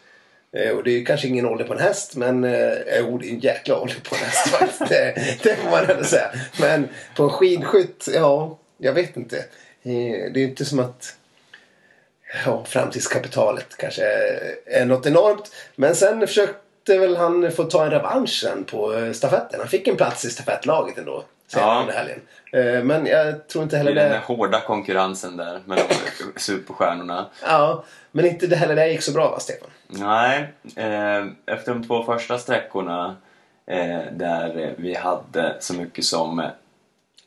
Eh, 0.57 0.71
och 0.71 0.83
det 0.83 0.91
är 1.01 1.05
kanske 1.05 1.27
ingen 1.27 1.45
ålder 1.45 1.65
på 1.65 1.73
en 1.73 1.79
häst. 1.79 2.15
Men 2.15 2.43
eh, 2.43 2.71
jo, 2.99 3.17
det 3.17 3.27
är 3.27 3.31
en 3.33 3.39
jäkla 3.39 3.79
ålder 3.81 3.95
på 4.09 4.15
en 4.15 4.21
häst 4.21 4.47
faktiskt. 4.47 4.89
det, 4.89 5.13
det 5.43 5.55
får 5.55 5.71
man 5.71 5.89
ändå 5.89 6.03
säga. 6.03 6.31
Men 6.59 6.87
på 7.15 7.23
en 7.23 7.29
skidskytt, 7.29 8.07
ja, 8.13 8.57
jag 8.77 8.93
vet 8.93 9.17
inte. 9.17 9.37
Eh, 9.37 9.43
det 10.33 10.35
är 10.35 10.37
ju 10.37 10.43
inte 10.43 10.65
som 10.65 10.79
att 10.79 11.15
ja, 12.45 12.63
framtidskapitalet 12.65 13.77
kanske 13.77 14.03
är 14.65 14.85
något 14.85 15.05
enormt. 15.05 15.51
Men 15.75 15.95
sen 15.95 16.27
försökte 16.27 16.97
väl 16.97 17.17
han 17.17 17.51
få 17.51 17.63
ta 17.63 17.83
en 17.85 17.91
revansch 17.91 18.39
sen 18.41 18.63
på 18.63 18.93
eh, 18.93 19.11
stafetten. 19.11 19.59
Han 19.59 19.69
fick 19.69 19.87
en 19.87 19.95
plats 19.97 20.25
i 20.25 20.29
stafettlaget 20.29 20.97
ändå. 20.97 21.23
Sen 21.47 21.61
Ja. 21.61 21.79
under 21.81 21.93
helgen. 21.93 22.19
Eh, 22.53 22.83
Men 22.83 23.05
jag 23.05 23.47
tror 23.47 23.63
inte 23.63 23.77
heller 23.77 23.93
den 23.95 24.03
där 24.09 24.19
det... 24.27 24.33
hårda 24.35 24.61
konkurrensen 24.61 25.37
där 25.37 25.59
mellan 25.65 25.85
superstjärnorna. 26.37 27.25
Ja, 27.45 27.83
men 28.11 28.25
inte 28.25 28.47
det 28.47 28.55
heller 28.55 28.75
det 28.75 28.87
gick 28.87 29.01
så 29.01 29.11
bra 29.11 29.29
va, 29.31 29.39
Stefan? 29.39 29.69
Nej, 29.93 30.53
eh, 30.75 31.25
efter 31.45 31.73
de 31.73 31.83
två 31.83 32.03
första 32.03 32.37
sträckorna 32.37 33.15
eh, 33.65 33.99
där 34.11 34.73
vi 34.77 34.95
hade 34.95 35.55
så 35.59 35.73
mycket 35.73 36.05
som 36.05 36.49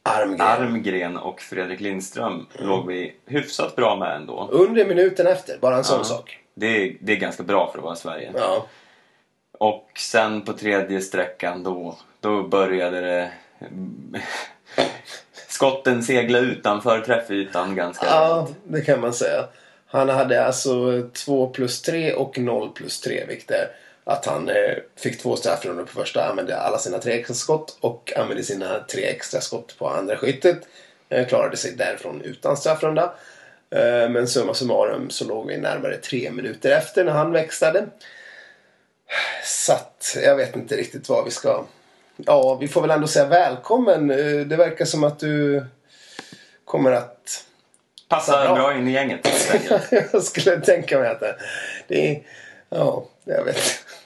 Armgren. 0.02 0.40
Armgren 0.40 1.16
och 1.16 1.40
Fredrik 1.40 1.80
Lindström 1.80 2.46
låg 2.52 2.86
vi 2.86 3.14
hyfsat 3.26 3.76
bra 3.76 3.96
med 3.96 4.16
ändå. 4.16 4.48
Under 4.52 4.86
minuten 4.86 5.26
efter, 5.26 5.58
bara 5.58 5.76
en 5.76 5.84
sån 5.84 5.98
Ja. 5.98 6.04
sak. 6.04 6.38
Det 6.54 6.66
är, 6.66 6.96
det 7.00 7.12
är 7.12 7.16
ganska 7.16 7.42
bra 7.42 7.70
för 7.70 7.78
att 7.78 7.84
vara 7.84 7.96
Sverige. 7.96 8.32
Ja. 8.34 8.66
Och 9.58 9.90
sen 9.98 10.42
på 10.42 10.52
tredje 10.52 11.00
sträckan 11.00 11.62
då, 11.62 11.96
då 12.20 12.42
började 12.42 13.00
det... 13.00 13.30
Skotten 15.48 16.02
segla 16.02 16.38
utanför 16.38 17.00
träffytan 17.00 17.74
ganska 17.74 18.06
ja, 18.06 18.20
rejält. 18.46 18.56
det 18.64 18.80
kan 18.80 19.00
man 19.00 19.12
säga. 19.12 19.44
Han 19.94 20.08
hade 20.08 20.44
alltså 20.44 21.02
2 21.12 21.46
plus 21.46 21.82
3 21.82 22.12
och 22.12 22.38
0 22.38 22.72
plus 22.72 23.00
3 23.00 23.24
vilket 23.28 23.50
är 23.50 23.70
att 24.04 24.26
han 24.26 24.48
eh, 24.48 24.74
fick 24.96 25.22
två 25.22 25.36
straffrundor 25.36 25.84
på 25.84 25.92
första, 25.92 26.28
använde 26.28 26.56
alla 26.56 26.78
sina 26.78 26.98
tre 26.98 27.12
extra 27.12 27.34
skott 27.34 27.78
och 27.80 28.12
använde 28.16 28.42
sina 28.42 28.84
tre 28.90 29.04
extra 29.04 29.40
skott 29.40 29.78
på 29.78 29.88
andra 29.88 30.16
skyttet. 30.16 30.58
Eh, 31.08 31.26
klarade 31.26 31.56
sig 31.56 31.72
därifrån 31.72 32.22
utan 32.22 32.56
straffrunda. 32.56 33.14
Eh, 33.70 34.08
men 34.08 34.28
summa 34.28 34.54
summarum 34.54 35.10
så 35.10 35.24
låg 35.24 35.46
vi 35.46 35.56
närmare 35.56 35.96
tre 35.96 36.30
minuter 36.30 36.70
efter 36.70 37.04
när 37.04 37.12
han 37.12 37.32
växlade. 37.32 37.86
Så 39.44 39.72
att 39.72 40.16
jag 40.24 40.36
vet 40.36 40.56
inte 40.56 40.76
riktigt 40.76 41.08
vad 41.08 41.24
vi 41.24 41.30
ska 41.30 41.64
ja, 42.16 42.54
vi 42.54 42.68
får 42.68 42.80
väl 42.80 42.90
ändå 42.90 43.06
säga 43.06 43.26
välkommen. 43.26 44.10
Eh, 44.10 44.46
det 44.46 44.56
verkar 44.56 44.84
som 44.84 45.04
att 45.04 45.18
du 45.18 45.64
kommer 46.64 46.92
att... 46.92 47.44
Passar 48.08 48.44
Bra. 48.46 48.54
bra. 48.54 48.74
in 48.74 48.88
i 48.88 48.92
gänget. 48.92 49.28
jag 50.12 50.22
skulle 50.22 50.60
tänka 50.60 50.98
mig 50.98 51.08
att 51.08 51.20
det, 51.20 51.36
det 51.88 52.10
är... 52.10 52.22
Ja, 52.68 53.04
jag 53.24 53.44
vet 53.44 53.56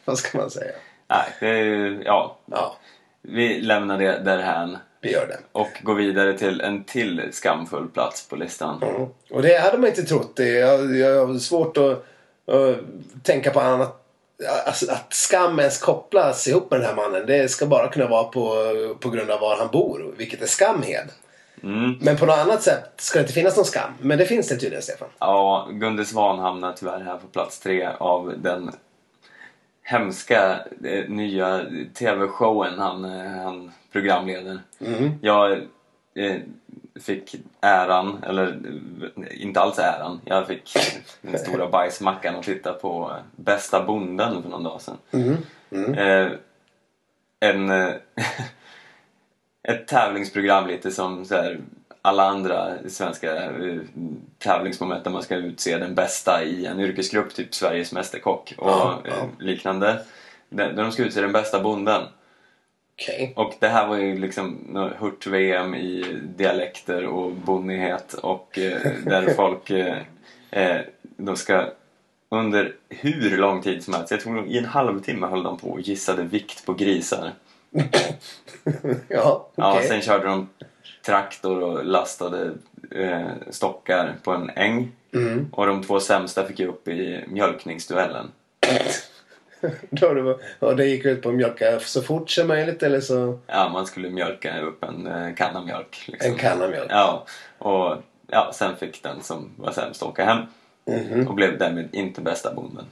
Vad 0.04 0.18
ska 0.18 0.38
man 0.38 0.50
säga? 0.50 0.72
Nej, 1.08 1.24
det 1.40 1.48
är, 1.48 2.02
ja, 2.04 2.38
Ja, 2.46 2.76
vi 3.22 3.60
lämnar 3.60 3.98
det 3.98 4.18
därhän 4.18 4.78
vi 5.00 5.12
gör 5.12 5.26
det. 5.26 5.38
och 5.52 5.68
går 5.82 5.94
vidare 5.94 6.38
till 6.38 6.60
en 6.60 6.84
till 6.84 7.28
skamfull 7.32 7.88
plats 7.88 8.28
på 8.28 8.36
listan. 8.36 8.82
Mm. 8.82 9.06
Och 9.30 9.42
det 9.42 9.58
hade 9.58 9.78
man 9.78 9.88
inte 9.88 10.02
trott. 10.02 10.36
Det, 10.36 10.48
jag, 10.48 10.96
jag 10.96 11.26
har 11.26 11.38
svårt 11.38 11.76
att, 11.76 12.04
att 12.54 12.76
tänka 13.22 13.50
på 13.50 13.60
annat. 13.60 14.04
Alltså, 14.66 14.92
att 14.92 15.12
skam 15.14 15.58
ens 15.58 15.78
kopplas 15.78 16.48
ihop 16.48 16.70
med 16.70 16.80
den 16.80 16.86
här 16.88 16.96
mannen. 16.96 17.26
Det 17.26 17.50
ska 17.50 17.66
bara 17.66 17.88
kunna 17.88 18.08
vara 18.08 18.24
på, 18.24 18.54
på 19.00 19.10
grund 19.10 19.30
av 19.30 19.40
var 19.40 19.56
han 19.56 19.68
bor. 19.72 20.14
Vilket 20.16 20.42
är 20.42 20.46
Skamhed. 20.46 21.08
Mm. 21.62 21.98
Men 22.00 22.16
på 22.16 22.26
något 22.26 22.38
annat 22.38 22.62
sätt 22.62 22.92
ska 22.96 23.18
det 23.18 23.22
inte 23.22 23.32
finnas 23.32 23.56
någon 23.56 23.64
skam. 23.64 23.90
Men 24.00 24.18
det 24.18 24.26
finns 24.26 24.48
det 24.48 24.56
tydligen 24.56 24.82
Stefan. 24.82 25.08
Ja, 25.18 25.68
Gunde 25.70 26.04
Svan 26.04 26.38
hamnar 26.38 26.72
tyvärr 26.72 27.00
här 27.00 27.16
på 27.16 27.26
plats 27.26 27.60
tre 27.60 27.88
av 27.98 28.34
den 28.38 28.70
hemska 29.82 30.60
eh, 30.84 31.08
nya 31.08 31.64
TV-showen 31.94 32.78
han, 32.78 33.04
eh, 33.04 33.42
han 33.44 33.72
programleder. 33.92 34.60
Jag 35.20 35.52
eh, 36.14 36.36
fick 37.00 37.34
äran, 37.60 38.24
eller 38.26 38.58
eh, 39.16 39.42
inte 39.42 39.60
alls 39.60 39.78
äran, 39.78 40.20
jag 40.24 40.46
fick 40.46 40.76
den 41.20 41.38
stora 41.38 41.68
bajsmackan 41.70 42.36
att 42.36 42.42
titta 42.42 42.72
på 42.72 43.12
Bästa 43.36 43.84
bonden 43.84 44.42
för 44.42 44.50
någon 44.50 44.62
dag 44.62 44.80
sedan. 44.80 44.96
Eh, 45.96 46.32
en, 47.40 47.70
eh, 47.70 47.92
ett 49.62 49.86
tävlingsprogram 49.86 50.66
lite 50.66 50.90
som 50.90 51.24
så 51.24 51.34
här, 51.34 51.60
alla 52.02 52.24
andra 52.24 52.74
svenska 52.88 53.44
eh, 53.44 53.80
tävlingsmoment 54.38 55.04
där 55.04 55.10
man 55.10 55.22
ska 55.22 55.36
utse 55.36 55.78
den 55.78 55.94
bästa 55.94 56.44
i 56.44 56.66
en 56.66 56.80
yrkesgrupp, 56.80 57.34
typ 57.34 57.54
Sveriges 57.54 57.92
Mästerkock 57.92 58.54
och 58.58 58.68
Ja, 58.68 59.02
ja. 59.04 59.10
eh, 59.10 59.24
liknande. 59.38 60.00
Där 60.48 60.72
de 60.72 60.92
ska 60.92 61.02
utse 61.02 61.20
den 61.20 61.32
bästa 61.32 61.60
bonden. 61.60 62.02
Okej. 62.94 63.32
Och 63.36 63.54
det 63.58 63.68
här 63.68 63.86
var 63.86 63.96
ju 63.96 64.18
liksom 64.18 64.76
hurt-VM 64.98 65.74
i 65.74 66.20
dialekter 66.36 67.06
och 67.06 67.32
bonnighet 67.32 68.14
och 68.14 68.58
eh, 68.58 68.92
där 69.04 69.34
folk 69.36 69.70
eh, 70.50 70.80
ska 71.34 71.66
under 72.28 72.74
hur 72.88 73.36
lång 73.36 73.62
tid 73.62 73.84
som 73.84 73.94
helst, 73.94 74.10
jag 74.10 74.20
tror 74.20 74.46
i 74.46 74.58
en 74.58 74.64
halvtimme 74.64 75.26
höll 75.26 75.42
de 75.42 75.58
på 75.58 75.68
och 75.68 75.80
gissade 75.80 76.22
vikt 76.22 76.66
på 76.66 76.74
grisar. 76.74 77.32
Ja, 79.08 79.48
Ja, 79.54 79.74
okej. 79.74 79.88
sen 79.88 80.00
körde 80.02 80.24
de 80.26 80.48
traktor 81.06 81.62
och 81.62 81.84
lastade 81.84 82.52
eh, 82.90 83.28
stockar 83.50 84.16
på 84.22 84.32
en 84.32 84.50
äng. 84.50 84.92
Mm. 85.14 85.48
Och 85.52 85.66
de 85.66 85.82
två 85.82 86.00
sämsta 86.00 86.44
fick 86.46 86.58
ju 86.58 86.66
upp 86.68 86.88
i 86.88 87.24
mjölkningsduellen. 87.28 88.30
Då 89.90 90.14
det 90.14 90.22
var, 90.22 90.38
och 90.58 90.76
det 90.76 90.84
gick 90.86 91.04
ut 91.04 91.22
på 91.22 91.28
att 91.28 91.34
mjölka 91.34 91.80
så 91.80 92.02
fort 92.02 92.30
som 92.30 92.48
möjligt 92.48 92.82
eller 92.82 93.00
så 93.00 93.38
Ja, 93.46 93.68
man 93.68 93.86
skulle 93.86 94.10
mjölka 94.10 94.60
upp 94.60 94.84
en 94.84 95.06
eh, 95.06 95.34
kanna 95.34 95.64
mjölk. 95.64 96.04
Liksom. 96.06 96.32
en 96.32 96.38
kanna 96.38 96.68
mjölk. 96.68 96.90
Ja, 96.90 97.26
och 97.58 97.96
ja, 98.26 98.50
sen 98.54 98.76
fick 98.76 99.02
den 99.02 99.22
som 99.22 99.50
var 99.56 99.72
sämst 99.72 100.02
åka 100.02 100.24
hem. 100.24 100.38
Mhm. 100.86 101.28
Och 101.28 101.34
blev 101.34 101.58
därmed 101.58 101.88
inte 101.92 102.20
bästa 102.20 102.54
bonden. 102.54 102.84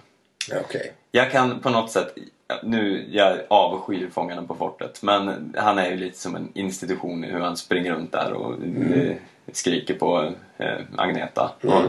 Okej. 0.65 0.93
Jag 1.11 1.31
kan 1.31 1.61
på 1.61 1.71
något 1.71 1.91
sätt, 1.91 2.15
nu 2.63 3.07
jag 3.11 3.39
avskyr 3.49 4.11
Fångarna 4.11 4.43
på 4.43 4.55
fortet, 4.55 5.03
men 5.03 5.55
han 5.57 5.79
är 5.79 5.91
ju 5.91 5.97
lite 5.97 6.19
som 6.19 6.37
en 6.37 6.49
institution 6.55 7.25
i 7.25 7.27
hur 7.27 7.41
han 7.41 7.57
springer 7.57 7.93
runt 7.93 8.13
där 8.13 8.33
och 8.33 8.55
eh, 8.97 9.17
skriker 9.53 9.95
på 9.95 10.33
eh, 10.59 10.79
Agneta 10.97 11.53
och 11.63 11.83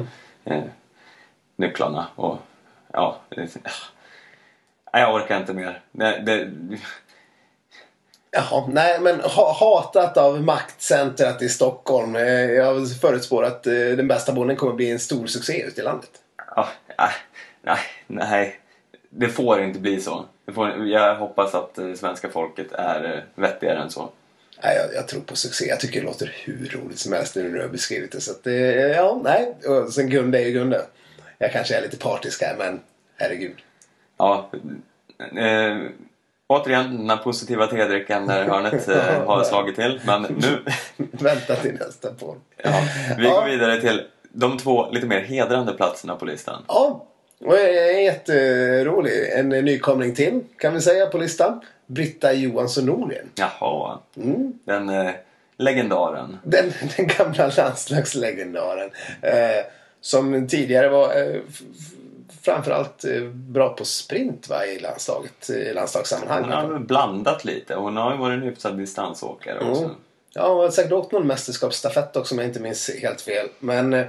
eh, 0.52 0.64
nycklarna 1.56 2.08
och 2.16 2.38
ja. 2.94 3.20
ah. 4.92 5.00
Jag 5.00 5.16
orkar 5.16 5.38
inte 5.40 5.54
mer. 5.54 5.82
Det, 5.92 6.20
det, 6.20 6.52
Jaha, 8.32 8.68
nej 8.68 9.00
men 9.02 9.20
ha, 9.20 9.54
hatat 9.54 10.18
av 10.18 10.44
maktcentret 10.44 11.42
i 11.42 11.50
Stockholm. 11.50 12.16
Eh, 12.16 12.52
Jag 12.52 12.92
förutspår 13.02 13.44
att 13.44 13.68
eh, 13.68 13.74
den 13.74 14.08
bästa 14.08 14.34
bonden 14.34 14.56
kommer 14.56 14.74
bli 14.74 14.92
en 14.92 15.00
stor 15.00 15.28
succé 15.28 15.64
ute 15.68 15.82
i 15.82 15.84
landet. 15.84 16.10
ja, 16.98 17.10
nej, 17.62 17.80
nej, 18.08 18.60
det 19.10 19.30
får 19.30 19.62
inte 19.62 19.80
bli 19.80 20.02
så. 20.02 20.26
Får, 20.54 20.88
jag 20.88 21.16
hoppas 21.16 21.56
att 21.56 21.78
eh, 21.78 21.94
svenska 21.94 22.30
folket 22.30 22.72
är 22.72 23.14
eh, 23.14 23.42
vettigare 23.42 23.80
än 23.80 23.90
så. 23.90 24.10
Nej, 24.64 24.78
jag, 24.78 24.96
jag 24.96 25.08
tror 25.08 25.22
på 25.22 25.36
succé. 25.36 25.66
Jag 25.66 25.80
tycker 25.80 26.00
det 26.00 26.06
låter 26.06 26.36
hur 26.44 26.70
roligt 26.70 27.00
som 27.00 27.14
helst 27.14 27.36
nu 27.36 27.44
när 27.44 27.58
du 27.58 27.62
har 27.62 27.70
beskrivit 27.70 28.12
det. 28.12 28.22
Så 28.22 28.32
att, 28.32 28.48
eh, 28.48 28.54
ja, 28.56 29.22
nej. 29.24 29.56
Och 29.68 29.94
sen 29.94 30.10
Gunde 30.10 30.40
är 30.40 30.46
ju 30.46 30.52
Gunde. 30.52 30.86
Jag 31.38 31.52
kanske 31.52 31.76
är 31.76 31.82
lite 31.82 31.98
partisk 31.98 32.42
här, 32.42 32.56
men 32.58 32.80
herregud. 33.18 33.58
Ja, 34.18 34.50
eh, 35.20 35.78
återigen 36.48 36.98
den 36.98 37.10
här 37.10 37.18
positiva 37.18 37.68
tedrickan 37.68 38.28
där 38.28 38.44
hörnet 38.44 38.88
eh, 38.88 39.24
har 39.26 39.44
slagit 39.44 39.76
till. 39.76 40.02
Men 40.06 40.22
nu, 40.22 40.64
Vänta 41.12 41.56
till 41.56 41.74
nästa 41.74 42.14
podd. 42.14 42.38
ja, 42.64 42.84
vi 43.18 43.24
går 43.24 43.46
vidare 43.46 43.82
till 43.82 44.04
de 44.32 44.58
två 44.58 44.92
lite 44.92 45.08
mer 45.08 45.22
hedrande 45.22 45.74
platserna 45.74 46.16
på 46.16 46.26
listan. 46.26 46.64
Ja, 46.68 47.06
och 47.46 47.60
en 47.60 48.04
jätterolig. 48.04 49.32
En 49.32 49.50
nykomling 49.50 50.16
till 50.16 50.42
kan 50.58 50.74
vi 50.74 50.82
säga 50.82 51.06
på 51.06 51.18
listan. 51.18 51.62
Britta 51.86 52.34
Johansson 52.34 52.86
Norgren. 52.86 53.30
Jaha, 53.36 54.00
Mm. 54.16 54.60
den 54.66 54.90
eh, 54.90 55.12
legendaren. 55.58 56.38
Den, 56.44 56.74
den 56.98 57.08
gamla 57.08 57.52
landslagslegendaren. 57.58 58.90
Eh, 59.22 59.66
som 60.02 60.48
tidigare 60.48 60.90
var 60.90 61.16
eh, 61.22 61.42
framförallt 62.42 63.04
eh, 63.06 63.22
bra 63.32 63.70
på 63.70 63.86
sprint 63.86 64.50
va, 64.50 64.66
i 64.66 64.80
landslaget. 64.80 65.50
I 65.50 65.74
landslagssammanhang. 65.74 66.44
Hon 66.44 66.72
har 66.72 66.80
blandat 66.80 67.46
lite. 67.46 67.76
Hon 67.76 67.98
har 67.98 68.12
ju 68.12 68.18
varit 68.18 68.38
en 68.38 68.44
hyfsad 68.44 68.78
distansåkare 68.78 69.60
också. 69.70 69.84
Mm. 69.84 69.96
Ja, 70.34 70.48
hon 70.54 70.58
har 70.64 70.70
säkert 70.70 70.92
åkt 70.92 71.12
någon 71.12 71.28
mästerskapsstafett 71.28 72.16
också 72.16 72.36
om 72.36 72.40
jag 72.40 72.48
inte 72.48 72.60
minns 72.60 72.90
helt 73.02 73.22
fel. 73.22 73.48
Men 73.60 73.94
eh, 73.94 74.06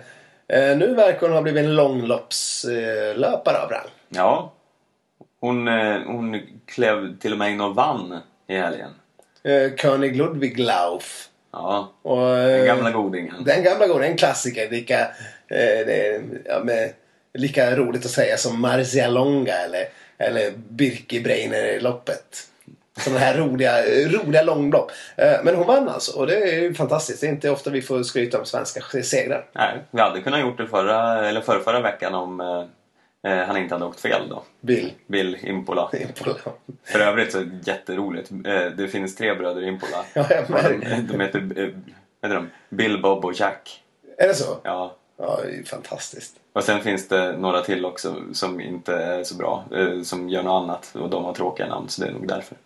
nu 0.52 0.94
verkar 0.94 1.20
hon 1.20 1.32
ha 1.32 1.42
blivit 1.42 1.64
en 1.64 1.74
långloppslöpare 1.74 3.58
av 3.58 3.70
rang. 3.70 3.88
Ja, 4.08 4.52
hon, 5.40 5.68
eh, 5.68 5.96
hon 6.06 6.40
klev 6.66 7.18
till 7.18 7.32
och 7.32 7.38
med 7.38 7.52
in 7.52 7.60
och 7.60 7.74
vann 7.74 8.18
i 8.48 8.56
helgen. 8.56 8.90
Eh, 9.42 9.76
König 9.76 10.16
Ludwig 10.16 10.58
Lauf. 10.58 11.28
Ja, 11.52 11.92
Och, 12.02 12.36
eh, 12.38 12.56
den 12.56 12.66
gamla 12.66 12.90
godingen. 12.90 13.44
Den 13.44 13.62
gamla 13.62 13.86
gården, 13.86 14.10
en 14.10 14.16
klassiker. 14.16 14.70
Lika, 14.70 15.00
eh, 15.48 16.20
ja, 16.44 16.60
med, 16.64 16.92
lika 17.34 17.76
roligt 17.76 18.04
att 18.04 18.10
säga 18.10 18.36
som 18.36 18.60
Marcialonga 18.60 19.54
eller, 19.54 19.84
eller 20.18 20.50
Birkebreiner-loppet. 20.68 22.47
Sådana 22.98 23.20
här 23.20 23.38
roliga, 23.38 23.82
roliga 24.08 24.42
långlopp. 24.42 24.90
Eh, 25.16 25.32
men 25.44 25.54
hon 25.56 25.66
vann 25.66 25.88
alltså 25.88 26.18
och 26.18 26.26
det 26.26 26.36
är 26.36 26.62
ju 26.62 26.74
fantastiskt. 26.74 27.20
Det 27.20 27.26
är 27.26 27.30
inte 27.30 27.50
ofta 27.50 27.70
vi 27.70 27.82
får 27.82 28.02
skryta 28.02 28.38
om 28.38 28.44
svenska 28.46 28.80
segrar. 29.02 29.44
Nej, 29.52 29.78
vi 29.90 30.00
hade 30.00 30.20
kunnat 30.20 30.40
gjort 30.40 30.58
det 30.58 30.66
förra, 30.66 31.28
eller 31.28 31.40
förra, 31.40 31.60
förra 31.60 31.80
veckan 31.80 32.14
om 32.14 32.40
eh, 32.40 33.32
eh, 33.32 33.46
han 33.46 33.56
inte 33.56 33.74
hade 33.74 33.84
åkt 33.84 34.00
fel 34.00 34.28
då. 34.28 34.42
Bill. 34.60 34.92
Bill 35.06 35.38
Impola. 35.42 35.90
Impola. 36.00 36.34
För 36.84 37.00
övrigt 37.00 37.32
så 37.32 37.42
jätteroligt. 37.64 38.30
Eh, 38.30 38.66
Det 38.76 38.88
finns 38.88 39.16
tre 39.16 39.34
bröder 39.34 39.62
Impola. 39.62 40.04
Ja, 40.14 40.26
jag 40.30 40.50
märker. 40.50 41.04
de 41.12 41.20
heter, 41.20 41.40
heter 42.22 42.34
de? 42.34 42.50
Bill, 42.68 43.02
Bob 43.02 43.24
och 43.24 43.32
Jack. 43.40 43.82
Är 44.18 44.28
det 44.28 44.34
så? 44.34 44.56
Ja. 44.62 44.94
Ja, 45.20 45.40
det 45.44 45.58
är 45.58 45.64
fantastiskt. 45.64 46.34
Och 46.52 46.64
sen 46.64 46.80
finns 46.80 47.08
det 47.08 47.32
några 47.38 47.60
till 47.60 47.84
också 47.84 48.16
som 48.32 48.60
inte 48.60 48.94
är 48.94 49.24
så 49.24 49.34
bra. 49.34 49.64
Som 50.04 50.28
gör 50.28 50.42
något 50.42 50.62
annat 50.62 50.90
och 50.94 51.10
de 51.10 51.24
har 51.24 51.32
tråkiga 51.34 51.66
namn 51.66 51.88
så 51.88 52.02
det 52.02 52.08
är 52.08 52.12
nog 52.12 52.28
därför. 52.28 52.56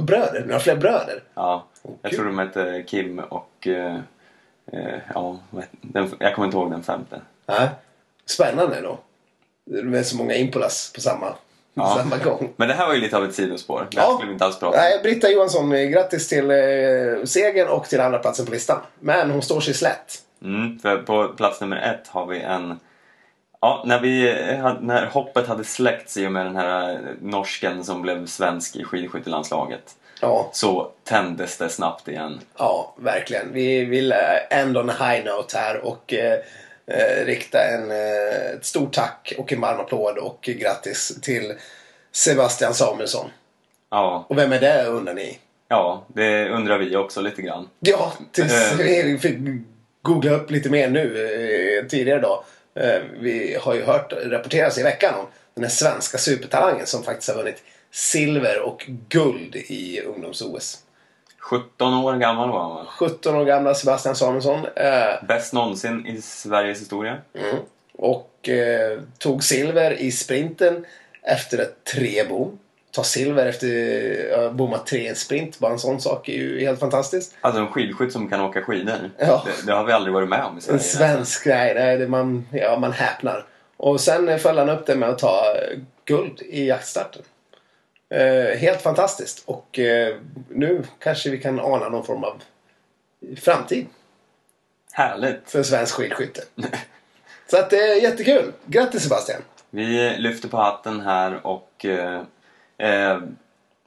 Bröder. 0.00 0.44
Några 0.46 0.60
fler 0.60 0.76
bröder. 0.76 1.22
Ja, 1.34 1.64
jag 2.02 2.10
kul. 2.10 2.18
tror 2.18 2.26
de 2.26 2.38
hette 2.38 2.84
Kim 2.86 3.18
och... 3.18 3.66
eh, 3.66 3.94
eh, 4.72 4.94
ja, 5.14 5.38
den, 5.80 6.10
jag 6.18 6.34
kommer 6.34 6.46
inte 6.46 6.56
ihåg 6.58 6.70
den 6.70 6.82
femte. 6.82 7.20
Ja. 7.46 7.68
Spännande 8.26 8.80
då. 8.80 8.98
Med 9.82 10.06
så 10.06 10.16
många 10.16 10.34
Impolas 10.34 10.92
på 10.94 11.00
samma, 11.00 11.34
Ja. 11.74 11.96
samma 11.98 12.24
gång. 12.24 12.52
Men 12.56 12.68
det 12.68 12.74
här 12.74 12.86
var 12.86 12.94
ju 12.94 13.00
lite 13.00 13.16
av 13.16 13.24
ett 13.24 13.34
sidospår. 13.34 13.86
Det 13.90 13.96
Ja. 13.96 14.12
skulle 14.14 14.26
vi 14.28 14.32
inte 14.32 14.44
alls 14.44 14.58
prata. 14.58 14.76
Nej, 14.76 15.00
Britta 15.02 15.30
Johansson, 15.30 15.72
eh, 15.72 15.84
grattis 15.88 16.28
till 16.28 16.50
eh, 16.50 16.56
segern 17.24 17.68
och 17.68 17.84
till 17.84 18.00
andra 18.00 18.18
platsen 18.18 18.46
på 18.46 18.52
listan. 18.52 18.78
Men 19.00 19.30
hon 19.30 19.42
står 19.42 19.60
sig 19.60 19.74
slätt. 19.74 20.22
Mm, 20.42 20.78
för 20.78 20.96
på 20.98 21.28
plats 21.28 21.60
nummer 21.60 21.76
ett 21.76 22.08
har 22.08 22.26
vi 22.26 22.40
en... 22.40 22.80
Ja, 23.64 23.82
när, 23.86 24.00
vi, 24.00 24.28
eh, 24.50 24.74
när 24.80 25.06
hoppet 25.06 25.46
hade 25.46 25.64
släckts 25.64 26.16
i 26.16 26.26
och 26.26 26.32
med 26.32 26.46
den 26.46 26.56
här 26.56 26.92
eh, 26.92 26.98
norsken 27.20 27.84
som 27.84 28.02
blev 28.02 28.26
svensk 28.26 28.76
i 28.76 28.84
skidskyttelandslaget 28.84 29.94
Ja, 30.20 30.50
så 30.52 30.90
tändes 31.04 31.58
det 31.58 31.68
snabbt 31.68 32.08
igen. 32.08 32.40
ja, 32.58 32.94
verkligen. 32.98 33.52
Vi 33.52 33.84
vill 33.84 34.14
ändå 34.50 34.80
en 34.80 34.88
high 34.90 35.24
note 35.24 35.58
här 35.58 35.84
och 35.84 36.14
eh, 36.14 36.38
eh, 36.86 37.26
rikta 37.26 37.58
en, 37.64 37.90
ett 37.90 38.64
stort 38.64 38.92
tack 38.92 39.32
och 39.38 39.52
en 39.52 39.60
varm 39.60 39.80
applåd 39.80 40.18
och 40.18 40.38
grattis 40.42 41.20
till 41.22 41.52
Sebastian 42.12 42.74
Samuelsson. 42.74 43.30
Ja, 43.90 44.24
Och 44.28 44.38
vem 44.38 44.52
är 44.52 44.60
det 44.60 44.84
undrar 44.84 45.14
ni? 45.14 45.38
ja, 45.68 46.04
det 46.08 46.48
undrar 46.48 46.78
vi 46.78 46.96
också 46.96 47.20
lite 47.20 47.42
grann. 47.42 47.68
Ja, 47.80 48.12
tills 48.32 48.72
vi 48.78 49.18
fick 49.22 49.38
googla 50.02 50.30
upp 50.30 50.50
lite 50.50 50.70
mer 50.70 50.88
nu 50.88 51.86
tidigare 51.90 52.20
då. 52.20 52.44
Eh, 52.74 53.02
vi 53.18 53.58
har 53.60 53.74
ju 53.74 53.82
hört 53.84 54.12
rapporteras 54.12 54.78
i 54.78 54.82
veckan 54.82 55.14
om 55.14 55.26
den 55.54 55.64
här 55.64 55.70
svenska 55.70 56.18
supertalangen 56.18 56.86
som 56.86 57.02
faktiskt 57.02 57.28
har 57.30 57.36
vunnit 57.36 57.62
silver 57.90 58.60
och 58.60 58.84
guld 59.08 59.56
i 59.56 60.00
ungdoms-OS. 60.00 60.78
17 61.38 61.94
år 61.94 62.16
gammal 62.16 62.50
var 62.50 62.62
han 62.62 62.74
va? 62.74 62.86
17 62.88 63.34
år 63.34 63.44
gamla 63.44 63.74
Sebastian 63.74 64.16
Samuelsson. 64.16 64.66
Eh, 64.76 65.24
Bäst 65.28 65.52
någonsin 65.52 66.06
i 66.06 66.20
Sveriges 66.22 66.80
historia. 66.80 67.18
mm, 67.34 67.56
och 67.98 68.48
eh, 68.48 69.00
tog 69.18 69.44
silver 69.44 69.90
i 69.90 70.12
sprinten 70.12 70.86
efter 71.22 71.58
ett 71.58 71.84
trebom. 71.84 72.58
Ta 72.94 73.04
silver 73.04 73.46
efter 73.46 74.46
att 74.46 74.52
bomma 74.52 74.78
tre 74.78 74.98
i 74.98 75.08
en 75.08 75.16
sprint. 75.16 75.58
Bara 75.58 75.72
en 75.72 75.78
sån 75.78 76.00
sak 76.00 76.28
är 76.28 76.32
ju 76.32 76.60
helt 76.60 76.80
fantastiskt. 76.80 77.36
Alltså 77.40 77.60
en 77.60 77.68
skidskytt 77.68 78.12
som 78.12 78.28
kan 78.28 78.40
åka 78.40 78.62
skidor. 78.62 79.10
Ja. 79.18 79.44
Det, 79.46 79.66
det 79.66 79.72
har 79.72 79.84
vi 79.84 79.92
aldrig 79.92 80.14
varit 80.14 80.28
med 80.28 80.44
om 80.44 80.58
i 80.58 80.60
Sverige. 80.60 80.78
En 80.78 80.84
svensk, 80.84 81.46
nej, 81.46 81.74
nej 81.74 81.98
det 81.98 82.08
man, 82.08 82.46
ja, 82.52 82.78
man 82.78 82.92
häpnar. 82.92 83.46
Och 83.76 84.00
sen 84.00 84.28
eh, 84.28 84.38
följde 84.38 84.62
han 84.62 84.78
upp 84.78 84.86
det 84.86 84.96
med 84.96 85.08
att 85.08 85.18
ta 85.18 85.54
eh, 85.56 85.78
guld 86.04 86.42
i 86.42 86.66
jaktstarten. 86.66 87.22
Eh, 88.08 88.58
helt 88.58 88.82
fantastiskt. 88.82 89.42
Och 89.46 89.78
eh, 89.78 90.16
nu 90.48 90.82
kanske 90.98 91.30
vi 91.30 91.38
kan 91.38 91.60
ana 91.60 91.88
någon 91.88 92.06
form 92.06 92.24
av 92.24 92.42
framtid 93.36 93.86
Härligt! 94.92 95.50
för 95.50 95.62
svensk 95.62 95.94
skidskytte. 95.94 96.42
Så 97.50 97.58
att 97.58 97.70
det 97.70 97.76
är 97.76 98.02
jättekul. 98.02 98.52
Grattis 98.66 99.02
Sebastian! 99.02 99.42
Vi 99.70 100.16
lyfter 100.18 100.48
på 100.48 100.56
hatten 100.56 101.00
här 101.00 101.46
och 101.46 101.84
eh, 101.84 102.22
eh, 102.78 103.18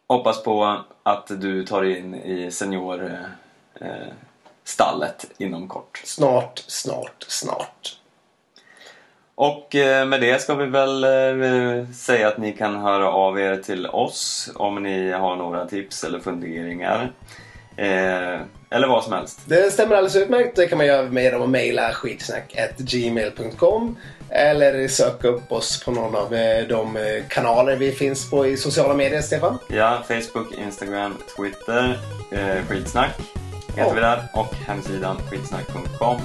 hoppas 0.08 0.44
på 0.44 0.82
att 1.04 1.28
du 1.28 1.66
tar 1.66 1.84
in 1.84 2.16
i 2.16 2.52
seniorstallet 2.52 5.26
eh, 5.30 5.46
inom 5.46 5.68
kort. 5.68 6.02
Snart, 6.06 6.64
snart, 6.68 7.26
snart. 7.28 7.98
Och 9.36 9.76
eh, 9.76 10.08
med 10.08 10.22
det 10.22 10.42
ska 10.42 10.56
vi 10.56 10.66
väl 10.66 11.04
eh, 11.04 11.90
säga 11.90 12.28
att 12.28 12.38
ni 12.38 12.54
kan 12.54 12.76
höra 12.76 13.12
av 13.12 13.40
er 13.40 13.58
till 13.58 13.88
oss 13.88 14.52
om 14.56 14.84
ni 14.84 15.12
har 15.12 15.36
några 15.36 15.66
tips 15.66 16.04
eller 16.04 16.20
funderingar. 16.20 17.12
Eh, 17.78 18.40
eller 18.70 18.88
vad 18.88 19.04
som 19.04 19.14
helst. 19.14 19.40
Det 19.46 19.72
stämmer 19.74 19.96
alldeles 19.96 20.16
utmärkt. 20.16 20.56
Det 20.56 20.68
kan 20.68 20.78
man 20.78 20.88
göra 20.88 21.10
med 21.10 21.34
att 21.34 21.50
mejla 21.50 21.92
skitsnack.gmail.com 21.94 23.98
eller 24.30 24.88
söka 24.88 25.28
upp 25.28 25.52
oss 25.52 25.84
på 25.84 25.92
någon 25.92 26.16
av 26.16 26.34
eh, 26.36 26.68
de 26.68 26.98
eh, 26.98 27.04
kanaler 27.30 27.76
vi 27.76 27.92
finns 27.92 28.30
på 28.30 28.48
i 28.48 28.58
sociala 28.58 28.94
medier, 28.94 29.22
Stefan. 29.22 29.58
Ja, 29.68 30.04
Facebook, 30.08 30.54
Instagram, 30.66 31.18
Twitter, 31.38 32.00
eh, 32.32 32.66
skitsnack 32.70 33.12
heter 33.68 33.82
Ja. 33.90 33.94
vi 33.96 34.02
där 34.02 34.24
och 34.34 34.54
hemsidan 34.68 35.18
skitsnack.com. 35.32 36.18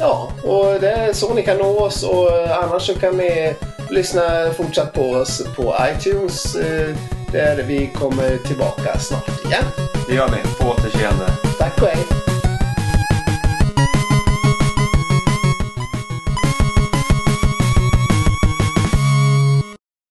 Ja, 0.00 0.32
och 0.44 0.80
det 0.80 0.90
är 0.90 1.12
så 1.12 1.34
ni 1.34 1.42
kan 1.42 1.56
nå 1.56 1.78
oss 1.80 2.02
och 2.02 2.30
annars 2.62 2.82
så 2.86 2.94
kan 2.94 3.16
ni 3.16 3.54
lyssna 3.90 4.50
fortsatt 4.56 4.92
på 4.92 5.10
oss 5.10 5.42
på 5.56 5.76
iTunes 5.96 6.56
eh, 6.56 6.96
där 7.32 7.62
vi 7.62 7.86
kommer 7.86 8.38
tillbaka 8.38 8.98
snart 8.98 9.44
igen. 9.44 9.64
Det 10.08 10.14
gör 10.14 10.28
vi. 10.28 10.64
På 10.64 10.70
återseende. 10.70 11.26
Tack 11.58 11.82
och 11.82 11.88
hej! 11.88 12.37